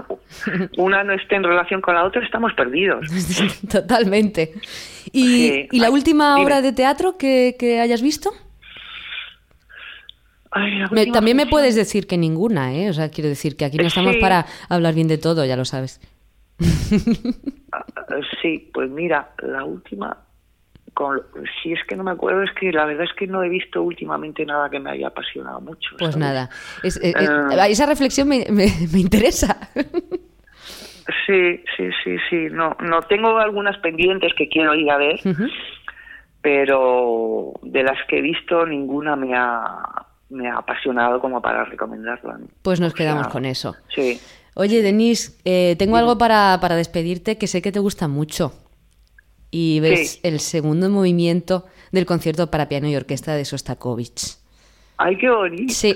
una 0.78 1.04
no 1.04 1.14
esté 1.14 1.36
en 1.36 1.44
relación 1.44 1.82
con 1.82 1.96
la 1.96 2.04
otra, 2.04 2.24
estamos 2.24 2.54
perdidos. 2.54 3.06
Totalmente. 3.72 4.52
¿Y, 5.12 5.68
¿y 5.72 5.80
la 5.80 5.90
última 5.90 6.40
obra 6.42 6.62
de 6.62 6.74
teatro 6.74 7.18
que, 7.18 7.56
que 7.58 7.80
hayas 7.80 8.02
visto? 8.02 8.32
También 11.14 11.38
me 11.38 11.48
puedes 11.48 11.76
decir 11.76 12.08
que 12.08 12.18
ninguna, 12.18 12.74
¿eh? 12.74 12.90
O 12.90 12.94
sea, 12.94 13.10
quiero 13.10 13.30
decir 13.30 13.56
que 13.56 13.66
aquí 13.66 13.78
no 13.78 13.88
estamos 13.88 14.18
para 14.18 14.46
hablar 14.70 14.94
bien 14.94 15.08
de 15.08 15.18
todo, 15.18 15.46
ya 15.46 15.56
lo 15.56 15.66
sabes. 15.66 16.00
Ah, 17.74 17.86
sí, 18.42 18.70
pues 18.74 18.90
mira, 18.90 19.30
la 19.42 19.64
última 19.64 20.18
si 21.62 21.74
es 21.74 21.80
que 21.88 21.96
no 21.96 22.04
me 22.04 22.12
acuerdo, 22.12 22.44
es 22.44 22.52
que 22.52 22.72
la 22.72 22.86
verdad 22.86 23.06
es 23.06 23.14
que 23.14 23.28
no 23.28 23.44
he 23.44 23.50
visto 23.50 23.82
últimamente 23.82 24.46
nada 24.46 24.70
que 24.70 24.80
me 24.80 24.92
haya 24.92 25.08
apasionado 25.08 25.62
mucho. 25.62 25.96
Pues 25.98 26.18
nada, 26.18 26.50
eh, 26.84 26.90
eh, 27.02 27.14
ah. 27.18 27.68
esa 27.68 27.86
reflexión 27.86 28.28
me, 28.28 28.44
interesa. 28.96 29.70
Sí, 31.26 31.64
sí, 31.76 31.90
sí, 32.04 32.16
sí. 32.30 32.48
No, 32.52 32.76
no 32.80 33.02
tengo 33.04 33.38
algunas 33.38 33.78
pendientes 33.78 34.34
que 34.36 34.48
quiero 34.48 34.76
ir 34.76 34.90
a 34.92 34.98
ver, 34.98 35.20
pero 36.42 37.54
de 37.64 37.84
las 37.84 37.98
que 38.08 38.20
he 38.20 38.22
visto 38.22 38.66
ninguna 38.66 39.16
me 39.16 39.34
ha, 39.36 40.06
me 40.32 40.50
ha 40.50 40.58
apasionado 40.58 41.20
como 41.22 41.42
para 41.42 41.66
recomendarla. 41.66 42.40
Pues 42.62 42.80
nos 42.80 42.94
quedamos 42.94 43.28
con 43.28 43.46
eso. 43.46 43.76
Sí. 43.94 44.20
Oye, 44.56 44.82
Denise, 44.82 45.34
eh, 45.46 45.76
tengo 45.78 45.98
algo 45.98 46.18
para, 46.18 46.58
para 46.60 46.76
despedirte 46.76 47.38
que 47.38 47.48
sé 47.48 47.62
que 47.62 47.72
te 47.72 47.80
gusta 47.80 48.08
mucho 48.08 48.54
y 49.52 49.82
ves 49.82 50.20
el 50.24 50.40
segundo 50.40 50.90
movimiento 50.90 51.66
del 51.92 52.06
concierto 52.06 52.50
para 52.50 52.70
piano 52.70 52.88
y 52.88 52.96
orquesta 52.96 53.36
de 53.36 53.46
Sostakovich. 53.46 54.38
¡Ay, 54.98 55.18
qué 55.18 55.30
bonito! 55.30 55.74
Sí. 55.74 55.96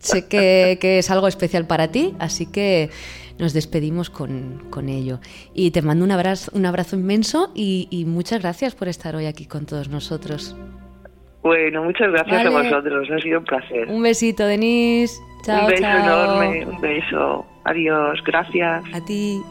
Sé 0.00 0.26
que, 0.26 0.98
es 0.98 1.10
algo 1.10 1.28
especial 1.28 1.66
para 1.66 1.88
ti, 1.88 2.14
así 2.18 2.46
que 2.46 2.90
nos 3.38 3.52
despedimos 3.52 4.08
con, 4.08 4.88
ello. 4.88 5.20
Y 5.54 5.70
te 5.72 5.82
mando 5.82 6.04
un 6.04 6.10
abrazo, 6.10 6.50
un 6.54 6.64
abrazo 6.64 6.96
inmenso 6.96 7.52
y, 7.54 8.04
muchas 8.06 8.40
gracias 8.40 8.74
por 8.74 8.88
estar 8.88 9.14
hoy 9.14 9.26
aquí 9.26 9.46
con 9.46 9.66
todos 9.66 9.88
nosotros. 9.88 10.56
Bueno, 11.42 11.84
muchas 11.84 12.10
gracias 12.12 12.46
a 12.46 12.50
vosotros, 12.50 13.08
ha 13.10 13.18
sido 13.20 13.38
un 13.38 13.44
placer. 13.44 13.88
Un 13.88 14.02
besito, 14.02 14.46
Denise. 14.46 15.20
Chao, 15.42 15.62
un 15.62 15.66
beso 15.68 15.86
enorme, 15.86 16.66
un 16.66 16.80
beso. 16.80 17.46
Adiós, 17.64 18.22
gracias. 18.24 18.82
A 18.92 19.04
ti. 19.04 19.42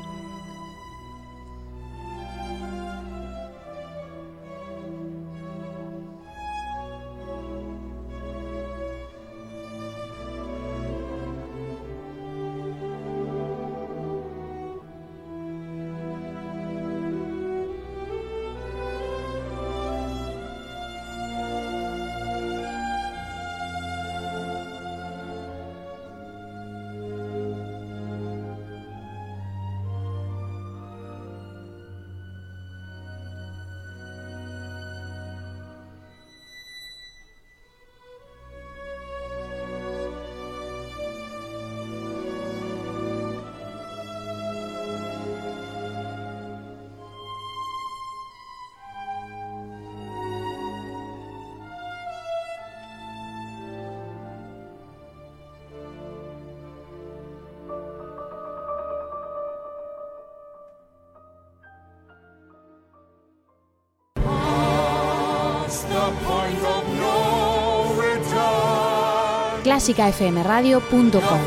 clásicafmradio.com. 69.80 71.40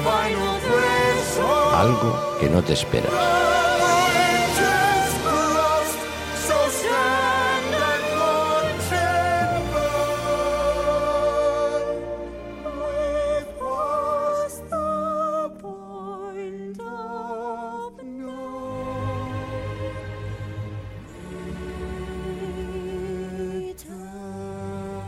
Algo 1.75 2.39
que 2.41 2.49
no 2.49 2.63
te 2.63 2.73
esperas. 2.73 3.13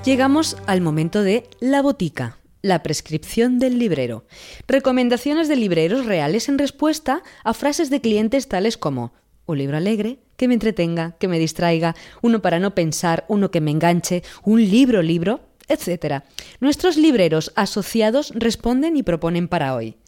Llegamos 0.04 0.58
al 0.66 0.82
momento 0.82 1.22
de 1.22 1.48
la 1.60 1.80
botica 1.80 2.36
la 2.64 2.82
prescripción 2.82 3.58
del 3.58 3.78
librero. 3.78 4.24
Recomendaciones 4.66 5.48
de 5.48 5.56
libreros 5.56 6.06
reales 6.06 6.48
en 6.48 6.58
respuesta 6.58 7.22
a 7.44 7.52
frases 7.52 7.90
de 7.90 8.00
clientes 8.00 8.48
tales 8.48 8.78
como 8.78 9.12
un 9.44 9.58
libro 9.58 9.76
alegre, 9.76 10.20
que 10.38 10.48
me 10.48 10.54
entretenga, 10.54 11.14
que 11.18 11.28
me 11.28 11.38
distraiga, 11.38 11.94
uno 12.22 12.40
para 12.40 12.60
no 12.60 12.74
pensar, 12.74 13.26
uno 13.28 13.50
que 13.50 13.60
me 13.60 13.70
enganche, 13.70 14.22
un 14.44 14.62
libro 14.62 15.02
libro, 15.02 15.40
etc. 15.68 16.24
Nuestros 16.58 16.96
libreros 16.96 17.52
asociados 17.54 18.32
responden 18.34 18.96
y 18.96 19.02
proponen 19.02 19.46
para 19.46 19.74
hoy. 19.74 19.98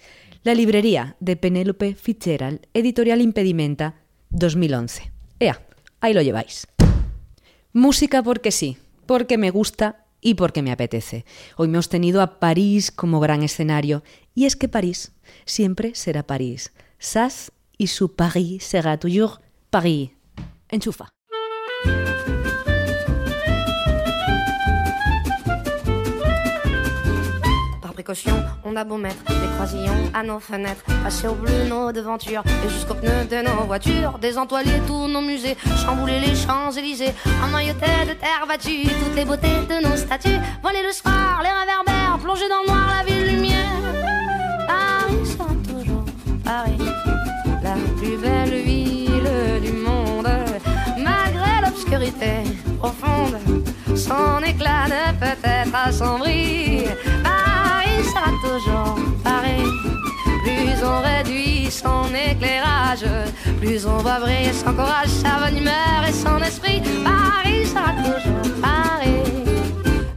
La 0.42 0.54
librería 0.54 1.16
de 1.20 1.36
Penélope 1.36 1.94
Fitzgerald, 1.94 2.60
editorial 2.72 3.20
Impedimenta, 3.20 3.96
2011. 4.30 5.12
Ea, 5.40 5.60
ahí 6.00 6.14
lo 6.14 6.22
lleváis. 6.22 6.68
Música 7.74 8.22
porque 8.22 8.50
sí, 8.50 8.78
porque 9.04 9.36
me 9.36 9.50
gusta 9.50 10.05
y 10.20 10.34
porque 10.34 10.62
me 10.62 10.72
apetece. 10.72 11.24
Hoy 11.56 11.68
me 11.68 11.74
hemos 11.74 11.88
tenido 11.88 12.22
a 12.22 12.38
París 12.38 12.90
como 12.90 13.20
gran 13.20 13.42
escenario, 13.42 14.02
y 14.34 14.46
es 14.46 14.56
que 14.56 14.68
París 14.68 15.12
siempre 15.44 15.94
será 15.94 16.26
París. 16.26 16.72
Sass 16.98 17.52
y 17.78 17.88
su 17.88 18.14
Paris 18.14 18.64
sera 18.64 18.98
toujours 18.98 19.40
Paris. 19.70 20.10
Enchufa. 20.68 21.08
On 28.64 28.76
a 28.76 28.84
beau 28.84 28.98
mettre 28.98 29.24
des 29.24 29.48
croisillons 29.56 30.10
à 30.14 30.22
nos 30.22 30.38
fenêtres, 30.38 30.84
passer 31.02 31.26
au 31.26 31.34
bleu 31.34 31.64
nos 31.68 31.90
devantures 31.90 32.44
et 32.64 32.68
jusqu'aux 32.68 32.94
pneus 32.94 33.24
de 33.28 33.42
nos 33.42 33.64
voitures, 33.64 34.18
désentoiler 34.20 34.80
tous 34.86 35.08
nos 35.08 35.20
musées, 35.20 35.56
chambouler 35.84 36.20
les 36.20 36.36
Champs-Élysées, 36.36 37.12
emmailloter 37.44 38.06
de 38.08 38.12
terre 38.12 38.46
battue 38.46 38.84
toutes 38.84 39.16
les 39.16 39.24
beautés 39.24 39.48
de 39.68 39.88
nos 39.88 39.96
statues, 39.96 40.38
voler 40.62 40.84
le 40.86 40.92
soir, 40.92 41.42
les 41.42 41.50
réverbères, 41.50 42.18
plonger 42.22 42.48
dans 42.48 42.62
le 42.62 42.68
noir 42.68 42.86
la 42.96 43.04
ville 43.04 43.26
lumière. 43.26 43.82
Paris 44.68 45.26
sera 45.26 45.48
toujours 45.66 46.04
Paris, 46.44 46.78
la 47.64 47.74
plus 47.96 48.18
belle 48.18 48.62
ville 48.62 49.60
du 49.62 49.72
monde, 49.72 50.28
malgré 50.96 51.60
l'obscurité 51.64 52.44
profonde. 52.78 53.36
Son 53.96 54.44
éclat 54.44 54.86
ne 54.86 55.12
peut 55.18 55.42
être 55.42 55.74
assombri. 55.74 56.84
Sera 58.16 58.30
toujours 58.40 58.96
Paris. 59.22 59.64
Plus 60.42 60.84
on 60.84 61.00
réduit 61.02 61.70
son 61.70 62.04
éclairage, 62.14 63.04
plus 63.60 63.86
on 63.86 63.98
va 63.98 64.20
briller 64.20 64.52
son 64.52 64.72
courage, 64.72 65.08
sa 65.08 65.38
bonne 65.40 65.58
humeur 65.58 66.00
et 66.08 66.12
son 66.12 66.38
esprit. 66.38 66.82
Paris 67.04 67.66
sera 67.66 67.92
toujours 67.92 68.60
Paris. 68.62 69.22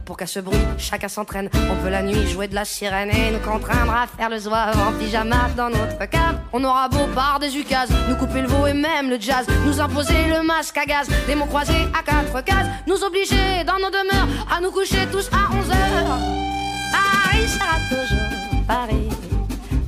Pour 0.04 0.16
qu'à 0.16 0.26
ce 0.26 0.40
bruit, 0.40 0.58
chacun 0.78 1.08
s'entraîne. 1.08 1.48
On 1.70 1.82
peut 1.82 1.90
la 1.90 2.02
nuit 2.02 2.26
jouer 2.28 2.48
de 2.48 2.54
la 2.54 2.64
sirène 2.64 3.10
et 3.10 3.30
nous 3.30 3.38
contraindre 3.40 3.94
à 3.94 4.06
faire 4.06 4.30
le 4.30 4.38
zouave 4.38 4.76
en 4.78 4.92
pyjama 4.98 5.50
dans 5.56 5.70
notre 5.70 5.98
cave. 6.08 6.38
On 6.52 6.64
aura 6.64 6.88
beau 6.88 7.06
par 7.14 7.38
des 7.38 7.56
ukases, 7.56 7.90
nous 8.08 8.16
couper 8.16 8.42
le 8.42 8.48
veau 8.48 8.66
et 8.66 8.74
même 8.74 9.10
le 9.10 9.20
jazz, 9.20 9.46
nous 9.66 9.80
imposer 9.80 10.26
le 10.28 10.42
masque 10.42 10.76
à 10.78 10.84
gaz, 10.84 11.08
des 11.26 11.34
mots 11.34 11.46
croisés 11.46 11.86
à 11.98 12.02
quatre 12.02 12.44
cases, 12.44 12.66
nous 12.86 13.02
obliger 13.04 13.64
dans 13.66 13.78
nos 13.78 13.90
demeures 13.90 14.28
à 14.50 14.60
nous 14.60 14.70
coucher 14.70 15.06
tous 15.12 15.28
à 15.32 15.52
11 15.54 15.70
heures. 15.70 16.49
Paris 16.92 17.48
sera 17.48 17.76
toujours 17.88 18.62
Paris, 18.66 19.08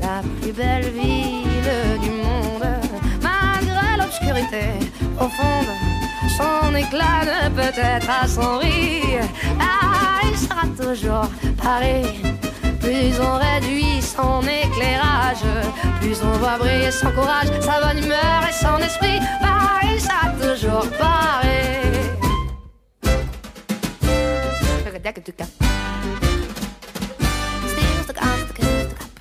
la 0.00 0.22
plus 0.40 0.52
belle 0.52 0.90
ville 0.90 2.00
du 2.00 2.10
monde, 2.10 2.66
malgré 3.22 3.96
l'obscurité 3.98 4.64
profonde. 5.16 5.72
Son 6.36 6.74
éclat 6.74 7.24
ne 7.24 7.48
peut 7.50 7.78
être 7.78 8.10
assombri. 8.22 9.02
Paris 9.58 10.36
sera 10.36 10.66
toujours 10.80 11.28
Paris. 11.62 12.22
Plus 12.80 13.20
on 13.20 13.34
réduit 13.38 14.02
son 14.02 14.42
éclairage, 14.42 15.44
plus 16.00 16.18
on 16.22 16.38
voit 16.38 16.58
briller 16.58 16.90
son 16.90 17.10
courage, 17.12 17.48
sa 17.60 17.80
bonne 17.80 18.02
humeur 18.02 18.40
et 18.48 18.52
son 18.52 18.78
esprit. 18.78 19.20
Paris 19.40 20.00
sera 20.00 20.30
toujours 20.40 20.86
Paris. 20.98 21.22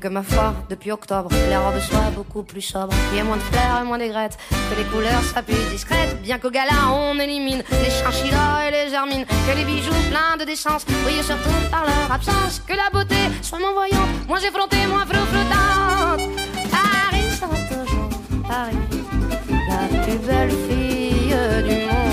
que 0.00 0.08
ma 0.08 0.22
foi, 0.22 0.54
depuis 0.70 0.90
octobre, 0.90 1.28
les 1.48 1.56
robes 1.56 1.78
soient 1.80 2.10
beaucoup 2.16 2.42
plus 2.42 2.62
sobres, 2.62 2.94
qu'il 3.08 3.18
y 3.18 3.20
ait 3.20 3.22
moins 3.22 3.36
de 3.36 3.42
fleurs 3.42 3.80
et 3.82 3.84
moins 3.84 3.98
d'aigrettes, 3.98 4.38
que 4.50 4.76
les 4.78 4.84
couleurs 4.84 5.22
soient 5.22 5.42
plus 5.42 5.62
discrètes, 5.70 6.20
bien 6.22 6.38
qu'au 6.38 6.50
gala 6.50 6.72
on 6.92 7.18
élimine 7.18 7.62
les 7.70 7.90
chinchillas 7.90 8.66
et 8.66 8.70
les 8.70 8.90
germines, 8.90 9.26
que 9.26 9.56
les 9.56 9.64
bijoux 9.64 9.92
pleins 10.10 10.36
de 10.38 10.44
décence 10.44 10.86
brillent 11.04 11.22
surtout 11.22 11.50
par 11.70 11.84
leur 11.84 12.10
absence, 12.10 12.62
que 12.66 12.74
la 12.74 12.88
beauté 12.90 13.16
soit 13.42 13.58
moins 13.58 13.72
voyante, 13.72 14.26
moins 14.26 14.40
effrontée, 14.40 14.86
moins 14.86 15.04
flottante. 15.04 16.20
Paris 16.70 17.30
sera 17.38 17.56
toujours 17.68 18.08
Paris, 18.48 18.76
la 19.68 20.02
plus 20.02 20.18
belle 20.26 20.50
fille 20.66 21.36
du 21.68 21.74
monde, 21.86 22.09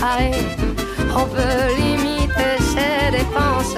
Paris. 0.00 0.34
On 1.16 1.26
peut 1.26 1.74
limiter 1.76 2.56
ses 2.72 3.10
dépenses, 3.10 3.74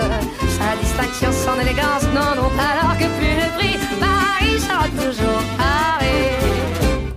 sa 0.59 0.77
distinction, 0.81 1.31
son 1.33 1.61
élégance 1.61 2.05
n'en 2.15 2.35
ont 2.45 2.55
alors 2.59 2.97
que 2.99 3.09
plus 3.19 3.35
le 3.43 3.49
prix. 3.57 3.77
Paris 3.99 4.61
sera 4.61 4.87
toujours 4.89 5.43
Paris. 5.57 7.15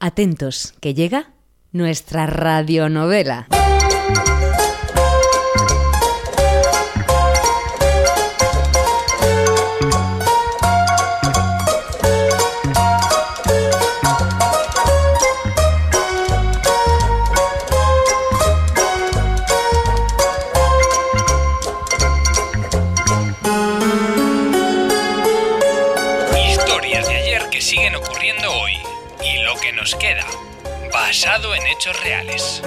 Atentos, 0.00 0.72
que 0.80 0.92
llega 0.92 1.24
nuestra 1.72 2.26
radionovela. 2.26 3.46
En 31.26 31.66
hechos 31.66 32.04
reales. 32.04 32.62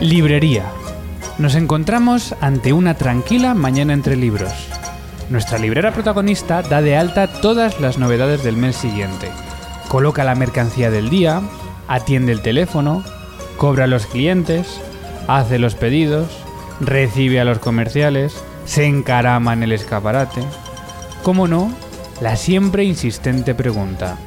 Librería. 0.00 0.64
Nos 1.36 1.54
encontramos 1.54 2.34
ante 2.40 2.72
una 2.72 2.94
tranquila 2.94 3.52
mañana 3.52 3.92
entre 3.92 4.16
libros. 4.16 4.52
Nuestra 5.28 5.58
librera 5.58 5.92
protagonista 5.92 6.62
da 6.62 6.80
de 6.80 6.96
alta 6.96 7.28
todas 7.28 7.78
las 7.78 7.98
novedades 7.98 8.42
del 8.42 8.56
mes 8.56 8.74
siguiente. 8.74 9.30
Coloca 9.88 10.24
la 10.24 10.34
mercancía 10.34 10.90
del 10.90 11.10
día, 11.10 11.42
atiende 11.88 12.32
el 12.32 12.40
teléfono, 12.40 13.04
cobra 13.58 13.84
a 13.84 13.86
los 13.86 14.06
clientes, 14.06 14.80
hace 15.28 15.58
los 15.58 15.74
pedidos, 15.74 16.28
recibe 16.80 17.38
a 17.38 17.44
los 17.44 17.58
comerciales, 17.58 18.42
se 18.64 18.86
encarama 18.86 19.52
en 19.52 19.62
el 19.62 19.72
escaparate. 19.72 20.42
¿Cómo 21.22 21.46
no? 21.46 21.72
La 22.20 22.36
siempre 22.36 22.84
insistente 22.84 23.54
pregunta. 23.54 24.18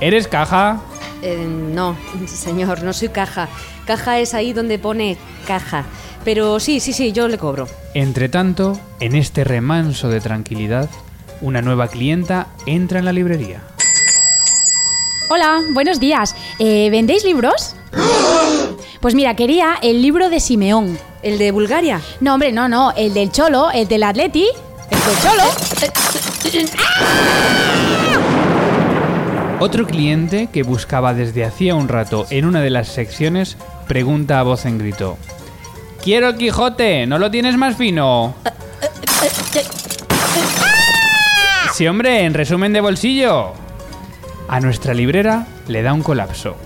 ¿Eres 0.00 0.28
caja? 0.28 0.80
Eh, 1.22 1.46
no, 1.46 1.96
señor, 2.26 2.82
no 2.82 2.92
soy 2.92 3.08
caja. 3.08 3.48
Caja 3.86 4.18
es 4.18 4.34
ahí 4.34 4.52
donde 4.52 4.78
pone 4.78 5.16
caja. 5.46 5.84
Pero 6.24 6.60
sí, 6.60 6.80
sí, 6.80 6.92
sí, 6.92 7.12
yo 7.12 7.28
le 7.28 7.38
cobro. 7.38 7.66
Entre 7.94 8.28
tanto, 8.28 8.78
en 9.00 9.14
este 9.14 9.44
remanso 9.44 10.08
de 10.08 10.20
tranquilidad, 10.20 10.88
una 11.40 11.62
nueva 11.62 11.88
clienta 11.88 12.48
entra 12.66 12.98
en 12.98 13.04
la 13.06 13.12
librería. 13.12 13.62
Hola, 15.30 15.62
buenos 15.72 16.00
días. 16.00 16.34
Eh, 16.58 16.88
¿Vendéis 16.90 17.24
libros? 17.24 17.74
Pues 19.00 19.14
mira, 19.14 19.36
quería 19.36 19.78
el 19.82 20.02
libro 20.02 20.28
de 20.28 20.40
Simeón. 20.40 20.98
¿El 21.22 21.38
de 21.38 21.50
Bulgaria? 21.50 22.00
No, 22.20 22.34
hombre, 22.34 22.52
no, 22.52 22.68
no. 22.68 22.92
El 22.96 23.14
del 23.14 23.30
Cholo, 23.32 23.70
el 23.70 23.88
del 23.88 24.02
Atleti. 24.02 24.46
El 24.90 24.98
del 25.00 25.18
Cholo. 25.22 26.17
Otro 29.60 29.86
cliente 29.86 30.48
que 30.52 30.62
buscaba 30.62 31.14
desde 31.14 31.44
hacía 31.44 31.74
un 31.74 31.88
rato 31.88 32.26
en 32.30 32.44
una 32.44 32.60
de 32.60 32.70
las 32.70 32.88
secciones 32.88 33.56
pregunta 33.88 34.38
a 34.38 34.44
voz 34.44 34.64
en 34.66 34.78
grito. 34.78 35.18
Quiero 36.02 36.28
el 36.28 36.36
Quijote, 36.36 37.06
¿no 37.06 37.18
lo 37.18 37.30
tienes 37.30 37.56
más 37.56 37.76
fino? 37.76 38.34
Sí, 41.74 41.86
hombre, 41.86 42.24
en 42.24 42.34
resumen 42.34 42.72
de 42.72 42.80
bolsillo. 42.80 43.52
A 44.48 44.60
nuestra 44.60 44.94
librera 44.94 45.46
le 45.66 45.82
da 45.82 45.92
un 45.92 46.02
colapso. 46.02 46.56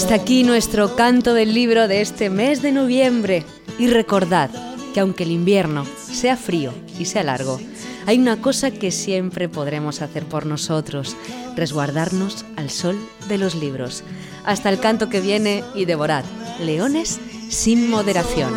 Hasta 0.00 0.14
aquí 0.14 0.44
nuestro 0.44 0.96
canto 0.96 1.34
del 1.34 1.52
libro 1.52 1.86
de 1.86 2.00
este 2.00 2.30
mes 2.30 2.62
de 2.62 2.72
noviembre. 2.72 3.44
Y 3.78 3.88
recordad 3.88 4.48
que 4.94 5.00
aunque 5.00 5.24
el 5.24 5.30
invierno 5.30 5.84
sea 6.10 6.38
frío 6.38 6.72
y 6.98 7.04
sea 7.04 7.22
largo, 7.22 7.60
hay 8.06 8.18
una 8.18 8.40
cosa 8.40 8.70
que 8.70 8.92
siempre 8.92 9.50
podremos 9.50 10.00
hacer 10.00 10.24
por 10.24 10.46
nosotros, 10.46 11.18
resguardarnos 11.54 12.46
al 12.56 12.70
sol 12.70 12.98
de 13.28 13.36
los 13.36 13.54
libros. 13.54 14.02
Hasta 14.46 14.70
el 14.70 14.80
canto 14.80 15.10
que 15.10 15.20
viene 15.20 15.62
y 15.74 15.84
devorad 15.84 16.24
leones 16.60 17.20
sin 17.50 17.90
moderación. 17.90 18.54